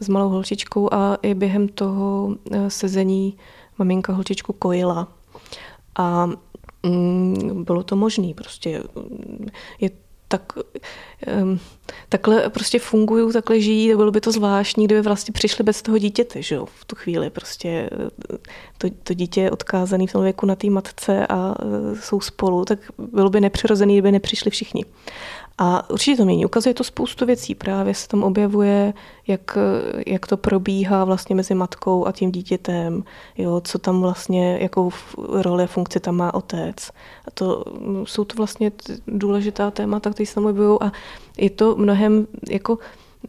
s 0.00 0.08
malou 0.08 0.28
holčičkou 0.28 0.94
a 0.94 1.18
i 1.22 1.34
během 1.34 1.68
toho 1.68 2.36
eh, 2.50 2.70
sezení 2.70 3.36
maminka 3.78 4.12
holčičku 4.12 4.52
kojila. 4.52 5.08
A 5.98 6.26
mm, 6.82 7.64
bylo 7.64 7.82
to 7.82 7.96
možné. 7.96 8.34
Prostě 8.34 8.82
je 9.80 9.90
tak 10.28 10.52
um, 11.42 11.60
takhle 12.08 12.50
prostě 12.50 12.78
fungují, 12.78 13.32
takhle 13.32 13.60
žijí, 13.60 13.96
bylo 13.96 14.10
by 14.10 14.20
to 14.20 14.32
zvláštní, 14.32 14.84
kdyby 14.84 15.02
vlastně 15.02 15.32
přišli 15.32 15.64
bez 15.64 15.82
toho 15.82 15.98
dítěte, 15.98 16.42
že 16.42 16.54
jo, 16.54 16.66
v 16.66 16.84
tu 16.84 16.96
chvíli 16.96 17.30
prostě 17.30 17.90
to, 18.78 18.88
to 19.02 19.14
dítě 19.14 19.40
je 19.40 19.50
odkázané 19.50 20.06
v 20.06 20.12
tom 20.12 20.22
věku 20.22 20.46
na 20.46 20.56
té 20.56 20.70
matce 20.70 21.26
a 21.26 21.54
jsou 22.00 22.20
spolu, 22.20 22.64
tak 22.64 22.78
bylo 22.98 23.30
by 23.30 23.40
nepřirozený, 23.40 23.94
kdyby 23.94 24.12
nepřišli 24.12 24.50
všichni. 24.50 24.84
A 25.58 25.90
určitě 25.90 26.16
to 26.16 26.24
mění. 26.24 26.46
Ukazuje 26.46 26.74
to 26.74 26.84
spoustu 26.84 27.26
věcí. 27.26 27.54
Právě 27.54 27.94
se 27.94 28.08
tam 28.08 28.22
objevuje, 28.22 28.94
jak, 29.26 29.58
jak 30.06 30.26
to 30.26 30.36
probíhá 30.36 31.04
vlastně 31.04 31.36
mezi 31.36 31.54
matkou 31.54 32.06
a 32.06 32.12
tím 32.12 32.32
dítětem, 32.32 33.04
jo, 33.38 33.60
co 33.64 33.78
tam 33.78 34.00
vlastně, 34.00 34.58
jakou 34.60 34.90
roli 35.18 35.64
a 35.64 35.66
funkci 35.66 36.00
tam 36.00 36.16
má 36.16 36.34
otec. 36.34 36.90
A 37.24 37.30
to 37.34 37.64
jsou 38.04 38.24
to 38.24 38.36
vlastně 38.36 38.72
důležitá 39.06 39.70
témata, 39.70 40.10
které 40.10 40.26
se 40.26 40.34
tam 40.34 40.46
objevují 40.46 40.78
a 40.80 40.92
je 41.38 41.50
to 41.50 41.76
mnohem 41.76 42.26
jako 42.50 42.78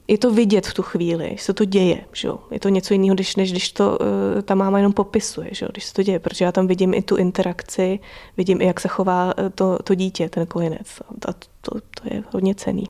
je 0.07 0.17
to 0.17 0.31
vidět 0.31 0.67
v 0.67 0.73
tu 0.73 0.83
chvíli, 0.83 1.29
že 1.37 1.43
se 1.43 1.53
to 1.53 1.65
děje. 1.65 2.05
Že 2.13 2.29
Je 2.51 2.59
to 2.59 2.69
něco 2.69 2.93
jiného, 2.93 3.15
než, 3.15 3.35
než 3.35 3.51
když 3.51 3.71
to 3.71 3.97
uh, 4.01 4.41
ta 4.41 4.55
máma 4.55 4.77
jenom 4.77 4.93
popisuje, 4.93 5.49
že 5.51 5.67
když 5.71 5.85
se 5.85 5.93
to 5.93 6.03
děje, 6.03 6.19
protože 6.19 6.45
já 6.45 6.51
tam 6.51 6.67
vidím 6.67 6.93
i 6.93 7.01
tu 7.01 7.15
interakci, 7.15 7.99
vidím 8.37 8.61
i, 8.61 8.65
jak 8.65 8.79
se 8.79 8.87
chová 8.87 9.33
eh, 9.37 9.49
to, 9.49 9.77
to 9.83 9.95
dítě, 9.95 10.29
ten 10.29 10.45
kojenec. 10.45 10.87
A 11.25 11.33
to, 11.33 11.71
to 11.71 12.13
je 12.13 12.23
hodně 12.31 12.55
cený. 12.55 12.83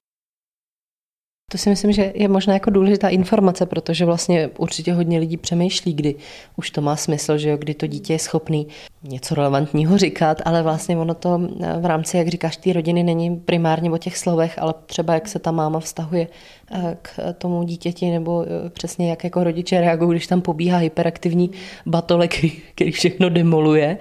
To 1.52 1.58
si 1.58 1.70
myslím, 1.70 1.92
že 1.92 2.12
je 2.16 2.28
možná 2.28 2.54
jako 2.54 2.70
důležitá 2.70 3.10
informace, 3.10 3.66
protože 3.66 4.06
vlastně 4.06 4.50
určitě 4.58 4.94
hodně 4.94 5.20
lidí 5.20 5.38
přemýšlí, 5.38 5.94
kdy 5.94 6.16
už 6.56 6.72
to 6.72 6.82
má 6.82 6.96
smysl, 6.96 7.38
že 7.38 7.50
jo, 7.50 7.58
kdy 7.58 7.74
to 7.74 7.88
dítě 7.88 8.14
je 8.14 8.20
schopný 8.20 8.68
něco 9.04 9.36
relevantního 9.36 9.98
říkat, 9.98 10.42
ale 10.46 10.64
vlastně 10.64 10.98
ono 10.98 11.14
to 11.14 11.42
v 11.80 11.86
rámci, 11.86 12.18
jak 12.18 12.28
říkáš, 12.28 12.58
té 12.58 12.74
rodiny 12.74 13.04
není 13.04 13.36
primárně 13.36 13.92
o 13.92 13.98
těch 13.98 14.18
slovech, 14.18 14.60
ale 14.60 14.74
třeba 14.86 15.14
jak 15.14 15.28
se 15.28 15.40
ta 15.40 15.52
máma 15.52 15.80
vztahuje 15.80 16.28
eh, 16.72 16.98
k 17.02 17.34
tomu 17.38 17.64
dítěti, 17.64 18.12
nebo 18.12 18.46
eh, 18.46 18.70
přesně 18.70 19.10
jak 19.10 19.24
jako 19.24 19.44
rodiče 19.44 19.82
reagují, 19.82 20.12
když 20.12 20.28
tam 20.28 20.42
pobíhá 20.42 20.78
hyperaktivní 20.78 21.52
batolek, 21.86 22.36
který 22.76 22.92
všechno 22.92 23.30
demoluje, 23.30 23.98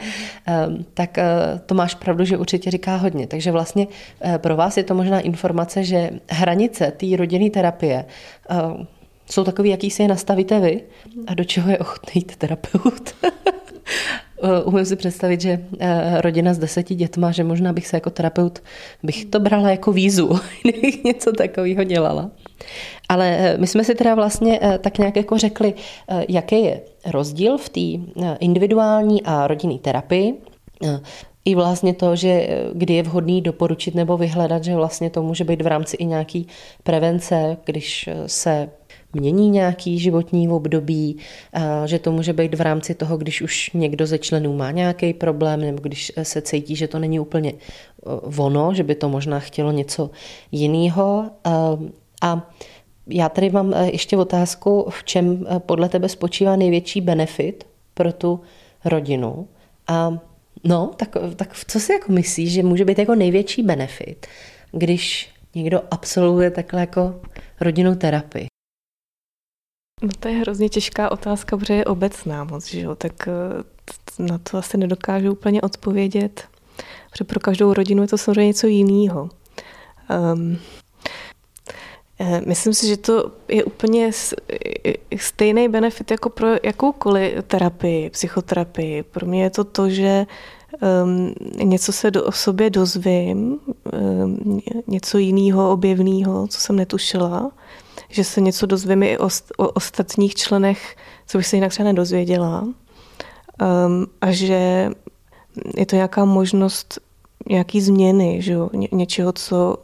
tak 0.94 1.18
eh, 1.18 1.24
to 1.66 1.74
máš 1.74 1.94
pravdu, 1.94 2.24
že 2.24 2.36
určitě 2.36 2.70
říká 2.70 2.96
hodně. 2.96 3.26
Takže 3.26 3.52
vlastně 3.52 3.86
pro 4.38 4.56
vás 4.56 4.76
je 4.76 4.82
to 4.82 4.94
možná 4.94 5.20
informace, 5.20 5.84
že 5.84 6.10
hranice 6.28 6.92
té 6.96 7.16
rodinné 7.38 7.50
terapie 7.50 8.04
jsou 9.30 9.44
takový, 9.44 9.70
jaký 9.70 9.90
si 9.90 10.02
je 10.02 10.08
nastavíte 10.08 10.60
vy 10.60 10.82
a 11.26 11.34
do 11.34 11.44
čeho 11.44 11.70
je 11.70 11.78
ochotný 11.78 12.12
jít 12.14 12.36
terapeut. 12.36 13.14
Eh, 14.42 14.62
umím 14.62 14.84
si 14.84 14.96
představit, 14.96 15.40
že 15.40 15.60
eh, 15.78 16.20
rodina 16.20 16.54
s 16.54 16.58
deseti 16.58 16.94
dětma, 16.94 17.30
že 17.32 17.44
možná 17.44 17.72
bych 17.72 17.86
se 17.86 17.96
jako 17.96 18.10
terapeut, 18.10 18.62
bych 19.02 19.24
to 19.24 19.40
brala 19.40 19.70
jako 19.70 19.92
vízu, 19.92 20.40
kdybych 20.62 21.04
něco 21.04 21.32
takového 21.32 21.84
dělala. 21.84 22.30
Ale 23.08 23.36
eh, 23.38 23.58
my 23.58 23.66
jsme 23.66 23.84
si 23.84 23.94
teda 23.94 24.14
vlastně 24.14 24.60
tak 24.80 24.98
nějak 24.98 25.16
jako 25.16 25.38
řekli, 25.38 25.74
jaký 26.28 26.64
je 26.64 26.80
rozdíl 27.06 27.58
v 27.58 27.68
té 27.68 28.14
individuální 28.40 29.22
a 29.22 29.46
rodinné 29.46 29.78
terapii. 29.78 30.34
I 31.48 31.54
vlastně 31.54 31.94
to, 31.94 32.16
že 32.16 32.48
kdy 32.72 32.94
je 32.94 33.02
vhodný 33.02 33.40
doporučit 33.40 33.94
nebo 33.94 34.16
vyhledat, 34.16 34.64
že 34.64 34.76
vlastně 34.76 35.10
to 35.10 35.22
může 35.22 35.44
být 35.44 35.62
v 35.62 35.66
rámci 35.66 35.96
i 35.96 36.04
nějaký 36.04 36.46
prevence, 36.82 37.56
když 37.64 38.08
se 38.26 38.68
mění 39.12 39.50
nějaký 39.50 39.98
životní 39.98 40.48
období, 40.48 41.16
že 41.84 41.98
to 41.98 42.12
může 42.12 42.32
být 42.32 42.54
v 42.54 42.60
rámci 42.60 42.94
toho, 42.94 43.16
když 43.16 43.42
už 43.42 43.70
někdo 43.74 44.06
ze 44.06 44.18
členů 44.18 44.56
má 44.56 44.70
nějaký 44.70 45.12
problém, 45.12 45.60
nebo 45.60 45.78
když 45.82 46.12
se 46.22 46.42
cítí, 46.42 46.76
že 46.76 46.88
to 46.88 46.98
není 46.98 47.20
úplně 47.20 47.52
ono, 48.38 48.74
že 48.74 48.82
by 48.82 48.94
to 48.94 49.08
možná 49.08 49.40
chtělo 49.40 49.72
něco 49.72 50.10
jiného. 50.52 51.24
A 52.22 52.50
já 53.06 53.28
tady 53.28 53.50
mám 53.50 53.74
ještě 53.92 54.16
otázku, 54.16 54.86
v 54.90 55.04
čem 55.04 55.46
podle 55.58 55.88
tebe 55.88 56.08
spočívá 56.08 56.56
největší 56.56 57.00
benefit 57.00 57.64
pro 57.94 58.12
tu 58.12 58.40
rodinu. 58.84 59.48
A 59.86 60.18
no, 60.64 60.90
tak, 60.96 61.08
tak 61.36 61.64
co 61.66 61.80
si 61.80 61.92
jako 61.92 62.12
myslíš, 62.12 62.52
že 62.52 62.62
může 62.62 62.84
být 62.84 62.98
jako 62.98 63.14
největší 63.14 63.62
benefit, 63.62 64.26
když 64.72 65.30
někdo 65.54 65.82
absolvuje 65.90 66.50
takhle 66.50 66.80
jako 66.80 67.20
rodinnou 67.60 67.94
terapii? 67.94 68.46
No 70.02 70.08
to 70.20 70.28
je 70.28 70.34
hrozně 70.34 70.68
těžká 70.68 71.12
otázka, 71.12 71.56
protože 71.56 71.74
je 71.74 71.84
obecná 71.84 72.44
moc, 72.44 72.66
že 72.66 72.80
jo? 72.80 72.94
tak 72.94 73.28
eh, 73.28 74.22
na 74.22 74.38
to 74.38 74.58
asi 74.58 74.76
nedokážu 74.76 75.32
úplně 75.32 75.62
odpovědět, 75.62 76.48
protože 77.10 77.24
pro 77.24 77.40
každou 77.40 77.74
rodinu 77.74 78.02
je 78.02 78.08
to 78.08 78.18
samozřejmě 78.18 78.46
něco 78.46 78.66
jiného. 78.66 79.30
Um, 80.34 80.58
Myslím 82.46 82.74
si, 82.74 82.86
že 82.86 82.96
to 82.96 83.32
je 83.48 83.64
úplně 83.64 84.10
stejný 85.16 85.68
benefit 85.68 86.10
jako 86.10 86.30
pro 86.30 86.48
jakoukoliv 86.62 87.44
terapii, 87.46 88.10
psychoterapii. 88.10 89.02
Pro 89.02 89.26
mě 89.26 89.42
je 89.42 89.50
to 89.50 89.64
to, 89.64 89.90
že 89.90 90.26
um, 91.04 91.34
něco 91.62 91.92
se 91.92 92.10
do, 92.10 92.24
o 92.24 92.32
sobě 92.32 92.70
dozvím, 92.70 93.58
um, 94.22 94.60
něco 94.86 95.18
jiného, 95.18 95.72
objevného, 95.72 96.46
co 96.48 96.60
jsem 96.60 96.76
netušila 96.76 97.50
že 98.08 98.24
se 98.24 98.40
něco 98.40 98.66
dozvím 98.66 99.02
i 99.02 99.18
o, 99.18 99.28
o 99.56 99.68
ostatních 99.68 100.34
členech, 100.34 100.96
co 101.26 101.38
bych 101.38 101.46
se 101.46 101.56
jinak 101.56 101.70
třeba 101.70 101.84
nedozvěděla. 101.84 102.60
Um, 102.60 104.06
a 104.20 104.30
že 104.30 104.90
je 105.76 105.86
to 105.86 105.96
nějaká 105.96 106.24
možnost 106.24 106.98
nějaký 107.48 107.80
změny, 107.80 108.42
že 108.42 108.52
jo? 108.52 108.70
Ně, 108.72 108.88
něčeho, 108.92 109.32
co, 109.32 109.76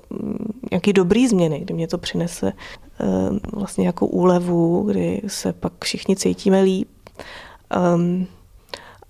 nějaký 0.74 0.92
dobrý 0.92 1.28
změny, 1.28 1.60
kdy 1.60 1.74
mě 1.74 1.88
to 1.88 1.98
přinese 1.98 2.52
um, 2.52 3.40
vlastně 3.52 3.82
nějakou 3.82 4.06
úlevu, 4.06 4.82
kdy 4.82 5.22
se 5.26 5.52
pak 5.52 5.72
všichni 5.84 6.16
cítíme 6.16 6.62
líp. 6.62 6.88
Um, 7.94 8.26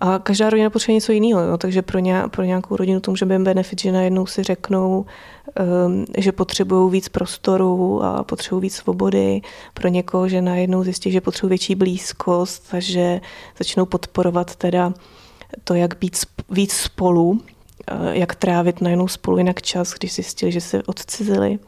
a 0.01 0.19
každá 0.19 0.51
rodina 0.51 0.71
potřebuje 0.71 0.95
něco 0.95 1.13
jiného, 1.13 1.41
jo? 1.41 1.59
takže 1.59 1.83
pro, 1.83 1.99
ně, 1.99 2.23
pro 2.31 2.43
nějakou 2.43 2.77
rodinu 2.77 3.01
to 3.01 3.11
může 3.11 3.27
být 3.27 3.39
benefit, 3.39 3.81
že 3.81 3.93
najednou 3.93 4.27
si 4.27 4.43
řeknou, 4.43 5.07
um, 5.87 6.05
že 6.19 6.33
potřebují 6.33 6.93
víc 6.93 7.09
prostoru 7.09 8.03
a 8.03 8.23
potřebují 8.23 8.63
víc 8.63 8.75
svobody. 8.75 9.41
Pro 9.75 9.89
někoho, 9.89 10.29
že 10.29 10.43
najednou 10.43 10.85
zjistí, 10.85 11.11
že 11.11 11.21
potřebují 11.21 11.49
větší 11.49 11.75
blízkost, 11.75 12.71
takže 12.71 13.21
začnou 13.59 13.87
podporovat 13.87 14.57
teda 14.57 14.93
to, 15.65 15.75
jak 15.75 15.99
být 15.99 16.17
víc 16.51 16.73
spolu, 16.73 17.41
jak 18.13 18.35
trávit 18.35 18.81
najednou 18.81 19.09
spolu 19.09 19.39
jinak 19.39 19.63
čas, 19.63 19.95
když 19.95 20.15
zjistili, 20.15 20.53
že 20.53 20.61
se 20.61 20.83
odcizili. 20.83 21.59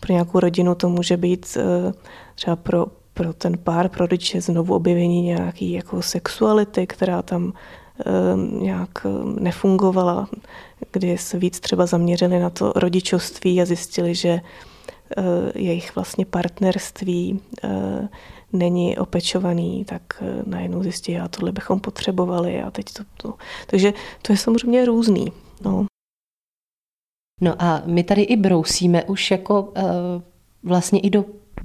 Pro 0.00 0.12
nějakou 0.12 0.40
rodinu 0.40 0.74
to 0.74 0.88
může 0.88 1.16
být 1.16 1.58
uh, 1.86 1.92
třeba 2.34 2.56
pro 2.56 2.86
pro 3.14 3.32
ten 3.32 3.58
pár, 3.58 3.88
pro 3.88 4.06
rodiče 4.06 4.40
znovu 4.40 4.74
objevení 4.74 5.22
nějaký 5.22 5.72
jako 5.72 6.02
sexuality, 6.02 6.86
která 6.86 7.22
tam 7.22 7.44
um, 7.44 8.62
nějak 8.62 8.90
ehm, 9.04 9.36
nefungovala, 9.40 10.28
kdy 10.92 11.18
se 11.18 11.38
víc 11.38 11.60
třeba 11.60 11.86
zaměřili 11.86 12.38
na 12.38 12.50
to 12.50 12.72
rodičovství 12.76 13.62
a 13.62 13.64
zjistili, 13.64 14.14
že 14.14 14.40
jejich 15.54 15.94
vlastně 15.94 16.26
partnerství 16.26 17.40
není 18.52 18.98
opečovaný, 18.98 19.84
tak 19.84 20.22
najednou 20.46 20.82
zjistí, 20.82 21.18
a 21.18 21.28
tohle 21.28 21.52
bychom 21.52 21.80
potřebovali 21.80 22.62
a 22.62 22.70
teď 22.70 22.86
to, 22.92 23.02
to. 23.16 23.34
Takže 23.66 23.92
to 24.22 24.32
je 24.32 24.36
samozřejmě 24.36 24.84
různý. 24.84 25.32
No. 25.64 25.86
No 27.40 27.62
a 27.62 27.82
my 27.86 28.02
tady 28.02 28.22
i 28.22 28.36
brousíme 28.36 29.04
už 29.04 29.30
jako 29.30 29.62
uh, 29.62 29.72
vlastně 30.62 31.00
i 31.00 31.10
do 31.10 31.24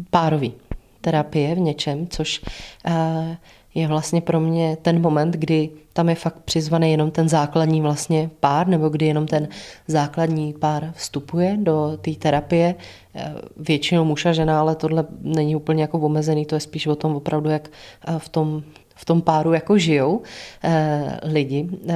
párový 0.09 0.53
terapie 1.01 1.55
v 1.55 1.59
něčem, 1.59 2.07
což 2.07 2.41
eh, 2.85 3.37
je 3.75 3.87
vlastně 3.87 4.21
pro 4.21 4.39
mě 4.39 4.77
ten 4.81 5.01
moment, 5.01 5.35
kdy 5.35 5.69
tam 5.93 6.09
je 6.09 6.15
fakt 6.15 6.39
přizvaný 6.39 6.91
jenom 6.91 7.11
ten 7.11 7.29
základní 7.29 7.81
vlastně 7.81 8.29
pár, 8.39 8.67
nebo 8.67 8.89
kdy 8.89 9.05
jenom 9.05 9.27
ten 9.27 9.47
základní 9.87 10.53
pár 10.53 10.91
vstupuje 10.95 11.57
do 11.59 11.97
té 12.01 12.11
terapie. 12.11 12.75
Eh, 13.15 13.33
většinou 13.57 14.05
muž 14.05 14.25
a 14.25 14.33
žena, 14.33 14.59
ale 14.59 14.75
tohle 14.75 15.05
není 15.21 15.55
úplně 15.55 15.81
jako 15.81 15.99
omezený, 15.99 16.45
to 16.45 16.55
je 16.55 16.61
spíš 16.61 16.87
o 16.87 16.95
tom 16.95 17.15
opravdu, 17.15 17.49
jak 17.49 17.69
v 18.17 18.29
tom 18.29 18.63
v 19.01 19.05
tom 19.05 19.21
páru 19.21 19.53
jako 19.53 19.77
žijou 19.77 20.21
eh, 20.63 21.19
lidi. 21.23 21.69
Eh, 21.89 21.95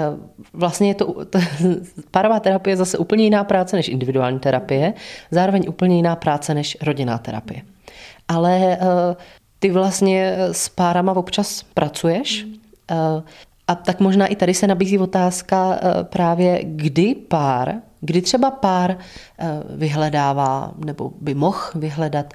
vlastně 0.53 0.88
je 0.88 0.95
to, 0.95 1.26
to 1.26 1.39
párová 2.12 2.39
terapie 2.39 2.72
je 2.72 2.78
zase 2.78 2.97
úplně 2.97 3.24
jiná 3.24 3.43
práce 3.43 3.76
než 3.76 3.89
individuální 3.89 4.39
terapie, 4.39 4.93
zároveň 5.32 5.66
úplně 5.70 5.95
jiná 5.95 6.16
práce 6.16 6.53
než 6.53 6.78
rodinná 6.82 7.18
terapie 7.18 7.62
ale 8.28 8.78
eh, 8.82 9.16
ty 9.60 9.72
vlastně 9.72 10.36
s 10.51 10.70
párama 10.70 11.14
občas 11.14 11.64
pracuješ. 11.74 12.45
Eh, 12.91 12.95
a 13.68 13.76
tak 13.76 13.99
možná 13.99 14.28
i 14.28 14.36
tady 14.36 14.53
se 14.53 14.68
nabízí 14.68 14.97
otázka 14.97 15.80
eh, 15.82 16.03
právě, 16.03 16.60
kdy 16.64 17.16
pár, 17.16 17.74
kdy 18.01 18.22
třeba 18.22 18.51
pár 18.51 18.97
vyhledává 19.70 20.72
nebo 20.86 21.12
by 21.22 21.34
mohl 21.34 21.60
vyhledat 21.76 22.34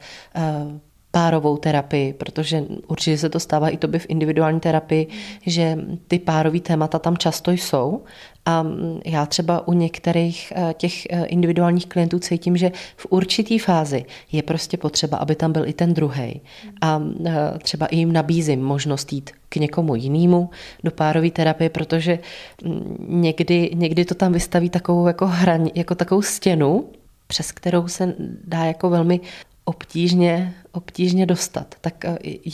párovou 1.10 1.56
terapii, 1.56 2.12
protože 2.12 2.64
určitě 2.88 3.18
se 3.18 3.28
to 3.28 3.40
stává 3.40 3.68
i 3.68 3.76
tobě 3.76 4.00
v 4.00 4.06
individuální 4.08 4.60
terapii, 4.60 5.06
že 5.46 5.78
ty 6.08 6.18
párové 6.18 6.60
témata 6.60 6.98
tam 6.98 7.16
často 7.16 7.50
jsou 7.50 8.02
a 8.46 8.66
já 9.04 9.26
třeba 9.26 9.68
u 9.68 9.72
některých 9.72 10.52
eh, 10.56 10.74
těch 10.76 11.06
eh, 11.06 11.24
individuálních 11.24 11.86
klientů 11.86 12.18
cítím, 12.18 12.56
že 12.56 12.72
v 12.96 13.06
určitý 13.10 13.58
fázi 13.58 14.04
je 14.32 14.42
prostě 14.42 14.76
potřeba, 14.76 15.16
aby 15.16 15.34
tam 15.34 15.52
byl 15.52 15.66
i 15.66 15.72
ten 15.72 15.94
druhý. 15.94 16.40
A 16.80 17.02
eh, 17.26 17.58
třeba 17.62 17.86
i 17.86 17.96
jim 17.96 18.12
nabízím 18.12 18.62
možnost 18.62 19.12
jít 19.12 19.30
k 19.48 19.56
někomu 19.56 19.94
jinému 19.94 20.50
do 20.84 20.90
párové 20.90 21.30
terapie, 21.30 21.70
protože 21.70 22.18
mm, 22.64 23.06
někdy, 23.08 23.70
někdy 23.74 24.04
to 24.04 24.14
tam 24.14 24.32
vystaví 24.32 24.70
takovou 24.70 25.06
jako 25.06 25.26
hraň, 25.26 25.70
jako 25.74 25.94
takovou 25.94 26.22
stěnu, 26.22 26.84
přes 27.26 27.52
kterou 27.52 27.88
se 27.88 28.14
dá 28.44 28.64
jako 28.64 28.90
velmi 28.90 29.20
obtížně, 29.64 30.54
obtížně 30.72 31.26
dostat. 31.26 31.74
Tak 31.80 32.04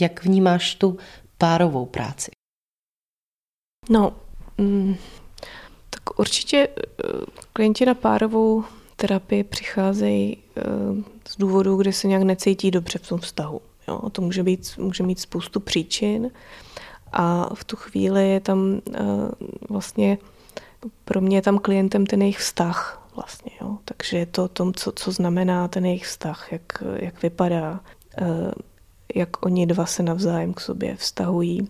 jak 0.01 0.25
vnímáš 0.25 0.75
tu 0.75 0.99
párovou 1.39 1.87
práci? 1.87 2.31
No, 3.91 4.13
mm, 4.59 4.97
tak 5.91 6.19
určitě 6.21 6.69
eh, 6.69 6.83
klienti 7.53 7.87
na 7.87 7.95
párovou 7.95 8.65
terapii 8.97 9.45
přicházejí 9.45 10.37
eh, 10.57 10.63
z 11.29 11.37
důvodu, 11.37 11.77
kde 11.77 11.93
se 11.93 12.09
nějak 12.09 12.23
necítí 12.23 12.71
dobře 12.71 12.99
v 12.99 13.09
tom 13.09 13.21
vztahu. 13.21 13.61
Jo? 13.89 14.11
To 14.11 14.23
může, 14.23 14.43
být, 14.43 14.79
může 14.79 15.03
mít 15.03 15.21
spoustu 15.21 15.61
příčin 15.61 16.31
a 17.13 17.55
v 17.55 17.65
tu 17.65 17.77
chvíli 17.77 18.31
je 18.31 18.41
tam 18.41 18.81
eh, 18.95 19.01
vlastně 19.69 20.19
pro 21.05 21.21
mě 21.21 21.37
je 21.37 21.43
tam 21.43 21.59
klientem 21.59 22.07
ten 22.07 22.23
jejich 22.23 22.39
vztah 22.39 23.09
vlastně. 23.17 23.53
Jo? 23.61 23.79
Takže 23.85 24.19
je 24.19 24.27
to 24.27 24.45
o 24.45 24.49
tom, 24.49 24.75
co, 24.75 24.93
co 24.93 25.13
znamená 25.13 25.69
ten 25.69 25.87
jejich 25.87 26.07
vztah, 26.07 26.53
jak, 26.53 26.83
jak 26.95 27.23
vypadá, 27.23 27.81
jak 29.15 29.47
oni 29.47 29.67
dva 29.67 29.87
se 29.87 30.03
navzájem 30.03 30.55
k 30.55 30.61
sobě 30.61 30.97
vztahují, 30.97 31.69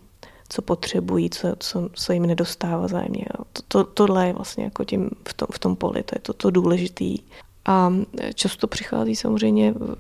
co 0.49 0.63
potřebují, 0.63 1.31
co, 1.31 1.55
co, 1.59 1.89
co 1.93 2.13
jim 2.13 2.27
nedostává 2.27 2.89
zájemně. 2.89 3.25
To, 3.53 3.63
to, 3.69 3.85
tohle 3.85 4.27
je 4.27 4.33
vlastně 4.33 4.65
jako 4.65 4.85
tím 4.85 5.11
v 5.29 5.35
tom, 5.35 5.49
v 5.53 5.59
tom 5.59 5.77
poli, 5.77 6.03
to 6.03 6.13
je 6.17 6.21
to, 6.23 6.33
to 6.33 6.51
důležitý. 6.51 7.19
A 7.67 7.93
často 8.35 8.67
přichází 8.67 9.17
samozřejmě 9.17 9.73
v, 9.73 9.97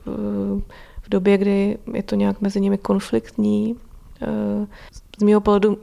v 1.03 1.09
době, 1.09 1.38
kdy 1.38 1.78
je 1.92 2.03
to 2.03 2.14
nějak 2.14 2.40
mezi 2.40 2.61
nimi 2.61 2.78
konfliktní. 2.78 3.76
Z 5.18 5.22
mého 5.22 5.40
pohledu 5.40 5.78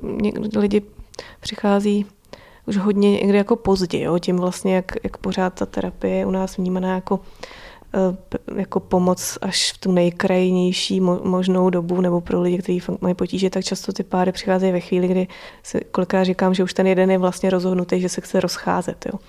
lidi 0.55 0.81
přichází 1.39 2.05
už 2.67 2.77
hodně 2.77 3.11
někdy 3.11 3.37
jako 3.37 3.55
pozdě, 3.55 3.99
jo? 3.99 4.19
tím 4.19 4.37
vlastně, 4.37 4.75
jak, 4.75 4.91
jak 5.03 5.17
pořád 5.17 5.53
ta 5.53 5.65
terapie 5.65 6.15
je 6.15 6.25
u 6.25 6.31
nás 6.31 6.57
vnímaná 6.57 6.95
jako 6.95 7.19
Eh, 7.19 7.62
jako 8.55 8.79
pomoc 8.79 9.37
až 9.41 9.73
v 9.73 9.77
tu 9.77 9.91
nejkrajnější 9.91 10.99
možnou 11.23 11.69
dobu, 11.69 12.01
nebo 12.01 12.21
pro 12.21 12.41
lidi, 12.41 12.57
kteří 12.57 12.81
mají 13.01 13.15
potíže, 13.15 13.49
tak 13.49 13.63
často 13.63 13.93
ty 13.93 14.03
páry 14.03 14.31
přicházejí 14.31 14.71
ve 14.71 14.79
chvíli, 14.79 15.07
kdy 15.07 15.27
si 15.63 15.81
kolikrát 15.91 16.23
říkám, 16.23 16.53
že 16.53 16.63
už 16.63 16.73
ten 16.73 16.87
jeden 16.87 17.11
je 17.11 17.17
vlastně 17.17 17.49
rozhodnutý, 17.49 18.01
že 18.01 18.09
se 18.09 18.21
chce 18.21 18.39
rozcházet. 18.39 19.05
Jo. 19.05 19.19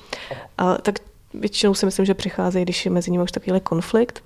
A 0.58 0.74
tak 0.74 0.98
většinou 1.34 1.74
si 1.74 1.86
myslím, 1.86 2.06
že 2.06 2.14
přicházejí, 2.14 2.64
když 2.64 2.84
je 2.84 2.90
mezi 2.90 3.10
nimi 3.10 3.24
už 3.24 3.32
takovýhle 3.32 3.60
konflikt. 3.60 4.22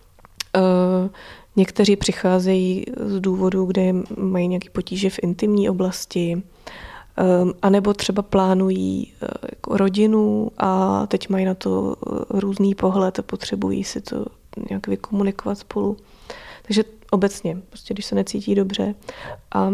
Uh, 0.57 1.11
někteří 1.57 1.97
přicházejí 1.97 2.85
z 2.97 3.21
důvodu, 3.21 3.65
kde 3.65 3.95
mají 4.17 4.49
nějaké 4.49 4.71
potíže 4.71 5.11
v 5.11 5.19
intimní 5.23 5.71
oblasti, 5.71 6.43
a 7.63 7.71
nebo 7.71 7.95
třeba 7.95 8.23
plánují 8.23 9.13
uh, 9.23 9.29
jako 9.51 9.77
rodinu 9.77 10.51
a 10.59 11.07
teď 11.07 11.29
mají 11.29 11.45
na 11.45 11.55
to 11.55 11.81
uh, 11.81 12.19
různý 12.31 12.75
pohled 12.75 13.19
a 13.19 13.23
potřebují 13.23 13.85
si 13.85 14.01
to 14.01 14.25
nějak 14.71 14.87
vykomunikovat 14.87 15.59
spolu. 15.59 15.97
Takže 16.63 16.85
obecně, 17.11 17.59
prostě 17.69 17.95
když 17.95 18.07
se 18.07 18.15
necítí 18.15 18.55
dobře. 18.55 18.95
A 19.55 19.73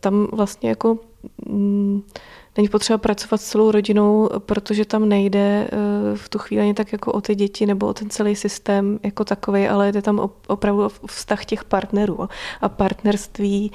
tam 0.00 0.28
vlastně 0.32 0.68
jako 0.68 0.98
mm, 1.46 2.02
není 2.56 2.68
potřeba 2.68 2.98
pracovat 2.98 3.40
s 3.40 3.44
celou 3.44 3.70
rodinou, 3.70 4.28
protože 4.38 4.84
tam 4.84 5.08
nejde 5.08 5.68
uh, 5.72 6.16
v 6.16 6.28
tu 6.28 6.38
chvíli 6.38 6.62
ani 6.62 6.74
tak 6.74 6.92
jako 6.92 7.12
o 7.12 7.20
ty 7.20 7.34
děti 7.34 7.66
nebo 7.66 7.86
o 7.86 7.94
ten 7.94 8.10
celý 8.10 8.36
systém 8.36 8.98
jako 9.02 9.24
takový, 9.24 9.68
ale 9.68 9.92
jde 9.92 10.02
tam 10.02 10.30
opravdu 10.46 10.88
vztah 11.06 11.44
těch 11.44 11.64
partnerů. 11.64 12.28
A 12.60 12.68
partnerství 12.68 13.72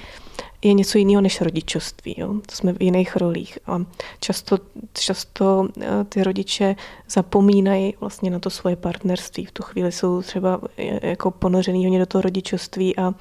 je 0.62 0.74
něco 0.74 0.98
jiného 0.98 1.22
než 1.22 1.42
rodičovství. 1.42 2.16
Jo? 2.18 2.34
To 2.46 2.56
jsme 2.56 2.74
v 2.74 2.82
jiných 2.82 3.16
rolích. 3.16 3.60
A 3.66 3.86
často, 4.20 4.58
často 4.94 5.68
eh, 5.82 6.04
ty 6.10 6.24
rodiče 6.24 6.76
zapomínají 7.10 7.94
vlastně 8.00 8.30
na 8.30 8.40
to 8.40 8.50
svoje 8.50 8.76
partnerství. 8.76 9.46
V 9.46 9.52
tu 9.52 9.64
chvíli 9.64 9.92
jsou 9.92 10.22
třeba 10.22 10.62
eh, 10.78 11.08
jako 11.08 11.32
ponořený 11.32 11.86
hodně 11.86 12.00
do 12.00 12.06
toho 12.06 12.22
rodičovství 12.22 12.98
a 12.98 13.12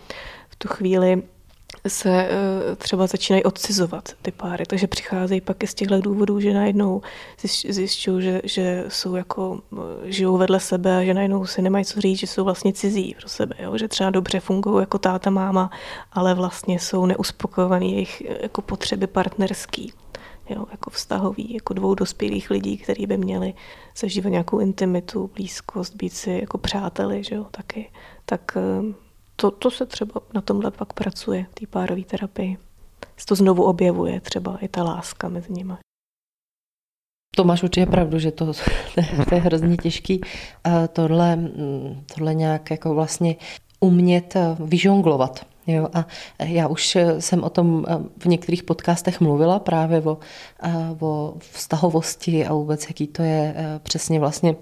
v 0.49 0.57
tu 0.57 0.69
chvíli 0.69 1.23
se 1.89 2.11
eh, 2.11 2.77
třeba 2.77 3.07
začínají 3.07 3.45
odcizovat 3.45 4.09
ty 4.23 4.31
páry, 4.31 4.65
takže 4.67 4.87
přicházejí 4.87 5.41
pak 5.41 5.63
i 5.63 5.67
z 5.67 5.75
těchto 5.75 6.01
důvodů, 6.01 6.41
že 6.41 6.55
najednou 6.55 7.03
zjišťují, 7.69 8.23
že, 8.23 8.41
že 8.45 8.85
jsou 8.89 9.15
jako, 9.15 9.61
eh, 9.73 10.13
žijou 10.13 10.37
vedle 10.37 10.61
sebe 10.61 10.97
a 10.97 11.05
že 11.05 11.15
najednou 11.15 11.47
si 11.47 11.63
nemají 11.63 11.85
co 11.85 12.01
říct, 12.01 12.19
že 12.19 12.27
jsou 12.27 12.45
vlastně 12.45 12.73
cizí 12.73 13.15
pro 13.21 13.29
sebe, 13.29 13.55
jo? 13.59 13.79
že 13.79 13.89
třeba 13.89 14.11
dobře 14.11 14.41
fungují 14.41 14.83
jako 14.83 14.99
táta, 14.99 15.31
máma, 15.31 15.71
ale 16.13 16.35
vlastně 16.35 16.79
jsou 16.79 17.07
neuspokojovaný 17.07 17.93
jejich 17.93 18.23
eh, 18.29 18.39
jako 18.43 18.63
potřeby 18.63 19.07
partnerský. 19.07 19.93
Jo, 20.51 20.67
jako 20.71 20.91
vztahový, 20.91 21.55
jako 21.55 21.75
dvou 21.75 21.95
dospělých 21.95 22.51
lidí, 22.51 22.77
kteří 22.77 23.07
by 23.07 23.17
měli 23.17 23.55
zažívat 23.97 24.31
nějakou 24.31 24.59
intimitu, 24.59 25.31
blízkost, 25.35 25.97
být 25.97 26.13
si 26.13 26.31
jako 26.31 26.59
přáteli, 26.59 27.25
že 27.25 27.35
jo, 27.35 27.47
taky. 27.51 27.91
Tak 28.25 28.57
to, 29.41 29.51
to 29.51 29.71
se 29.71 29.87
třeba 29.87 30.21
na 30.35 30.41
tomhle 30.41 30.71
pak 30.71 30.93
pracuje, 30.93 31.47
té 31.55 31.67
párové 31.67 32.03
terapii. 32.03 32.59
Se 33.17 33.27
to 33.27 33.35
znovu 33.35 33.65
objevuje 33.65 34.21
třeba 34.21 34.59
i 34.61 34.69
ta 34.69 34.83
láska 34.83 35.29
mezi 35.29 35.53
nimi. 35.53 35.73
To 37.37 37.45
máš 37.45 37.63
určitě 37.63 37.87
pravdu, 37.87 38.19
že 38.19 38.31
to, 38.31 38.53
to 39.29 39.35
je 39.35 39.41
hrozně 39.41 39.77
těžký 39.77 40.21
tohle, 40.93 41.37
mm, 41.37 42.05
tohle 42.15 42.35
nějak 42.35 42.71
jako 42.71 42.95
vlastně 42.95 43.37
umět 43.81 44.37
eh, 44.37 44.57
vyžonglovat. 44.61 45.47
Jo, 45.71 45.89
a 45.95 46.07
já 46.39 46.69
už 46.69 46.99
jsem 47.19 47.45
o 47.45 47.51
tom 47.51 47.85
eh, 47.89 47.99
v 48.19 48.27
některých 48.27 48.63
podcastech 48.63 49.21
mluvila 49.21 49.59
právě 49.59 50.03
o, 50.03 50.19
eh, 50.63 50.71
o 51.01 51.35
vztahovosti 51.39 52.47
a 52.47 52.53
vůbec, 52.55 52.87
jaký 52.87 53.07
to 53.07 53.23
je 53.23 53.55
přesně 53.83 54.21
vlastně 54.21 54.57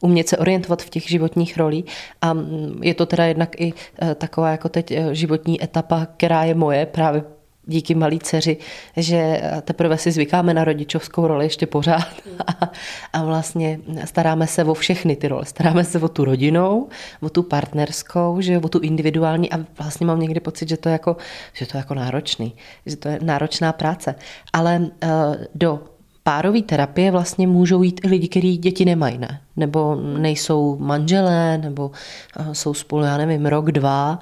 umět 0.00 0.28
se 0.28 0.36
orientovat 0.36 0.82
v 0.82 0.90
těch 0.90 1.08
životních 1.08 1.56
rolích. 1.56 1.84
A 2.22 2.32
mm, 2.32 2.80
je 2.82 2.94
to 2.94 3.06
teda 3.06 3.24
jednak 3.24 3.60
i 3.60 3.72
taková 4.14 4.50
jako 4.50 4.68
teď 4.68 4.92
životní 5.12 5.64
etapa, 5.64 6.06
která 6.16 6.44
je 6.44 6.54
moje 6.54 6.86
právě 6.86 7.22
díky 7.70 7.94
malý 7.94 8.18
dceři, 8.18 8.56
že 8.96 9.42
teprve 9.62 9.98
si 9.98 10.12
zvykáme 10.12 10.54
na 10.54 10.64
rodičovskou 10.64 11.26
roli 11.26 11.44
ještě 11.44 11.66
pořád 11.66 12.08
a, 12.46 12.70
a 13.12 13.24
vlastně 13.24 13.80
staráme 14.04 14.46
se 14.46 14.64
o 14.64 14.74
všechny 14.74 15.16
ty 15.16 15.28
role. 15.28 15.44
Staráme 15.44 15.84
se 15.84 15.98
o 15.98 16.08
tu 16.08 16.24
rodinou, 16.24 16.88
o 17.20 17.30
tu 17.30 17.42
partnerskou, 17.42 18.40
že 18.40 18.58
o 18.58 18.68
tu 18.68 18.78
individuální 18.78 19.52
a 19.52 19.58
vlastně 19.78 20.06
mám 20.06 20.20
někdy 20.20 20.40
pocit, 20.40 20.68
že 20.68 20.76
to 20.76 20.88
je 20.88 20.92
jako, 20.92 21.16
že 21.52 21.66
to 21.66 21.76
je 21.76 21.78
jako 21.78 21.94
náročný, 21.94 22.52
že 22.86 22.96
to 22.96 23.08
je 23.08 23.18
náročná 23.22 23.72
práce. 23.72 24.14
Ale 24.52 24.78
uh, 24.78 24.88
do 25.54 25.80
párové 26.22 26.62
terapie 26.62 27.10
vlastně 27.10 27.46
můžou 27.46 27.82
jít 27.82 28.00
i 28.04 28.08
lidi, 28.08 28.28
kteří 28.28 28.58
děti 28.58 28.84
nemají, 28.84 29.18
ne? 29.18 29.40
Nebo 29.56 29.94
nejsou 29.94 30.78
manželé, 30.78 31.58
nebo 31.58 31.90
eh, 32.36 32.54
jsou 32.54 32.74
spolu, 32.74 33.02
já 33.02 33.16
nevím, 33.16 33.46
rok, 33.46 33.72
dva, 33.72 34.18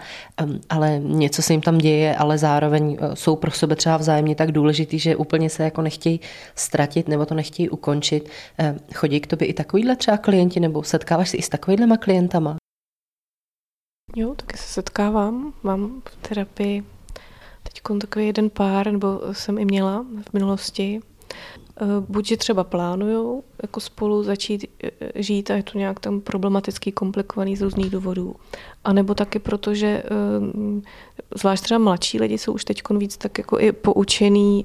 ale 0.70 0.98
něco 0.98 1.42
se 1.42 1.52
jim 1.52 1.60
tam 1.60 1.78
děje, 1.78 2.16
ale 2.16 2.38
zároveň 2.38 2.98
eh, 3.00 3.16
jsou 3.16 3.36
pro 3.36 3.50
sebe 3.50 3.76
třeba 3.76 3.96
vzájemně 3.96 4.34
tak 4.34 4.52
důležitý, 4.52 4.98
že 4.98 5.16
úplně 5.16 5.50
se 5.50 5.64
jako 5.64 5.82
nechtějí 5.82 6.20
ztratit 6.54 7.08
nebo 7.08 7.26
to 7.26 7.34
nechtějí 7.34 7.68
ukončit. 7.70 8.30
Chodí 8.94 9.20
k 9.20 9.26
tobě 9.26 9.48
i 9.48 9.52
takovýhle 9.52 9.96
třeba 9.96 10.16
klienti, 10.16 10.60
nebo 10.60 10.82
setkáváš 10.82 11.28
se 11.28 11.36
i 11.36 11.42
s 11.42 11.48
takovýhlema 11.48 11.96
klientama? 11.96 12.56
Jo, 14.16 14.34
taky 14.34 14.56
se 14.56 14.68
setkávám. 14.68 15.52
Mám 15.62 16.02
v 16.04 16.28
terapii 16.28 16.84
teď 17.62 17.82
takový 18.00 18.26
jeden 18.26 18.50
pár, 18.50 18.92
nebo 18.92 19.20
jsem 19.32 19.58
i 19.58 19.64
měla 19.64 20.04
v 20.30 20.32
minulosti, 20.32 21.00
buď, 22.08 22.26
že 22.26 22.36
třeba 22.36 22.64
plánují 22.64 23.42
jako 23.62 23.80
spolu 23.80 24.22
začít 24.22 24.64
eh, 24.82 24.90
žít 25.14 25.50
a 25.50 25.56
je 25.56 25.62
to 25.62 25.78
nějak 25.78 26.00
tam 26.00 26.20
problematický, 26.20 26.92
komplikovaný 26.92 27.56
z 27.56 27.62
různých 27.62 27.90
důvodů. 27.90 28.34
A 28.84 28.92
nebo 28.92 29.14
taky 29.14 29.38
proto, 29.38 29.74
že 29.74 29.86
eh, 29.86 30.10
zvlášť 31.38 31.62
třeba 31.62 31.78
mladší 31.78 32.20
lidi 32.20 32.38
jsou 32.38 32.52
už 32.52 32.64
teď 32.64 32.82
víc 32.90 33.16
tak 33.16 33.38
jako 33.38 33.60
i 33.60 33.72
poučený 33.72 34.64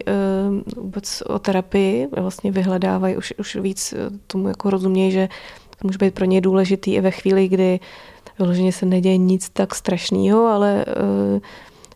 vůbec 0.78 1.24
o 1.28 1.40
terapii, 1.40 2.08
vlastně 2.22 2.52
vyhledávají 2.52 3.18
už, 3.18 3.34
už 3.38 3.56
víc 3.56 3.94
tomu 4.28 4.48
jako 4.48 4.70
rozumějí, 4.70 5.12
že 5.12 5.30
to 5.70 5.88
může 5.88 5.98
být 5.98 6.14
pro 6.14 6.26
ně 6.26 6.42
důležitý 6.42 6.94
i 6.94 7.02
ve 7.02 7.12
chvíli, 7.12 7.48
kdy 7.48 7.80
vyloženě 8.40 8.72
se 8.72 8.86
neděje 8.86 9.18
nic 9.18 9.50
tak 9.50 9.76
strašného, 9.76 10.46
ale 10.46 10.86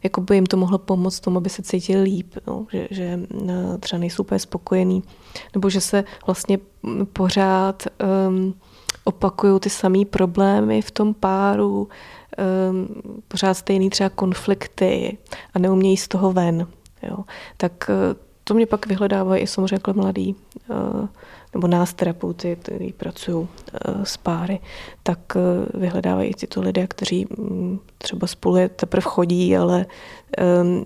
jako 0.04 0.22
by 0.22 0.36
jim 0.36 0.45
to 0.45 0.58
mohlo 0.58 0.78
pomoct 0.78 1.20
tomu, 1.20 1.38
aby 1.38 1.50
se 1.50 1.64
cítili 1.64 2.02
líp, 2.04 2.36
no, 2.48 2.68
že, 2.72 2.88
že 2.91 3.20
třeba 3.80 4.00
nejsou 4.00 4.24
úplně 4.24 4.39
spokojený, 4.39 5.04
nebo 5.54 5.70
že 5.70 5.82
se 5.82 6.04
vlastně 6.26 6.60
pořád 7.14 7.84
um, 8.28 8.54
opakují 9.04 9.60
ty 9.60 9.70
samé 9.70 10.06
problémy 10.06 10.82
v 10.82 10.91
tom 10.91 11.14
páru, 11.14 11.89
um, 12.70 12.88
pořád 13.28 13.54
stejný 13.54 13.89
třeba 13.89 14.10
konflikty 14.10 15.18
a 15.54 15.60
neumějí 15.60 15.98
z 15.98 16.08
toho 16.08 16.34
ven. 16.34 16.68
Jo. 17.04 17.18
Tak 17.58 17.89
uh, 17.89 17.95
to 18.43 18.54
mě 18.54 18.66
pak 18.66 18.88
vyhledávají 18.88 19.43
i 19.43 19.48
samozřejmě 19.48 19.76
jako 19.76 19.93
mladý, 19.93 20.34
uh, 20.34 20.39
nebo 21.53 21.68
nás 21.68 21.93
terapeuty, 21.93 22.57
kteří 22.61 22.93
pracují 22.93 23.38
uh, 23.38 24.03
s 24.03 24.18
páry, 24.18 24.59
tak 25.03 25.20
uh, 25.36 25.82
vyhledávají 25.82 26.34
tyto 26.34 26.61
lidé, 26.61 26.88
kteří 26.88 27.26
um, 27.26 27.80
třeba 27.97 28.28
spolu 28.28 28.55
je 28.55 28.70
teprve 28.70 29.01
chodí, 29.01 29.57
ale 29.57 29.86
um, 30.61 30.86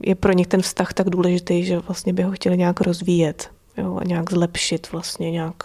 je 0.00 0.14
pro 0.14 0.32
nich 0.32 0.46
ten 0.46 0.62
vztah 0.62 0.92
tak 0.92 1.10
důležitý, 1.10 1.64
že 1.64 1.78
vlastně 1.78 2.12
by 2.12 2.22
ho 2.22 2.32
chtěli 2.32 2.56
nějak 2.58 2.80
rozvíjet 2.80 3.50
jo, 3.76 3.96
a 4.00 4.04
nějak 4.04 4.30
zlepšit 4.30 4.92
vlastně 4.92 5.30
nějak, 5.30 5.62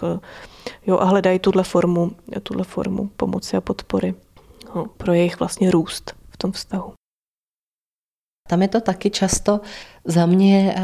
jo, 0.86 0.98
a 0.98 1.04
hledají 1.04 1.38
tuhle 1.38 1.62
formu, 1.62 2.10
tuhle 2.42 2.64
formu 2.64 3.10
pomoci 3.16 3.56
a 3.56 3.60
podpory 3.60 4.14
jo, 4.74 4.86
pro 4.96 5.12
jejich 5.12 5.38
vlastně 5.38 5.70
růst 5.70 6.14
v 6.30 6.36
tom 6.36 6.52
vztahu. 6.52 6.92
Tam 8.48 8.62
je 8.62 8.68
to 8.68 8.80
taky 8.80 9.10
často 9.10 9.60
za 10.04 10.26
mě 10.26 10.74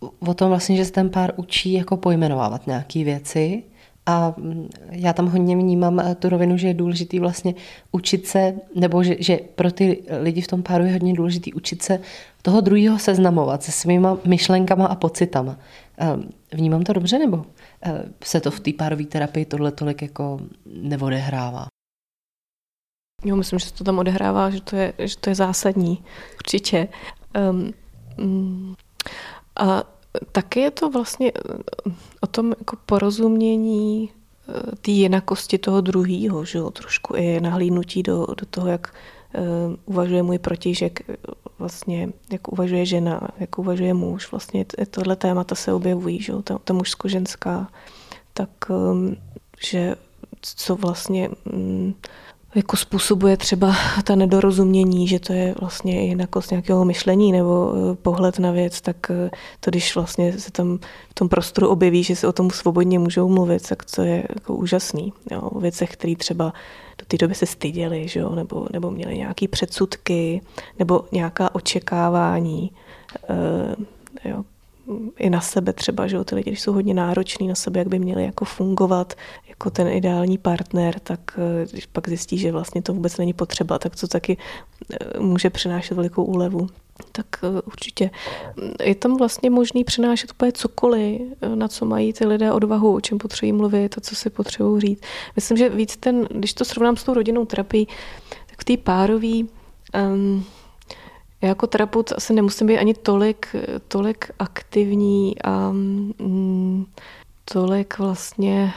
o 0.00 0.34
tom 0.34 0.48
vlastně, 0.48 0.76
že 0.76 0.84
se 0.84 0.92
ten 0.92 1.10
pár 1.10 1.32
učí 1.36 1.72
jako 1.72 1.96
pojmenovávat 1.96 2.66
nějaké 2.66 3.04
věci 3.04 3.62
a 4.06 4.34
mm, 4.36 4.68
já 4.90 5.12
tam 5.12 5.26
hodně 5.26 5.56
vnímám 5.56 6.00
eh, 6.00 6.14
tu 6.14 6.28
rovinu, 6.28 6.56
že 6.56 6.68
je 6.68 6.74
důležitý 6.74 7.18
vlastně 7.18 7.54
učit 7.92 8.26
se, 8.26 8.54
nebo 8.74 9.02
že, 9.02 9.16
že 9.18 9.38
pro 9.54 9.72
ty 9.72 10.02
lidi 10.20 10.40
v 10.40 10.46
tom 10.46 10.62
páru 10.62 10.84
je 10.84 10.92
hodně 10.92 11.14
důležitý 11.14 11.54
učit 11.54 11.82
se 11.82 12.00
toho 12.42 12.60
druhého 12.60 12.98
seznamovat 12.98 13.62
se 13.62 13.72
svýma 13.72 14.18
myšlenkama 14.24 14.86
a 14.86 14.94
pocitama. 14.94 15.58
Ehm, 15.96 16.30
vnímám 16.52 16.82
to 16.82 16.92
dobře, 16.92 17.18
nebo 17.18 17.46
eh, 17.82 18.02
se 18.24 18.40
to 18.40 18.50
v 18.50 18.60
té 18.60 18.72
párové 18.72 19.04
terapii 19.04 19.44
tohle 19.44 19.72
tolik 19.72 20.02
jako 20.02 20.40
neodehrává? 20.66 21.66
Jo, 23.24 23.36
myslím, 23.36 23.58
že 23.58 23.66
se 23.66 23.74
to 23.74 23.84
tam 23.84 23.98
odehrává, 23.98 24.50
že 24.50 24.60
to 24.60 24.76
je, 24.76 24.92
že 24.98 25.16
to 25.16 25.30
je 25.30 25.34
zásadní, 25.34 26.04
určitě. 26.34 26.88
Um, 27.50 28.74
a 29.58 29.84
taky 30.32 30.60
je 30.60 30.70
to 30.70 30.90
vlastně 30.90 31.32
eh, 31.34 31.90
o 32.20 32.26
tom 32.26 32.54
jako 32.58 32.76
porozumění 32.86 34.10
eh, 34.48 34.76
té 34.76 34.90
jinakosti 34.90 35.58
toho 35.58 35.80
druhého, 35.80 36.44
že 36.44 36.58
jo, 36.58 36.70
trošku 36.70 37.14
i 37.16 37.40
nahlídnutí 37.40 38.02
do, 38.02 38.26
do 38.26 38.46
toho, 38.50 38.68
jak 38.68 38.94
uh, 39.34 39.74
uvažuje 39.84 40.22
můj 40.22 40.38
protižek, 40.38 41.00
vlastně, 41.58 42.08
jak 42.32 42.52
uvažuje 42.52 42.86
žena, 42.86 43.28
jak 43.38 43.58
uvažuje 43.58 43.94
muž. 43.94 44.30
Vlastně 44.30 44.64
tohle 44.90 45.16
témata 45.16 45.54
se 45.54 45.72
objevují, 45.72 46.22
že 46.22 46.32
jo, 46.32 46.42
ta, 46.42 46.58
ta 46.64 46.74
mužsko-ženská, 46.74 47.68
tak 48.34 48.50
um, 48.68 49.16
že 49.64 49.96
co 50.40 50.76
vlastně 50.76 51.28
um, 51.52 51.94
jako 52.54 52.76
způsobuje 52.76 53.36
třeba 53.36 53.76
ta 54.04 54.14
nedorozumění, 54.14 55.08
že 55.08 55.18
to 55.20 55.32
je 55.32 55.54
vlastně 55.60 56.06
jinakost 56.06 56.50
nějakého 56.50 56.84
myšlení 56.84 57.32
nebo 57.32 57.74
eh, 57.74 57.96
pohled 57.96 58.38
na 58.38 58.50
věc, 58.50 58.80
tak 58.80 58.96
eh, 59.10 59.30
to, 59.60 59.70
když 59.70 59.94
vlastně 59.94 60.38
se 60.38 60.50
tam 60.50 60.78
v 61.10 61.14
tom 61.14 61.28
prostoru 61.28 61.68
objeví, 61.68 62.02
že 62.02 62.16
se 62.16 62.28
o 62.28 62.32
tom 62.32 62.50
svobodně 62.50 62.98
můžou 62.98 63.28
mluvit, 63.28 63.68
tak 63.68 63.84
to 63.94 64.02
je 64.02 64.26
jako 64.34 64.54
úžasný. 64.54 65.12
Jo, 65.30 65.40
o 65.40 65.60
věcech, 65.60 65.90
které 65.90 66.16
třeba 66.16 66.52
do 66.98 67.04
té 67.08 67.16
doby 67.16 67.34
se 67.34 67.46
styděli, 67.46 68.08
že 68.08 68.20
jo, 68.20 68.34
nebo, 68.34 68.66
nebo 68.72 68.90
měli 68.90 69.18
nějaké 69.18 69.48
předsudky, 69.48 70.40
nebo 70.78 71.04
nějaká 71.12 71.54
očekávání, 71.54 72.70
e, 73.28 74.28
jo, 74.28 74.44
i 75.16 75.30
na 75.30 75.40
sebe 75.40 75.72
třeba, 75.72 76.06
že 76.06 76.16
jo, 76.16 76.24
ty 76.24 76.34
lidi, 76.34 76.50
když 76.50 76.60
jsou 76.60 76.72
hodně 76.72 76.94
nároční 76.94 77.48
na 77.48 77.54
sebe, 77.54 77.78
jak 77.78 77.88
by 77.88 77.98
měli 77.98 78.24
jako 78.24 78.44
fungovat 78.44 79.14
jako 79.48 79.70
ten 79.70 79.88
ideální 79.88 80.38
partner, 80.38 81.00
tak 81.00 81.20
eh, 81.38 81.66
když 81.72 81.86
pak 81.86 82.08
zjistí, 82.08 82.38
že 82.38 82.52
vlastně 82.52 82.82
to 82.82 82.94
vůbec 82.94 83.16
není 83.16 83.32
potřeba, 83.32 83.78
tak 83.78 83.96
to 83.96 84.08
taky 84.08 84.36
eh, 84.92 85.20
může 85.20 85.50
přinášet 85.50 85.94
velikou 85.94 86.24
úlevu. 86.24 86.68
Tak 87.12 87.26
eh, 87.42 87.60
určitě 87.60 88.10
je 88.82 88.94
tam 88.94 89.16
vlastně 89.16 89.50
možný 89.50 89.84
přinášet 89.84 90.30
úplně 90.30 90.52
cokoliv, 90.52 91.20
na 91.54 91.68
co 91.68 91.84
mají 91.84 92.12
ty 92.12 92.26
lidé 92.26 92.52
odvahu, 92.52 92.94
o 92.94 93.00
čem 93.00 93.18
potřebují 93.18 93.52
mluvit 93.52 93.98
a 93.98 94.00
co 94.00 94.14
si 94.14 94.30
potřebují 94.30 94.80
říct. 94.80 95.02
Myslím, 95.36 95.56
že 95.56 95.68
víc 95.68 95.96
ten, 95.96 96.28
když 96.30 96.54
to 96.54 96.64
srovnám 96.64 96.96
s 96.96 97.04
tou 97.04 97.14
rodinnou 97.14 97.44
terapií, 97.44 97.88
tak 98.46 98.60
v 98.60 98.64
té 98.64 98.76
párové 98.76 99.38
um, 99.94 100.44
já 101.42 101.48
jako 101.48 101.66
terapeut 101.66 102.12
asi 102.16 102.32
nemusím 102.32 102.66
být 102.66 102.78
ani 102.78 102.94
tolik, 102.94 103.56
tolik 103.88 104.30
aktivní 104.38 105.42
a 105.42 105.70
mm, 105.72 106.86
tolik 107.44 107.98
vlastně 107.98 108.72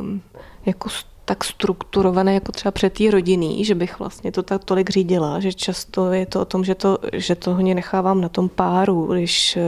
um, 0.00 0.22
jako 0.66 0.88
tak 1.24 1.44
strukturované 1.44 2.34
jako 2.34 2.52
třeba 2.52 2.72
před 2.72 2.92
tý 2.92 3.10
rodinný, 3.10 3.64
že 3.64 3.74
bych 3.74 3.98
vlastně 3.98 4.32
to 4.32 4.42
tak 4.42 4.64
tolik 4.64 4.90
řídila, 4.90 5.40
že 5.40 5.52
často 5.52 6.12
je 6.12 6.26
to 6.26 6.40
o 6.40 6.44
tom, 6.44 6.64
že 6.64 6.74
to, 6.74 6.98
že 7.12 7.34
to 7.34 7.54
hodně 7.54 7.74
nechávám 7.74 8.20
na 8.20 8.28
tom 8.28 8.48
páru, 8.48 9.06
když 9.06 9.58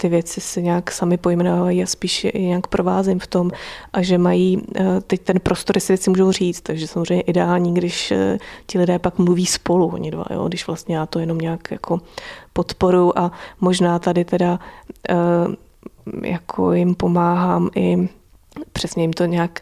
ty 0.00 0.08
věci 0.08 0.40
se 0.40 0.62
nějak 0.62 0.90
sami 0.90 1.16
pojmenovají 1.16 1.82
a 1.82 1.86
spíš 1.86 2.24
je 2.24 2.40
nějak 2.40 2.66
provázím 2.66 3.18
v 3.18 3.26
tom 3.26 3.50
a 3.92 4.02
že 4.02 4.18
mají 4.18 4.62
eh, 4.76 5.00
teď 5.06 5.20
ten 5.20 5.40
prostor, 5.40 5.80
si 5.80 5.92
věci 5.92 6.10
můžou 6.10 6.32
říct, 6.32 6.60
takže 6.60 6.86
samozřejmě 6.86 7.22
ideální, 7.22 7.74
když 7.74 8.10
eh, 8.10 8.38
ti 8.66 8.78
lidé 8.78 8.98
pak 8.98 9.18
mluví 9.18 9.46
spolu, 9.46 9.86
oni 9.86 10.10
dva, 10.10 10.24
jo? 10.30 10.48
když 10.48 10.66
vlastně 10.66 10.96
já 10.96 11.06
to 11.06 11.18
jenom 11.18 11.38
nějak 11.38 11.70
jako 11.70 12.00
podporu 12.52 13.18
a 13.18 13.32
možná 13.60 13.98
tady 13.98 14.24
teda 14.24 14.58
jako 16.22 16.72
jim 16.72 16.94
pomáhám 16.94 17.70
i 17.76 18.08
přesně 18.72 19.02
jim 19.02 19.12
to 19.12 19.24
nějak 19.24 19.60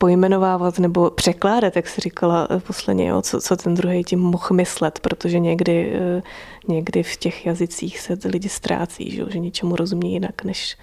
pojmenovávat 0.00 0.78
nebo 0.78 1.10
překládat, 1.10 1.76
jak 1.76 1.88
si 1.88 2.00
říkala 2.00 2.48
eh, 2.50 2.60
posledně, 2.60 3.08
jo, 3.08 3.22
co, 3.22 3.40
co 3.40 3.56
ten 3.56 3.74
druhý 3.74 4.04
tím 4.04 4.20
mohl 4.20 4.48
myslet, 4.52 5.00
protože 5.00 5.38
někdy, 5.38 5.92
eh, 5.94 6.22
někdy 6.68 7.02
v 7.02 7.16
těch 7.16 7.46
jazycích 7.46 8.00
se 8.00 8.18
lidi 8.24 8.48
ztrácí, 8.48 9.10
že, 9.10 9.24
že 9.30 9.38
něčemu 9.38 9.76
rozumí 9.76 10.12
jinak, 10.12 10.44
než 10.44 10.76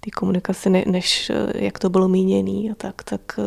ty 0.00 0.10
komunikaci, 0.10 0.70
ne, 0.70 0.84
než 0.86 1.30
eh, 1.30 1.64
jak 1.64 1.78
to 1.78 1.90
bylo 1.90 2.08
míněný 2.08 2.70
a 2.70 2.74
tak, 2.74 3.02
tak, 3.02 3.40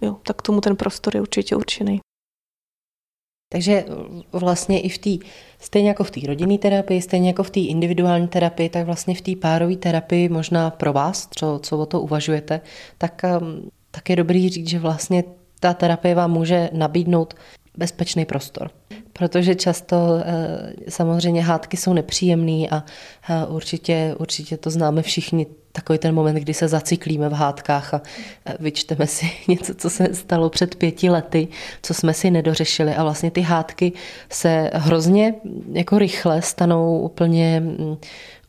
jo, 0.00 0.16
tak 0.22 0.42
tomu 0.42 0.60
ten 0.60 0.76
prostor 0.76 1.16
je 1.16 1.22
určitě 1.22 1.56
určený. 1.56 2.00
Takže 3.52 3.84
vlastně 4.32 4.80
i 4.80 4.88
v 4.88 4.98
té, 4.98 5.26
stejně 5.58 5.88
jako 5.88 6.04
v 6.04 6.10
té 6.10 6.20
rodinné 6.26 6.58
terapii, 6.58 7.02
stejně 7.02 7.28
jako 7.28 7.42
v 7.42 7.50
té 7.50 7.60
individuální 7.60 8.28
terapii, 8.28 8.68
tak 8.68 8.86
vlastně 8.86 9.14
v 9.14 9.20
té 9.20 9.36
párové 9.36 9.76
terapii 9.76 10.28
možná 10.28 10.70
pro 10.70 10.92
vás, 10.92 11.28
co, 11.30 11.60
co 11.62 11.78
o 11.78 11.86
to 11.86 12.00
uvažujete, 12.00 12.60
tak 12.98 13.22
um, 13.40 13.70
tak 13.94 14.10
je 14.10 14.16
dobrý 14.16 14.48
říct, 14.48 14.68
že 14.68 14.78
vlastně 14.78 15.24
ta 15.60 15.74
terapie 15.74 16.14
vám 16.14 16.30
může 16.30 16.70
nabídnout 16.72 17.34
bezpečný 17.76 18.24
prostor. 18.24 18.70
Protože 19.12 19.54
často 19.54 19.96
eh, 20.24 20.72
samozřejmě 20.88 21.42
hádky 21.42 21.76
jsou 21.76 21.92
nepříjemné 21.92 22.68
a 22.70 22.84
určitě, 23.48 24.14
určitě 24.18 24.56
to 24.56 24.70
známe 24.70 25.02
všichni, 25.02 25.46
takový 25.76 25.98
ten 25.98 26.14
moment, 26.14 26.34
kdy 26.34 26.54
se 26.54 26.68
zacyklíme 26.68 27.28
v 27.28 27.32
hádkách 27.32 27.94
a 27.94 28.02
vyčteme 28.60 29.06
si 29.06 29.30
něco, 29.48 29.74
co 29.74 29.90
se 29.90 30.14
stalo 30.14 30.50
před 30.50 30.74
pěti 30.74 31.10
lety, 31.10 31.48
co 31.82 31.94
jsme 31.94 32.14
si 32.14 32.30
nedořešili 32.30 32.94
a 32.94 33.02
vlastně 33.02 33.30
ty 33.30 33.40
hádky 33.40 33.92
se 34.30 34.70
hrozně 34.74 35.34
jako 35.72 35.98
rychle 35.98 36.42
stanou 36.42 36.98
úplně 36.98 37.60
mm, 37.60 37.96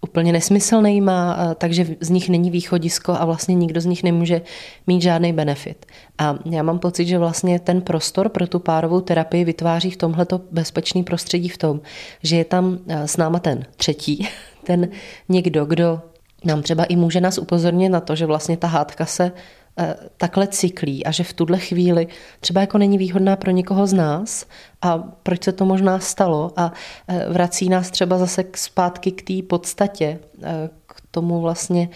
úplně 0.01 0.31
nesmyslnýma, 0.31 1.37
takže 1.57 1.95
z 1.99 2.09
nich 2.09 2.29
není 2.29 2.51
východisko 2.51 3.13
a 3.19 3.25
vlastně 3.25 3.55
nikdo 3.55 3.81
z 3.81 3.85
nich 3.85 4.03
nemůže 4.03 4.41
mít 4.87 5.01
žádný 5.01 5.33
benefit. 5.33 5.85
A 6.17 6.37
já 6.45 6.63
mám 6.63 6.79
pocit, 6.79 7.05
že 7.05 7.17
vlastně 7.17 7.59
ten 7.59 7.81
prostor 7.81 8.29
pro 8.29 8.47
tu 8.47 8.59
párovou 8.59 9.01
terapii 9.01 9.45
vytváří 9.45 9.91
v 9.91 9.97
tomhleto 9.97 10.41
bezpečný 10.51 11.03
prostředí 11.03 11.49
v 11.49 11.57
tom, 11.57 11.81
že 12.23 12.37
je 12.37 12.45
tam 12.45 12.79
s 12.87 13.17
náma 13.17 13.39
ten 13.39 13.65
třetí, 13.77 14.27
ten 14.63 14.89
někdo, 15.29 15.65
kdo 15.65 16.01
nám 16.45 16.61
třeba 16.61 16.83
i 16.83 16.95
může 16.95 17.21
nás 17.21 17.37
upozornit 17.37 17.89
na 17.89 17.99
to, 17.99 18.15
že 18.15 18.25
vlastně 18.25 18.57
ta 18.57 18.67
hádka 18.67 19.05
se 19.05 19.31
Eh, 19.79 19.95
takhle 20.17 20.47
cyklí 20.47 21.05
a 21.05 21.11
že 21.11 21.23
v 21.23 21.33
tuhle 21.33 21.59
chvíli 21.59 22.07
třeba 22.39 22.61
jako 22.61 22.77
není 22.77 22.97
výhodná 22.97 23.35
pro 23.35 23.51
někoho 23.51 23.87
z 23.87 23.93
nás. 23.93 24.45
A 24.81 24.97
proč 24.97 25.43
se 25.43 25.51
to 25.51 25.65
možná 25.65 25.99
stalo? 25.99 26.51
A 26.55 26.71
eh, 27.07 27.25
vrací 27.29 27.69
nás 27.69 27.91
třeba 27.91 28.17
zase 28.17 28.43
zpátky 28.55 29.11
k 29.11 29.21
té 29.21 29.47
podstatě, 29.47 30.19
eh, 30.43 30.69
k 30.87 31.01
tomu 31.11 31.41
vlastně, 31.41 31.89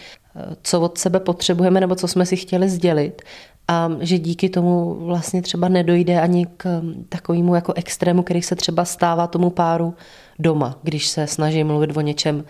co 0.63 0.81
od 0.81 0.97
sebe 0.97 1.19
potřebujeme 1.19 1.79
nebo 1.79 1.95
co 1.95 2.07
jsme 2.07 2.25
si 2.25 2.35
chtěli 2.35 2.69
sdělit. 2.69 3.21
A 3.67 3.91
že 3.99 4.19
díky 4.19 4.49
tomu 4.49 4.95
vlastně 5.05 5.41
třeba 5.41 5.67
nedojde 5.67 6.21
ani 6.21 6.45
k 6.45 6.79
hm, 6.81 7.05
takovému 7.09 7.55
jako 7.55 7.73
extrému, 7.75 8.23
který 8.23 8.41
se 8.41 8.55
třeba 8.55 8.85
stává 8.85 9.27
tomu 9.27 9.49
páru 9.49 9.95
doma, 10.39 10.79
když 10.83 11.07
se 11.07 11.27
snaží 11.27 11.63
mluvit 11.63 11.97
o 11.97 12.01
něčem 12.01 12.45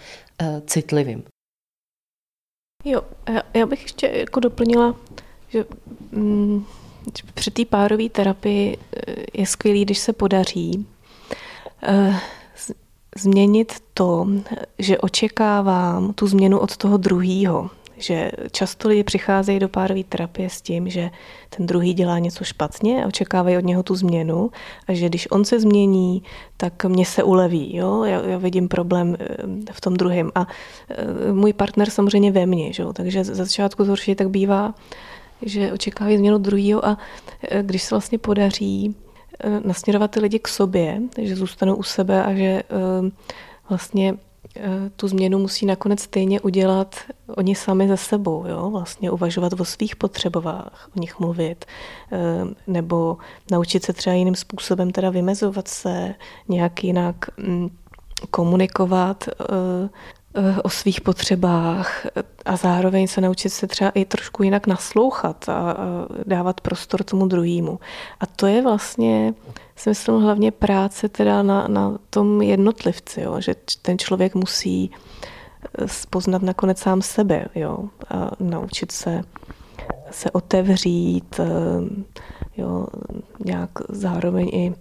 citlivým. 0.66 1.24
Jo, 2.86 3.02
já 3.54 3.66
bych 3.66 3.82
ještě 3.82 4.08
jako 4.08 4.40
doplnila, 4.40 4.96
že 5.50 5.66
mm, 6.12 6.66
při 7.34 7.52
té 7.52 7.66
párové 7.66 8.10
terapii 8.10 8.78
eh, 8.78 9.16
je 9.34 9.46
skvělý, 9.46 9.86
když 9.86 10.00
se 10.00 10.14
podaří 10.14 10.88
uh, 11.90 12.16
změnit 13.18 13.74
to, 13.94 14.28
že 14.78 14.98
očekávám 14.98 16.14
tu 16.14 16.28
změnu 16.28 16.60
od 16.60 16.78
toho 16.78 16.98
druhého. 16.98 17.70
Že 18.00 18.32
často 18.52 18.88
lidi 18.88 19.04
přicházejí 19.04 19.60
do 19.60 19.70
párové 19.70 20.04
terapie 20.04 20.50
s 20.50 20.62
tím, 20.62 20.90
že 20.90 21.10
ten 21.50 21.66
druhý 21.66 21.94
dělá 21.94 22.20
něco 22.20 22.44
špatně 22.44 23.04
a 23.04 23.08
očekávají 23.08 23.58
od 23.58 23.66
něho 23.66 23.84
tu 23.84 23.96
změnu 23.96 24.52
a 24.88 24.94
že 24.94 25.06
když 25.06 25.32
on 25.32 25.46
se 25.46 25.60
změní, 25.60 26.24
tak 26.58 26.86
mě 26.86 27.06
se 27.06 27.24
uleví. 27.24 27.76
Jo? 27.76 28.04
Já, 28.04 28.22
já 28.22 28.38
vidím 28.38 28.68
problém 28.68 29.18
eh, 29.20 29.26
v 29.72 29.82
tom 29.82 29.94
druhém. 29.94 30.32
A 30.36 30.48
eh, 30.90 31.34
můj 31.34 31.54
partner 31.54 31.90
samozřejmě 31.90 32.32
ve 32.32 32.46
mně. 32.46 32.74
Že? 32.74 32.84
Takže 32.94 33.24
za 33.24 33.36
začátku 33.36 33.86
to 33.86 33.92
určitě 33.92 34.16
tak 34.16 34.30
bývá, 34.30 34.74
že 35.42 35.72
očekávají 35.72 36.18
změnu 36.18 36.38
druhého 36.38 36.86
a 36.86 36.98
eh, 37.50 37.64
když 37.64 37.84
se 37.84 37.96
vlastně 37.96 38.18
podaří 38.18 38.96
nasměrovat 39.66 40.12
ty 40.12 40.20
lidi 40.20 40.40
k 40.40 40.48
sobě, 40.48 41.02
že 41.18 41.36
zůstanou 41.36 41.76
u 41.76 41.84
sebe 41.84 42.24
a 42.24 42.34
že 42.34 42.64
vlastně 43.70 44.18
tu 44.96 45.08
změnu 45.08 45.40
musí 45.40 45.66
nakonec 45.66 46.02
stejně 46.02 46.42
udělat 46.42 46.96
oni 47.36 47.56
sami 47.56 47.88
ze 47.88 47.98
sebou, 47.98 48.46
jo? 48.48 48.70
vlastně 48.70 49.12
uvažovat 49.12 49.54
o 49.54 49.66
svých 49.66 49.96
potřebách, 49.96 50.90
o 50.98 51.00
nich 51.00 51.20
mluvit, 51.20 51.66
eh, 52.12 52.18
nebo 52.68 53.18
naučit 53.52 53.84
se 53.84 53.94
třeba 53.94 54.14
jiným 54.14 54.36
způsobem 54.36 54.92
teda 54.92 55.10
vymezovat 55.10 55.68
se, 55.68 56.16
nějak 56.48 56.84
jinak 56.84 57.16
mm, 57.38 57.70
komunikovat 58.32 59.28
eh, 59.28 59.90
o 60.64 60.70
svých 60.70 61.02
potřebách 61.02 62.06
a 62.46 62.56
zároveň 62.56 63.08
se 63.08 63.22
naučit 63.22 63.50
se 63.50 63.68
třeba 63.68 63.90
i 63.90 64.06
trošku 64.06 64.44
jinak 64.44 64.68
naslouchat 64.68 65.50
a 65.50 65.78
dávat 66.26 66.62
prostor 66.62 67.04
tomu 67.04 67.28
druhému. 67.28 67.80
A 68.20 68.26
to 68.26 68.48
je 68.48 68.62
vlastně 68.62 69.34
si 69.80 69.90
myslím 69.90 70.22
hlavně 70.22 70.52
práce 70.52 71.10
teda 71.10 71.44
na, 71.44 71.68
na 71.68 71.98
tom 72.10 72.42
jednotlivci, 72.42 73.22
jo? 73.22 73.42
že 73.42 73.56
ten 73.82 73.98
člověk 73.98 74.36
musí 74.36 74.92
eh, 75.82 75.86
poznat 76.10 76.42
nakonec 76.42 76.80
sám 76.80 77.02
sebe 77.02 77.46
jo? 77.56 77.90
a 78.10 78.32
naučit 78.40 78.92
se 78.92 79.22
se 80.12 80.32
otevřít, 80.32 81.40
eh, 81.40 81.46
jo? 82.58 82.88
nějak 83.46 83.70
zároveň 83.90 84.50
i 84.54 84.74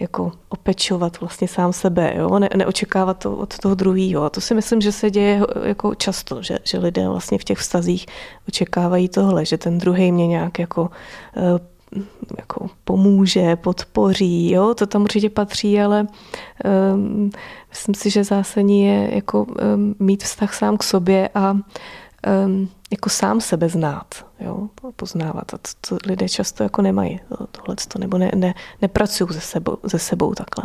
jako 0.00 0.32
opečovat 0.48 1.20
vlastně 1.20 1.48
sám 1.48 1.72
sebe, 1.72 2.14
jo? 2.16 2.38
Ne, 2.38 2.48
neočekávat 2.56 3.18
to 3.18 3.36
od 3.36 3.58
toho 3.58 3.74
druhého. 3.74 4.24
A 4.24 4.30
to 4.30 4.40
si 4.40 4.54
myslím, 4.54 4.80
že 4.80 4.92
se 4.92 5.10
děje 5.10 5.40
jako 5.62 5.94
často, 5.94 6.42
že, 6.42 6.58
že 6.64 6.78
lidé 6.78 7.08
vlastně 7.08 7.38
v 7.38 7.44
těch 7.44 7.58
vztazích 7.58 8.06
očekávají 8.48 9.08
tohle, 9.08 9.44
že 9.44 9.58
ten 9.58 9.78
druhý 9.78 10.12
mě 10.12 10.26
nějak 10.26 10.58
jako 10.58 10.90
eh, 11.36 11.74
jako 12.38 12.66
pomůže, 12.84 13.56
podpoří, 13.56 14.50
jo, 14.50 14.74
to 14.74 14.86
tam 14.86 15.02
určitě 15.02 15.30
patří, 15.30 15.80
ale 15.80 16.06
um, 16.94 17.30
myslím 17.70 17.94
si, 17.94 18.10
že 18.10 18.24
zásadní 18.24 18.84
je 18.84 19.14
jako 19.14 19.44
um, 19.44 19.94
mít 19.98 20.22
vztah 20.22 20.54
sám 20.54 20.76
k 20.76 20.82
sobě 20.82 21.28
a 21.34 21.56
um, 22.46 22.70
jako 22.92 23.10
sám 23.10 23.40
sebe 23.40 23.68
znát, 23.68 24.26
jo, 24.40 24.68
poznávat. 24.96 25.54
A 25.54 25.58
to, 25.58 25.68
to 25.88 25.98
lidé 26.06 26.28
často 26.28 26.62
jako 26.62 26.82
nemají 26.82 27.20
tohle, 27.28 27.76
nebo 27.98 28.18
ne, 28.18 28.30
ne, 28.34 28.54
nepracují 28.82 29.34
se 29.34 29.40
sebou, 29.40 29.76
se 29.86 29.98
sebou 29.98 30.34
takhle. 30.34 30.64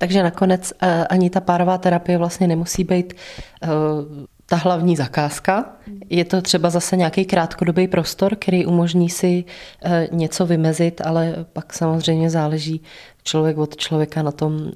Takže 0.00 0.22
nakonec 0.22 0.72
uh, 0.82 0.88
ani 1.10 1.30
ta 1.30 1.40
párová 1.40 1.78
terapie 1.78 2.18
vlastně 2.18 2.46
nemusí 2.46 2.84
být 2.84 3.14
uh, 3.62 4.26
ta 4.52 4.56
hlavní 4.56 4.96
zakázka. 4.96 5.76
Je 6.10 6.24
to 6.24 6.42
třeba 6.42 6.70
zase 6.70 6.96
nějaký 6.96 7.24
krátkodobý 7.24 7.88
prostor, 7.88 8.36
který 8.36 8.66
umožní 8.66 9.10
si 9.10 9.44
eh, 9.84 10.08
něco 10.12 10.46
vymezit, 10.46 11.00
ale 11.04 11.46
pak 11.52 11.72
samozřejmě 11.72 12.30
záleží 12.30 12.82
člověk 13.22 13.58
od 13.58 13.76
člověka 13.76 14.22
na 14.22 14.32
tom, 14.32 14.70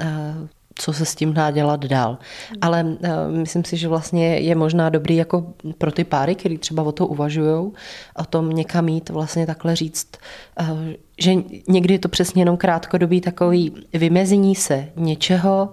co 0.79 0.93
se 0.93 1.05
s 1.05 1.15
tím 1.15 1.33
dá 1.33 1.51
dělat 1.51 1.85
dál. 1.85 2.19
Ale 2.61 2.97
eh, 3.03 3.11
myslím 3.29 3.65
si, 3.65 3.77
že 3.77 3.89
vlastně 3.89 4.39
je 4.39 4.55
možná 4.55 4.89
dobrý 4.89 5.17
jako 5.17 5.47
pro 5.79 5.93
ty 5.93 6.05
páry, 6.05 6.35
který 6.35 6.59
třeba 6.59 6.83
o 6.83 6.93
to 6.93 7.07
uvažují, 7.07 7.73
o 8.17 8.25
tom 8.31 8.51
někam 8.51 8.89
jít 8.89 9.11
vlastně 9.11 9.47
takhle 9.47 9.77
říct, 9.77 10.09
že 11.21 11.35
někdy 11.69 11.95
je 11.95 11.99
to 11.99 12.09
přesně 12.09 12.43
jenom 12.43 12.57
krátkodobý 12.57 13.21
takový 13.21 13.73
vymezení 13.93 14.55
se 14.55 14.89
něčeho, 14.97 15.71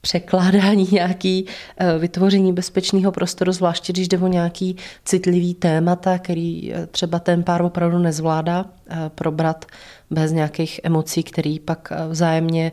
překládání 0.00 0.88
nějaký 0.92 1.46
vytvoření 1.98 2.52
bezpečného 2.52 3.12
prostoru, 3.12 3.52
zvláště 3.52 3.92
když 3.92 4.08
jde 4.08 4.18
o 4.18 4.26
nějaký 4.26 4.76
citlivý 5.04 5.54
témata, 5.54 6.18
který 6.18 6.74
třeba 6.90 7.18
ten 7.18 7.42
pár 7.42 7.62
opravdu 7.62 7.98
nezvládá 7.98 8.64
probrat 9.14 9.64
bez 10.10 10.32
nějakých 10.32 10.80
emocí, 10.82 11.22
které 11.22 11.56
pak 11.64 11.92
vzájemně 12.08 12.72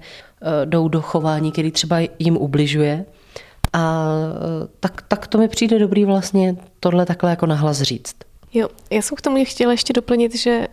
jdou 0.65 0.87
do 0.87 1.01
chování, 1.01 1.51
který 1.51 1.71
třeba 1.71 1.97
jim 2.19 2.37
ubližuje. 2.37 3.05
A 3.73 4.05
tak, 4.79 5.01
tak 5.01 5.27
to 5.27 5.37
mi 5.37 5.47
přijde 5.47 5.79
dobrý 5.79 6.05
vlastně 6.05 6.55
tohle 6.79 7.05
takhle 7.05 7.29
jako 7.29 7.45
nahlas 7.45 7.81
říct. 7.81 8.15
Jo, 8.53 8.67
já 8.91 9.01
jsem 9.01 9.15
k 9.15 9.21
tomu 9.21 9.45
chtěla 9.45 9.71
ještě 9.71 9.93
doplnit, 9.93 10.35
že 10.35 10.67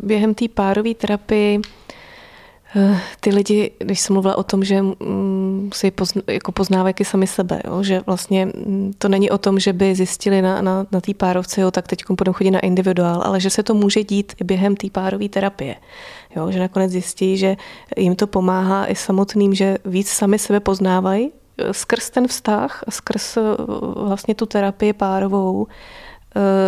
během 0.00 0.34
té 0.34 0.48
párové 0.48 0.94
terapie 0.94 1.58
Eh, 1.58 1.81
ty 3.20 3.30
lidi, 3.30 3.70
když 3.78 4.00
jsem 4.00 4.14
mluvila 4.14 4.38
o 4.38 4.42
tom, 4.42 4.64
že 4.64 4.82
mm, 4.82 5.70
si 5.74 5.90
pozn, 5.90 6.18
jako 6.26 6.52
poznávají 6.52 6.94
sami 7.02 7.26
sebe, 7.26 7.60
jo? 7.64 7.82
že 7.82 8.02
vlastně 8.06 8.46
mm, 8.46 8.92
to 8.98 9.08
není 9.08 9.30
o 9.30 9.38
tom, 9.38 9.58
že 9.58 9.72
by 9.72 9.94
zjistili 9.94 10.42
na, 10.42 10.62
na, 10.62 10.86
na 10.92 11.00
té 11.00 11.14
párovce, 11.14 11.60
jo, 11.60 11.70
tak 11.70 11.88
teď 11.88 12.04
budeme 12.10 12.34
chodit 12.34 12.50
na 12.50 12.60
individuál, 12.60 13.22
ale 13.24 13.40
že 13.40 13.50
se 13.50 13.62
to 13.62 13.74
může 13.74 14.04
dít 14.04 14.32
i 14.40 14.44
během 14.44 14.76
té 14.76 14.90
párové 14.90 15.28
terapie. 15.28 15.76
Jo? 16.36 16.50
Že 16.50 16.60
nakonec 16.60 16.90
zjistí, 16.90 17.36
že 17.36 17.56
jim 17.96 18.16
to 18.16 18.26
pomáhá 18.26 18.86
i 18.86 18.94
samotným, 18.94 19.54
že 19.54 19.78
víc 19.84 20.08
sami 20.08 20.38
sebe 20.38 20.60
poznávají 20.60 21.30
eh, 21.58 21.74
skrz 21.74 22.10
ten 22.10 22.28
vztah, 22.28 22.84
skrz 22.88 23.36
eh, 23.36 23.40
vlastně 23.96 24.34
tu 24.34 24.46
terapii 24.46 24.92
párovou 24.92 25.66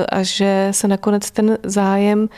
a 0.08 0.22
že 0.22 0.68
se 0.70 0.88
nakonec 0.88 1.30
ten 1.30 1.58
zájem 1.62 2.28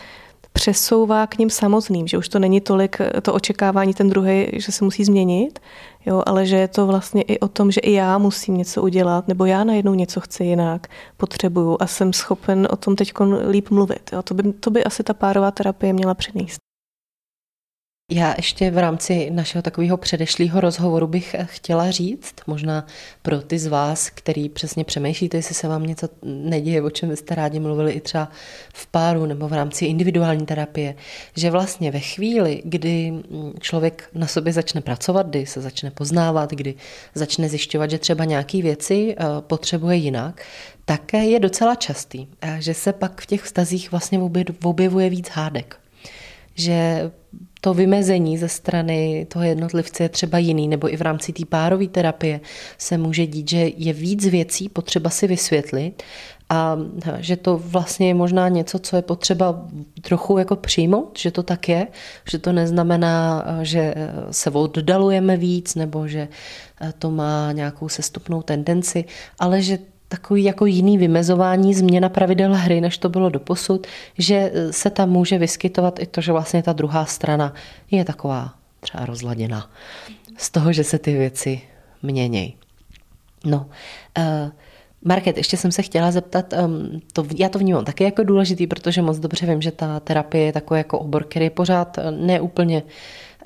přesouvá 0.57 1.27
k 1.27 1.39
ním 1.39 1.51
samotným, 1.51 2.07
že 2.07 2.19
už 2.19 2.29
to 2.29 2.39
není 2.39 2.61
tolik 2.61 2.99
to 3.23 3.35
očekávání 3.35 3.95
ten 3.95 4.09
druhý, 4.09 4.47
že 4.53 4.73
se 4.73 4.85
musí 4.85 5.05
změnit, 5.05 5.59
jo, 6.07 6.23
ale 6.27 6.47
že 6.47 6.57
je 6.57 6.69
to 6.69 6.87
vlastně 6.87 7.23
i 7.23 7.39
o 7.41 7.49
tom, 7.49 7.71
že 7.71 7.81
i 7.81 7.93
já 7.93 8.19
musím 8.19 8.57
něco 8.57 8.83
udělat, 8.83 9.29
nebo 9.29 9.45
já 9.45 9.65
najednou 9.65 9.95
něco 9.95 10.21
chci 10.21 10.45
jinak, 10.45 10.87
potřebuju 11.17 11.77
a 11.81 11.87
jsem 11.87 12.13
schopen 12.13 12.69
o 12.71 12.77
tom 12.77 12.97
teď 12.97 13.13
líp 13.49 13.71
mluvit. 13.71 14.11
Jo. 14.13 14.23
To, 14.23 14.35
by, 14.35 14.53
to 14.53 14.71
by 14.71 14.85
asi 14.85 15.03
ta 15.03 15.15
párová 15.15 15.51
terapie 15.51 15.93
měla 15.93 16.15
přinést. 16.15 16.66
Já 18.11 18.35
ještě 18.37 18.71
v 18.71 18.79
rámci 18.79 19.31
našeho 19.31 19.63
takového 19.63 19.97
předešlého 19.97 20.61
rozhovoru 20.61 21.07
bych 21.07 21.37
chtěla 21.45 21.91
říct, 21.91 22.35
možná 22.47 22.87
pro 23.23 23.41
ty 23.41 23.59
z 23.59 23.67
vás, 23.67 24.11
který 24.11 24.49
přesně 24.49 24.85
přemýšlíte, 24.85 25.37
jestli 25.37 25.55
se 25.55 25.69
vám 25.69 25.83
něco 25.83 26.09
neděje, 26.23 26.83
o 26.83 26.91
čem 26.91 27.17
jste 27.17 27.35
rádi 27.35 27.61
mluvili 27.61 27.93
i 27.93 28.01
třeba 28.01 28.29
v 28.75 28.87
páru 28.87 29.27
nebo 29.27 29.49
v 29.49 29.53
rámci 29.53 29.87
individuální 29.87 30.47
terapie, 30.47 30.95
že 31.37 31.51
vlastně 31.51 31.91
ve 31.91 32.01
chvíli, 32.01 32.63
kdy 32.65 33.13
člověk 33.61 34.09
na 34.15 34.27
sobě 34.27 34.53
začne 34.53 34.81
pracovat, 34.81 35.27
kdy 35.27 35.47
se 35.47 35.61
začne 35.61 35.91
poznávat, 35.91 36.51
kdy 36.51 36.75
začne 37.15 37.49
zjišťovat, 37.49 37.91
že 37.91 37.99
třeba 37.99 38.25
nějaké 38.25 38.63
věci 38.63 39.17
eh, 39.19 39.25
potřebuje 39.41 39.97
jinak, 39.97 40.43
tak 40.85 41.13
je 41.13 41.41
docela 41.41 41.75
častý, 41.75 42.27
eh, 42.41 42.57
že 42.61 42.75
se 42.75 42.93
pak 42.93 43.21
v 43.21 43.27
těch 43.27 43.43
vztazích 43.43 43.91
vlastně 43.91 44.21
objevuje 44.63 45.11
víc 45.11 45.29
hádek. 45.29 45.77
Že 46.55 47.11
to 47.67 47.75
vymezení 47.75 48.39
ze 48.39 48.49
strany 48.49 49.27
toho 49.29 49.45
jednotlivce 49.45 50.03
je 50.03 50.09
třeba 50.09 50.39
jiný, 50.39 50.69
nebo 50.69 50.93
i 50.93 50.97
v 50.97 51.03
rámci 51.03 51.33
té 51.33 51.45
párové 51.45 51.87
terapie 51.87 52.41
se 52.79 52.99
může 52.99 53.27
dít, 53.27 53.51
že 53.51 53.71
je 53.77 53.93
víc 53.93 54.27
věcí 54.27 54.69
potřeba 54.69 55.11
si 55.11 55.27
vysvětlit 55.27 56.03
a 56.49 56.79
že 57.19 57.37
to 57.37 57.59
vlastně 57.59 58.09
je 58.09 58.15
možná 58.15 58.49
něco, 58.49 58.79
co 58.79 58.97
je 58.97 59.03
potřeba 59.03 59.67
trochu 60.01 60.39
jako 60.39 60.57
přijmout, 60.57 61.19
že 61.19 61.31
to 61.31 61.43
tak 61.43 61.69
je, 61.69 61.87
že 62.31 62.39
to 62.39 62.53
neznamená, 62.53 63.45
že 63.63 63.95
se 64.31 64.51
oddalujeme 64.51 65.37
víc 65.37 65.75
nebo 65.75 66.09
že 66.09 66.29
to 66.99 67.11
má 67.11 67.53
nějakou 67.53 67.89
sestupnou 67.89 68.43
tendenci, 68.43 69.05
ale 69.39 69.63
že 69.63 69.79
takový 70.09 70.45
jako 70.45 70.67
jiný 70.67 70.99
vymezování, 70.99 71.75
změna 71.75 72.09
pravidel 72.09 72.55
hry, 72.55 72.81
než 72.81 72.99
to 72.99 73.09
bylo 73.09 73.29
doposud, 73.29 73.87
že 74.19 74.53
se 74.71 74.91
tam 74.91 75.11
může 75.11 75.39
vyskytovat 75.39 75.99
i 75.99 76.07
to, 76.07 76.21
že 76.21 76.33
vlastně 76.33 76.63
ta 76.63 76.73
druhá 76.73 77.05
strana 77.05 77.55
je 77.91 78.05
taková 78.05 78.55
třeba 78.81 79.07
rozladěná 79.07 79.71
z 80.37 80.51
toho, 80.51 80.73
že 80.73 80.85
se 80.85 80.99
ty 80.99 81.19
věci 81.19 81.61
měnějí. 82.03 82.57
No, 83.45 83.67
uh, 84.19 84.51
Market, 85.05 85.37
ještě 85.37 85.57
jsem 85.57 85.73
se 85.73 85.83
chtěla 85.83 86.11
zeptat, 86.11 86.55
um, 86.65 87.01
to, 87.13 87.27
já 87.37 87.49
to 87.49 87.59
vnímám 87.59 87.85
taky 87.85 88.05
jako 88.05 88.25
důležitý, 88.25 88.67
protože 88.67 89.03
moc 89.03 89.19
dobře 89.19 89.47
vím, 89.47 89.63
že 89.63 89.71
ta 89.71 90.01
terapie 90.01 90.45
je 90.45 90.53
takový 90.53 90.79
jako 90.79 90.99
obor, 90.99 91.25
který 91.25 91.47
je 91.47 91.51
pořád 91.51 91.99
uh, 91.99 92.11
neúplně 92.11 92.83
uh, 92.83 92.89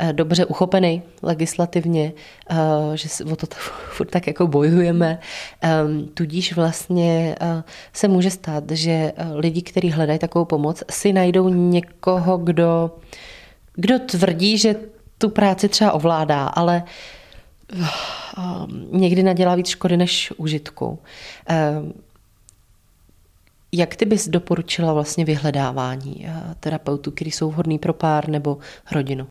Eh, 0.02 0.12
dobře 0.12 0.44
uchopený 0.44 1.02
legislativně, 1.22 2.12
eh, 2.50 2.56
že 2.94 3.24
o 3.32 3.36
to 3.36 3.46
furt 3.90 4.10
tak 4.10 4.26
jako 4.26 4.46
bojujeme. 4.46 5.18
Tudíž 6.14 6.52
vlastně 6.52 7.36
eh, 7.40 7.62
se 7.92 8.08
může 8.08 8.30
stát, 8.30 8.70
že 8.70 9.12
lidi, 9.34 9.62
kteří 9.62 9.90
hledají 9.90 10.18
takovou 10.18 10.44
pomoc, 10.44 10.82
si 10.90 11.12
najdou 11.12 11.48
někoho, 11.48 12.38
kdo, 12.38 12.90
kdo 13.74 13.98
tvrdí, 13.98 14.58
že 14.58 14.74
tu 15.18 15.28
práci 15.28 15.68
třeba 15.68 15.92
ovládá, 15.92 16.46
ale 16.46 16.82
někdy 18.90 19.22
nadělá 19.22 19.54
víc 19.54 19.68
škody 19.68 19.96
než 19.96 20.32
užitku. 20.36 20.98
Jak 23.72 23.96
ty 23.96 24.04
bys 24.04 24.28
doporučila 24.28 24.92
vlastně 24.92 25.24
vyhledávání 25.24 26.26
terapeutů, 26.60 27.10
kteří 27.10 27.30
jsou 27.30 27.50
vhodný 27.50 27.78
pro 27.78 27.92
pár 27.92 28.28
nebo 28.28 28.58
rodinu? 28.92 29.26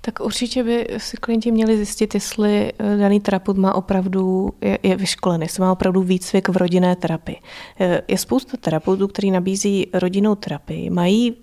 Tak 0.00 0.20
určitě 0.20 0.64
by 0.64 0.88
si 0.98 1.16
klienti 1.16 1.50
měli 1.50 1.76
zjistit, 1.76 2.14
jestli 2.14 2.72
eh, 2.78 2.96
daný 2.96 3.20
terapeut 3.20 3.56
má 3.56 3.74
opravdu, 3.74 4.50
je, 4.60 4.78
je 4.82 4.96
vyškolený, 4.96 5.44
jestli 5.44 5.60
má 5.60 5.72
opravdu 5.72 6.02
výcvik 6.02 6.48
v 6.48 6.56
rodinné 6.56 6.96
terapii. 6.96 7.36
Eh, 7.80 8.02
je 8.08 8.18
spousta 8.18 8.56
terapeutů, 8.56 9.08
který 9.08 9.30
nabízí 9.30 9.86
rodinnou 9.92 10.34
terapii, 10.34 10.90
mají 10.90 11.36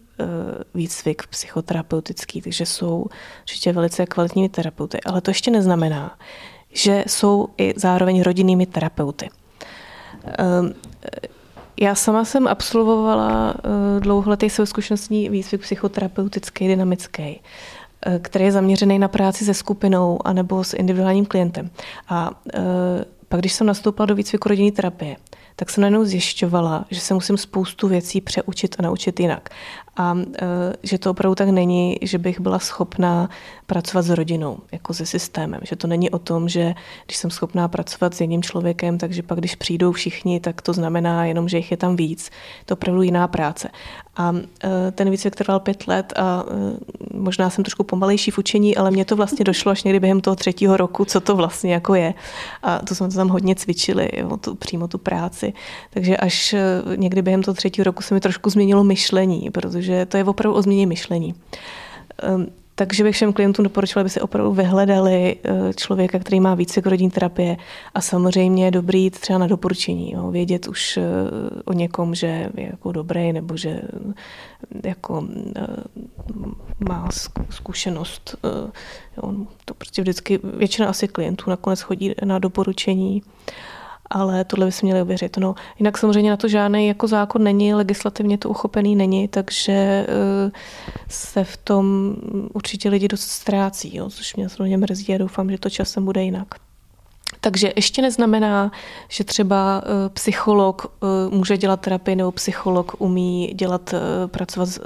výcvik 0.73 1.27
psychoterapeutický, 1.27 2.41
takže 2.41 2.65
jsou 2.65 3.05
určitě 3.41 3.73
velice 3.73 4.05
kvalitními 4.05 4.49
terapeuty, 4.49 5.01
ale 5.05 5.21
to 5.21 5.31
ještě 5.31 5.51
neznamená, 5.51 6.17
že 6.73 7.03
jsou 7.07 7.47
i 7.57 7.73
zároveň 7.77 8.21
rodinnými 8.21 8.65
terapeuty. 8.65 9.29
Já 11.81 11.95
sama 11.95 12.25
jsem 12.25 12.47
absolvovala 12.47 13.55
dlouholetý 13.99 14.49
svou 14.49 14.65
zkušenostní 14.65 15.29
výcvik 15.29 15.61
psychoterapeutický, 15.61 16.67
dynamický. 16.67 17.41
Eh, 18.05 18.19
který 18.19 18.45
je 18.45 18.51
zaměřený 18.51 18.99
na 18.99 19.07
práci 19.07 19.45
se 19.45 19.53
skupinou 19.53 20.19
anebo 20.25 20.63
s 20.63 20.73
individuálním 20.73 21.25
klientem. 21.25 21.69
A 22.09 22.31
eh, 22.53 22.59
pak, 23.29 23.39
když 23.39 23.53
jsem 23.53 23.67
nastoupila 23.67 24.05
do 24.05 24.15
výcviku 24.15 24.49
rodinné 24.49 24.71
terapie, 24.71 25.15
tak 25.55 25.69
jsem 25.69 25.81
najednou 25.81 26.05
zjišťovala, 26.05 26.85
že 26.89 26.99
se 26.99 27.13
musím 27.13 27.37
spoustu 27.37 27.87
věcí 27.87 28.21
přeučit 28.21 28.75
a 28.79 28.81
naučit 28.81 29.19
jinak. 29.19 29.49
A 29.97 30.17
e, 30.17 30.45
že 30.83 30.97
to 30.97 31.11
opravdu 31.11 31.35
tak 31.35 31.49
není, 31.49 31.97
že 32.01 32.17
bych 32.17 32.39
byla 32.39 32.59
schopná 32.59 33.29
pracovat 33.65 34.01
s 34.01 34.09
rodinou, 34.09 34.59
jako 34.71 34.93
se 34.93 35.05
systémem. 35.05 35.61
Že 35.63 35.75
to 35.75 35.87
není 35.87 36.09
o 36.09 36.19
tom, 36.19 36.49
že 36.49 36.73
když 37.05 37.17
jsem 37.17 37.29
schopná 37.29 37.67
pracovat 37.67 38.13
s 38.13 38.21
jedním 38.21 38.43
člověkem, 38.43 38.97
takže 38.97 39.23
pak, 39.23 39.39
když 39.39 39.55
přijdou 39.55 39.91
všichni, 39.91 40.39
tak 40.39 40.61
to 40.61 40.73
znamená 40.73 41.25
jenom, 41.25 41.49
že 41.49 41.57
jich 41.57 41.71
je 41.71 41.77
tam 41.77 41.95
víc. 41.95 42.29
To 42.65 42.71
je 42.71 42.75
opravdu 42.75 43.01
jiná 43.01 43.27
práce. 43.27 43.69
A 44.17 44.33
e, 44.63 44.91
ten 44.91 45.09
výcvik 45.09 45.35
trval 45.35 45.59
pět 45.59 45.87
let 45.87 46.13
a 46.15 46.43
e, 46.47 47.17
možná 47.17 47.49
jsem 47.49 47.63
trošku 47.63 47.83
pomalejší 47.83 48.31
v 48.31 48.37
učení, 48.37 48.77
ale 48.77 48.91
mně 48.91 49.05
to 49.05 49.15
vlastně 49.15 49.45
došlo 49.45 49.71
až 49.71 49.83
někdy 49.83 49.99
během 49.99 50.21
toho 50.21 50.35
třetího 50.35 50.77
roku, 50.77 51.05
co 51.05 51.19
to 51.19 51.35
vlastně 51.35 51.73
jako 51.73 51.95
je. 51.95 52.13
A 52.63 52.79
to 52.79 52.95
jsme 52.95 53.09
to 53.09 53.15
tam 53.15 53.29
hodně 53.29 53.55
cvičili, 53.55 54.09
jo, 54.17 54.37
tu, 54.37 54.55
přímo 54.55 54.87
tu 54.87 54.97
práci. 54.97 55.53
Takže 55.89 56.17
až 56.17 56.55
někdy 56.95 57.21
během 57.21 57.43
toho 57.43 57.55
třetího 57.55 57.83
roku 57.83 58.03
se 58.03 58.13
mi 58.13 58.19
trošku 58.19 58.49
změnilo 58.49 58.83
myšlení, 58.83 59.49
protože 59.51 59.81
že 59.81 60.05
to 60.05 60.17
je 60.17 60.23
opravdu 60.23 60.57
o 60.57 60.61
změně 60.61 60.87
myšlení. 60.87 61.35
Takže 62.77 63.03
bych 63.03 63.15
všem 63.15 63.33
klientům 63.33 63.63
doporučila, 63.63 64.01
aby 64.01 64.09
si 64.09 64.21
opravdu 64.21 64.53
vyhledali 64.53 65.35
eh, 65.43 65.73
člověka, 65.73 66.19
který 66.19 66.39
má 66.39 66.55
více 66.55 66.81
k 66.81 66.85
rodin 66.85 67.09
terapie 67.09 67.57
a 67.93 68.01
samozřejmě 68.01 68.65
je 68.65 68.71
dobrý 68.71 69.03
jít 69.03 69.19
třeba 69.19 69.39
na 69.39 69.47
doporučení, 69.47 70.11
jo, 70.11 70.31
vědět 70.31 70.67
už 70.67 70.97
eh, 70.97 71.03
o 71.65 71.73
někom, 71.73 72.15
že 72.15 72.49
je 72.57 72.67
jako 72.71 72.91
dobrý 72.91 73.33
nebo 73.33 73.57
že 73.57 73.69
eh, 73.69 74.87
jako 74.87 75.27
má 76.89 77.09
zkušenost. 77.49 78.35
Jo, 79.17 79.33
to 79.65 79.73
prostě 79.73 80.01
vždycky 80.01 80.39
většina 80.43 80.87
asi 80.87 81.07
klientů 81.07 81.49
nakonec 81.49 81.81
chodí 81.81 82.13
na 82.25 82.39
doporučení 82.39 83.21
ale 84.09 84.43
tohle 84.43 84.65
by 84.65 84.71
se 84.71 84.85
měli 84.85 85.01
ověřit. 85.01 85.37
No, 85.37 85.55
jinak 85.79 85.97
samozřejmě 85.97 86.29
na 86.29 86.37
to 86.37 86.47
žádný 86.47 86.87
jako 86.87 87.07
zákon 87.07 87.43
není, 87.43 87.73
legislativně 87.73 88.37
to 88.37 88.49
uchopený 88.49 88.95
není, 88.95 89.27
takže 89.27 89.73
eh, 89.73 90.51
se 91.09 91.43
v 91.43 91.57
tom 91.57 92.15
určitě 92.53 92.89
lidi 92.89 93.07
dost 93.07 93.21
ztrácí, 93.21 93.97
jo, 93.97 94.09
což 94.09 94.35
mě 94.35 94.49
samozřejmě 94.49 94.77
mrzí 94.77 95.15
a 95.15 95.17
doufám, 95.17 95.51
že 95.51 95.57
to 95.57 95.69
časem 95.69 96.05
bude 96.05 96.23
jinak. 96.23 96.47
Takže 97.41 97.73
ještě 97.75 98.01
neznamená, 98.01 98.71
že 99.09 99.23
třeba 99.23 99.81
eh, 99.85 100.09
psycholog 100.09 100.85
eh, 100.85 101.35
může 101.35 101.57
dělat 101.57 101.81
terapii 101.81 102.15
nebo 102.15 102.31
psycholog 102.31 102.95
umí 103.01 103.53
dělat, 103.53 103.93
pracovat 104.27 104.65
s, 104.65 104.81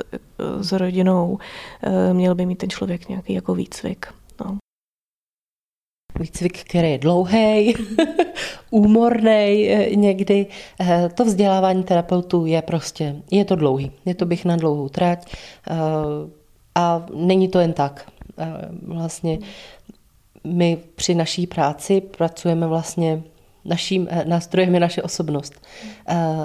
s 0.59 0.71
rodinou. 0.71 1.39
Měl 2.13 2.35
by 2.35 2.45
mít 2.45 2.55
ten 2.55 2.69
člověk 2.69 3.09
nějaký 3.09 3.33
jako 3.33 3.55
výcvik. 3.55 4.07
No 4.45 4.57
výcvik, 6.19 6.63
který 6.63 6.91
je 6.91 6.97
dlouhý, 6.97 7.75
úmorný 8.69 9.69
eh, 9.69 9.95
někdy. 9.95 10.45
Eh, 10.79 11.09
to 11.13 11.25
vzdělávání 11.25 11.83
terapeutů 11.83 12.45
je 12.45 12.61
prostě, 12.61 13.15
je 13.31 13.45
to 13.45 13.55
dlouhý. 13.55 13.91
Je 14.05 14.15
to 14.15 14.25
bych 14.25 14.45
na 14.45 14.55
dlouhou 14.55 14.89
trať 14.89 15.35
eh, 15.69 15.75
a 16.75 17.05
není 17.13 17.47
to 17.47 17.59
jen 17.59 17.73
tak. 17.73 18.11
Vlastně 18.87 19.39
my 20.43 20.77
při 20.95 21.15
naší 21.15 21.47
práci 21.47 22.01
pracujeme 22.01 22.67
vlastně 22.67 23.21
naším 23.65 24.07
nástrojem 24.25 24.73
je 24.73 24.79
naše 24.79 25.01
osobnost. 25.01 25.53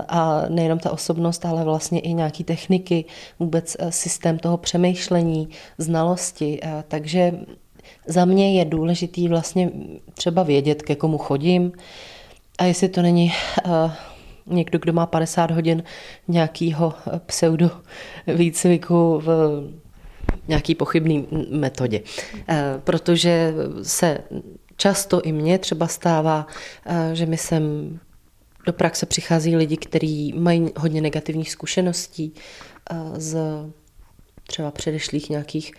A 0.08 0.42
nejenom 0.48 0.78
ta 0.78 0.90
osobnost, 0.90 1.46
ale 1.46 1.64
vlastně 1.64 2.00
i 2.00 2.12
nějaký 2.12 2.44
techniky, 2.44 3.04
vůbec 3.38 3.76
systém 3.90 4.38
toho 4.38 4.56
přemýšlení, 4.56 5.48
znalosti. 5.78 6.60
Takže 6.88 7.32
za 8.06 8.24
mě 8.24 8.58
je 8.58 8.64
důležitý 8.64 9.28
vlastně 9.28 9.70
třeba 10.14 10.42
vědět, 10.42 10.82
ke 10.82 10.94
komu 10.94 11.18
chodím 11.18 11.72
a 12.58 12.64
jestli 12.64 12.88
to 12.88 13.02
není 13.02 13.32
uh, 13.66 13.92
někdo, 14.46 14.78
kdo 14.78 14.92
má 14.92 15.06
50 15.06 15.50
hodin 15.50 15.82
nějakého 16.28 16.94
pseudo 17.26 17.70
výcviku 18.26 19.20
v 19.24 19.60
nějaký 20.48 20.74
pochybný 20.74 21.26
metodě. 21.50 22.00
Uh, 22.00 22.46
protože 22.84 23.54
se 23.82 24.18
často 24.76 25.22
i 25.22 25.32
mně 25.32 25.58
třeba 25.58 25.86
stává, 25.86 26.46
že 27.12 27.26
mi 27.26 27.36
sem 27.36 27.62
do 28.66 28.72
praxe 28.72 29.06
přichází 29.06 29.56
lidi, 29.56 29.76
kteří 29.76 30.32
mají 30.36 30.72
hodně 30.76 31.00
negativních 31.00 31.50
zkušeností 31.50 32.34
z 33.16 33.36
třeba 34.46 34.70
předešlých 34.70 35.30
nějakých 35.30 35.72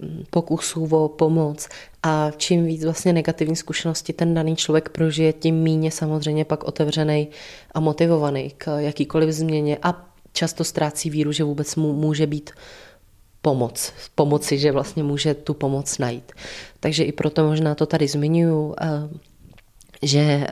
mm, 0.00 0.24
pokusů 0.30 0.88
o 0.96 1.08
pomoc 1.08 1.68
a 2.02 2.30
čím 2.36 2.64
víc 2.64 2.84
vlastně 2.84 3.12
negativní 3.12 3.56
zkušenosti 3.56 4.12
ten 4.12 4.34
daný 4.34 4.56
člověk 4.56 4.88
prožije, 4.88 5.32
tím 5.32 5.54
míně 5.54 5.90
samozřejmě 5.90 6.44
pak 6.44 6.64
otevřený 6.64 7.28
a 7.74 7.80
motivovaný 7.80 8.50
k 8.58 8.78
jakýkoliv 8.78 9.30
změně 9.30 9.78
a 9.82 10.08
často 10.32 10.64
ztrácí 10.64 11.10
víru, 11.10 11.32
že 11.32 11.44
vůbec 11.44 11.76
mu 11.76 11.92
může 11.92 12.26
být 12.26 12.50
pomoc, 13.42 13.92
pomoci, 14.14 14.58
že 14.58 14.72
vlastně 14.72 15.02
může 15.02 15.34
tu 15.34 15.54
pomoc 15.54 15.98
najít. 15.98 16.32
Takže 16.80 17.04
i 17.04 17.12
proto 17.12 17.46
možná 17.46 17.74
to 17.74 17.86
tady 17.86 18.08
zmiňuju, 18.08 18.74
eh, 18.80 18.86
že 20.02 20.20
eh, 20.20 20.48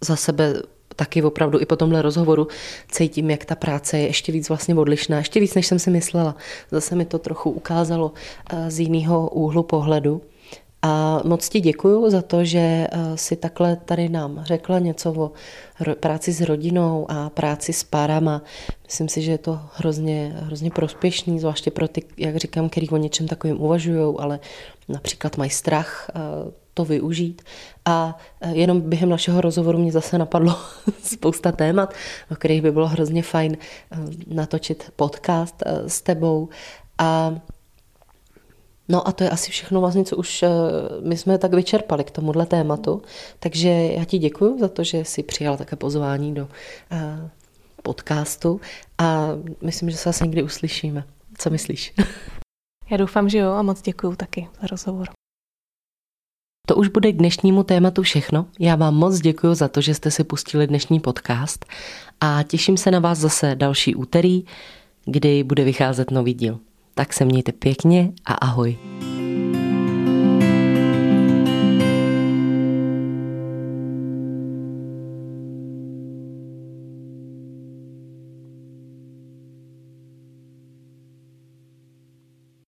za 0.00 0.16
sebe 0.16 0.62
taky 0.96 1.22
opravdu 1.22 1.60
i 1.60 1.66
po 1.66 1.76
tomhle 1.76 2.02
rozhovoru 2.02 2.48
cítím, 2.90 3.30
jak 3.30 3.44
ta 3.44 3.54
práce 3.54 3.98
je 3.98 4.06
ještě 4.06 4.32
víc 4.32 4.48
vlastně 4.48 4.74
odlišná, 4.74 5.18
ještě 5.18 5.40
víc, 5.40 5.54
než 5.54 5.66
jsem 5.66 5.78
si 5.78 5.90
myslela. 5.90 6.36
Zase 6.70 6.94
mi 6.94 7.04
to 7.04 7.18
trochu 7.18 7.50
ukázalo 7.50 8.12
eh, 8.50 8.70
z 8.70 8.80
jiného 8.80 9.28
úhlu 9.28 9.62
pohledu. 9.62 10.22
A 10.82 11.20
moc 11.24 11.48
ti 11.48 11.60
děkuju 11.60 12.10
za 12.10 12.22
to, 12.22 12.44
že 12.44 12.58
eh, 12.58 12.88
si 13.14 13.36
takhle 13.36 13.76
tady 13.76 14.08
nám 14.08 14.40
řekla 14.44 14.78
něco 14.78 15.12
o 15.12 15.32
práci 16.00 16.32
s 16.32 16.40
rodinou 16.40 17.06
a 17.08 17.30
práci 17.30 17.72
s 17.72 17.84
párama. 17.84 18.42
Myslím 18.84 19.08
si, 19.08 19.22
že 19.22 19.30
je 19.32 19.38
to 19.38 19.60
hrozně, 19.74 20.36
hrozně 20.40 20.70
prospěšný, 20.70 21.40
zvláště 21.40 21.70
pro 21.70 21.88
ty, 21.88 22.02
jak 22.16 22.36
říkám, 22.36 22.68
který 22.68 22.88
o 22.88 22.96
něčem 22.96 23.28
takovým 23.28 23.60
uvažují, 23.60 24.14
ale 24.18 24.40
například 24.88 25.36
mají 25.36 25.50
strach 25.50 26.10
eh, 26.14 26.65
to 26.76 26.84
využít. 26.84 27.42
A 27.84 28.18
e, 28.40 28.54
jenom 28.54 28.80
během 28.80 29.08
našeho 29.08 29.40
rozhovoru 29.40 29.78
mě 29.78 29.92
zase 29.92 30.18
napadlo 30.18 30.56
spousta 31.02 31.52
témat, 31.52 31.94
o 32.30 32.34
kterých 32.34 32.62
by 32.62 32.70
bylo 32.72 32.88
hrozně 32.88 33.22
fajn 33.22 33.52
e, 33.52 33.56
natočit 34.26 34.92
podcast 34.96 35.62
e, 35.66 35.88
s 35.88 36.02
tebou. 36.02 36.48
A 36.98 37.34
No 38.88 39.08
a 39.08 39.12
to 39.12 39.24
je 39.24 39.30
asi 39.30 39.50
všechno 39.50 39.80
vlastně, 39.80 40.04
co 40.04 40.16
už 40.16 40.44
my 41.02 41.16
jsme 41.16 41.38
tak 41.38 41.54
vyčerpali 41.54 42.04
k 42.04 42.10
tomuhle 42.10 42.46
tématu. 42.46 43.02
Takže 43.38 43.68
já 43.68 44.04
ti 44.04 44.18
děkuji 44.18 44.58
za 44.60 44.68
to, 44.68 44.84
že 44.84 45.04
jsi 45.04 45.22
přijal 45.22 45.56
také 45.56 45.76
pozvání 45.76 46.34
do 46.34 46.48
podcastu 47.82 48.60
a 48.98 49.28
myslím, 49.62 49.90
že 49.90 49.96
se 49.96 50.10
asi 50.10 50.24
někdy 50.24 50.42
uslyšíme. 50.42 51.04
Co 51.38 51.50
myslíš? 51.50 51.94
Já 52.90 52.96
doufám, 52.96 53.28
že 53.28 53.38
jo 53.38 53.50
a 53.50 53.62
moc 53.62 53.82
děkuji 53.82 54.16
taky 54.16 54.48
za 54.60 54.66
rozhovor. 54.66 55.15
To 56.66 56.76
už 56.76 56.88
bude 56.88 57.12
k 57.12 57.16
dnešnímu 57.16 57.62
tématu 57.62 58.02
všechno. 58.02 58.46
Já 58.58 58.76
vám 58.76 58.94
moc 58.94 59.20
děkuji 59.20 59.54
za 59.54 59.68
to, 59.68 59.80
že 59.80 59.94
jste 59.94 60.10
si 60.10 60.24
pustili 60.24 60.66
dnešní 60.66 61.00
podcast 61.00 61.66
a 62.20 62.42
těším 62.42 62.76
se 62.76 62.90
na 62.90 62.98
vás 62.98 63.18
zase 63.18 63.54
další 63.54 63.94
úterý, 63.94 64.44
kdy 65.04 65.44
bude 65.44 65.64
vycházet 65.64 66.10
nový 66.10 66.34
díl. 66.34 66.58
Tak 66.94 67.12
se 67.12 67.24
mějte 67.24 67.52
pěkně 67.52 68.12
a 68.24 68.34
ahoj. 68.34 68.78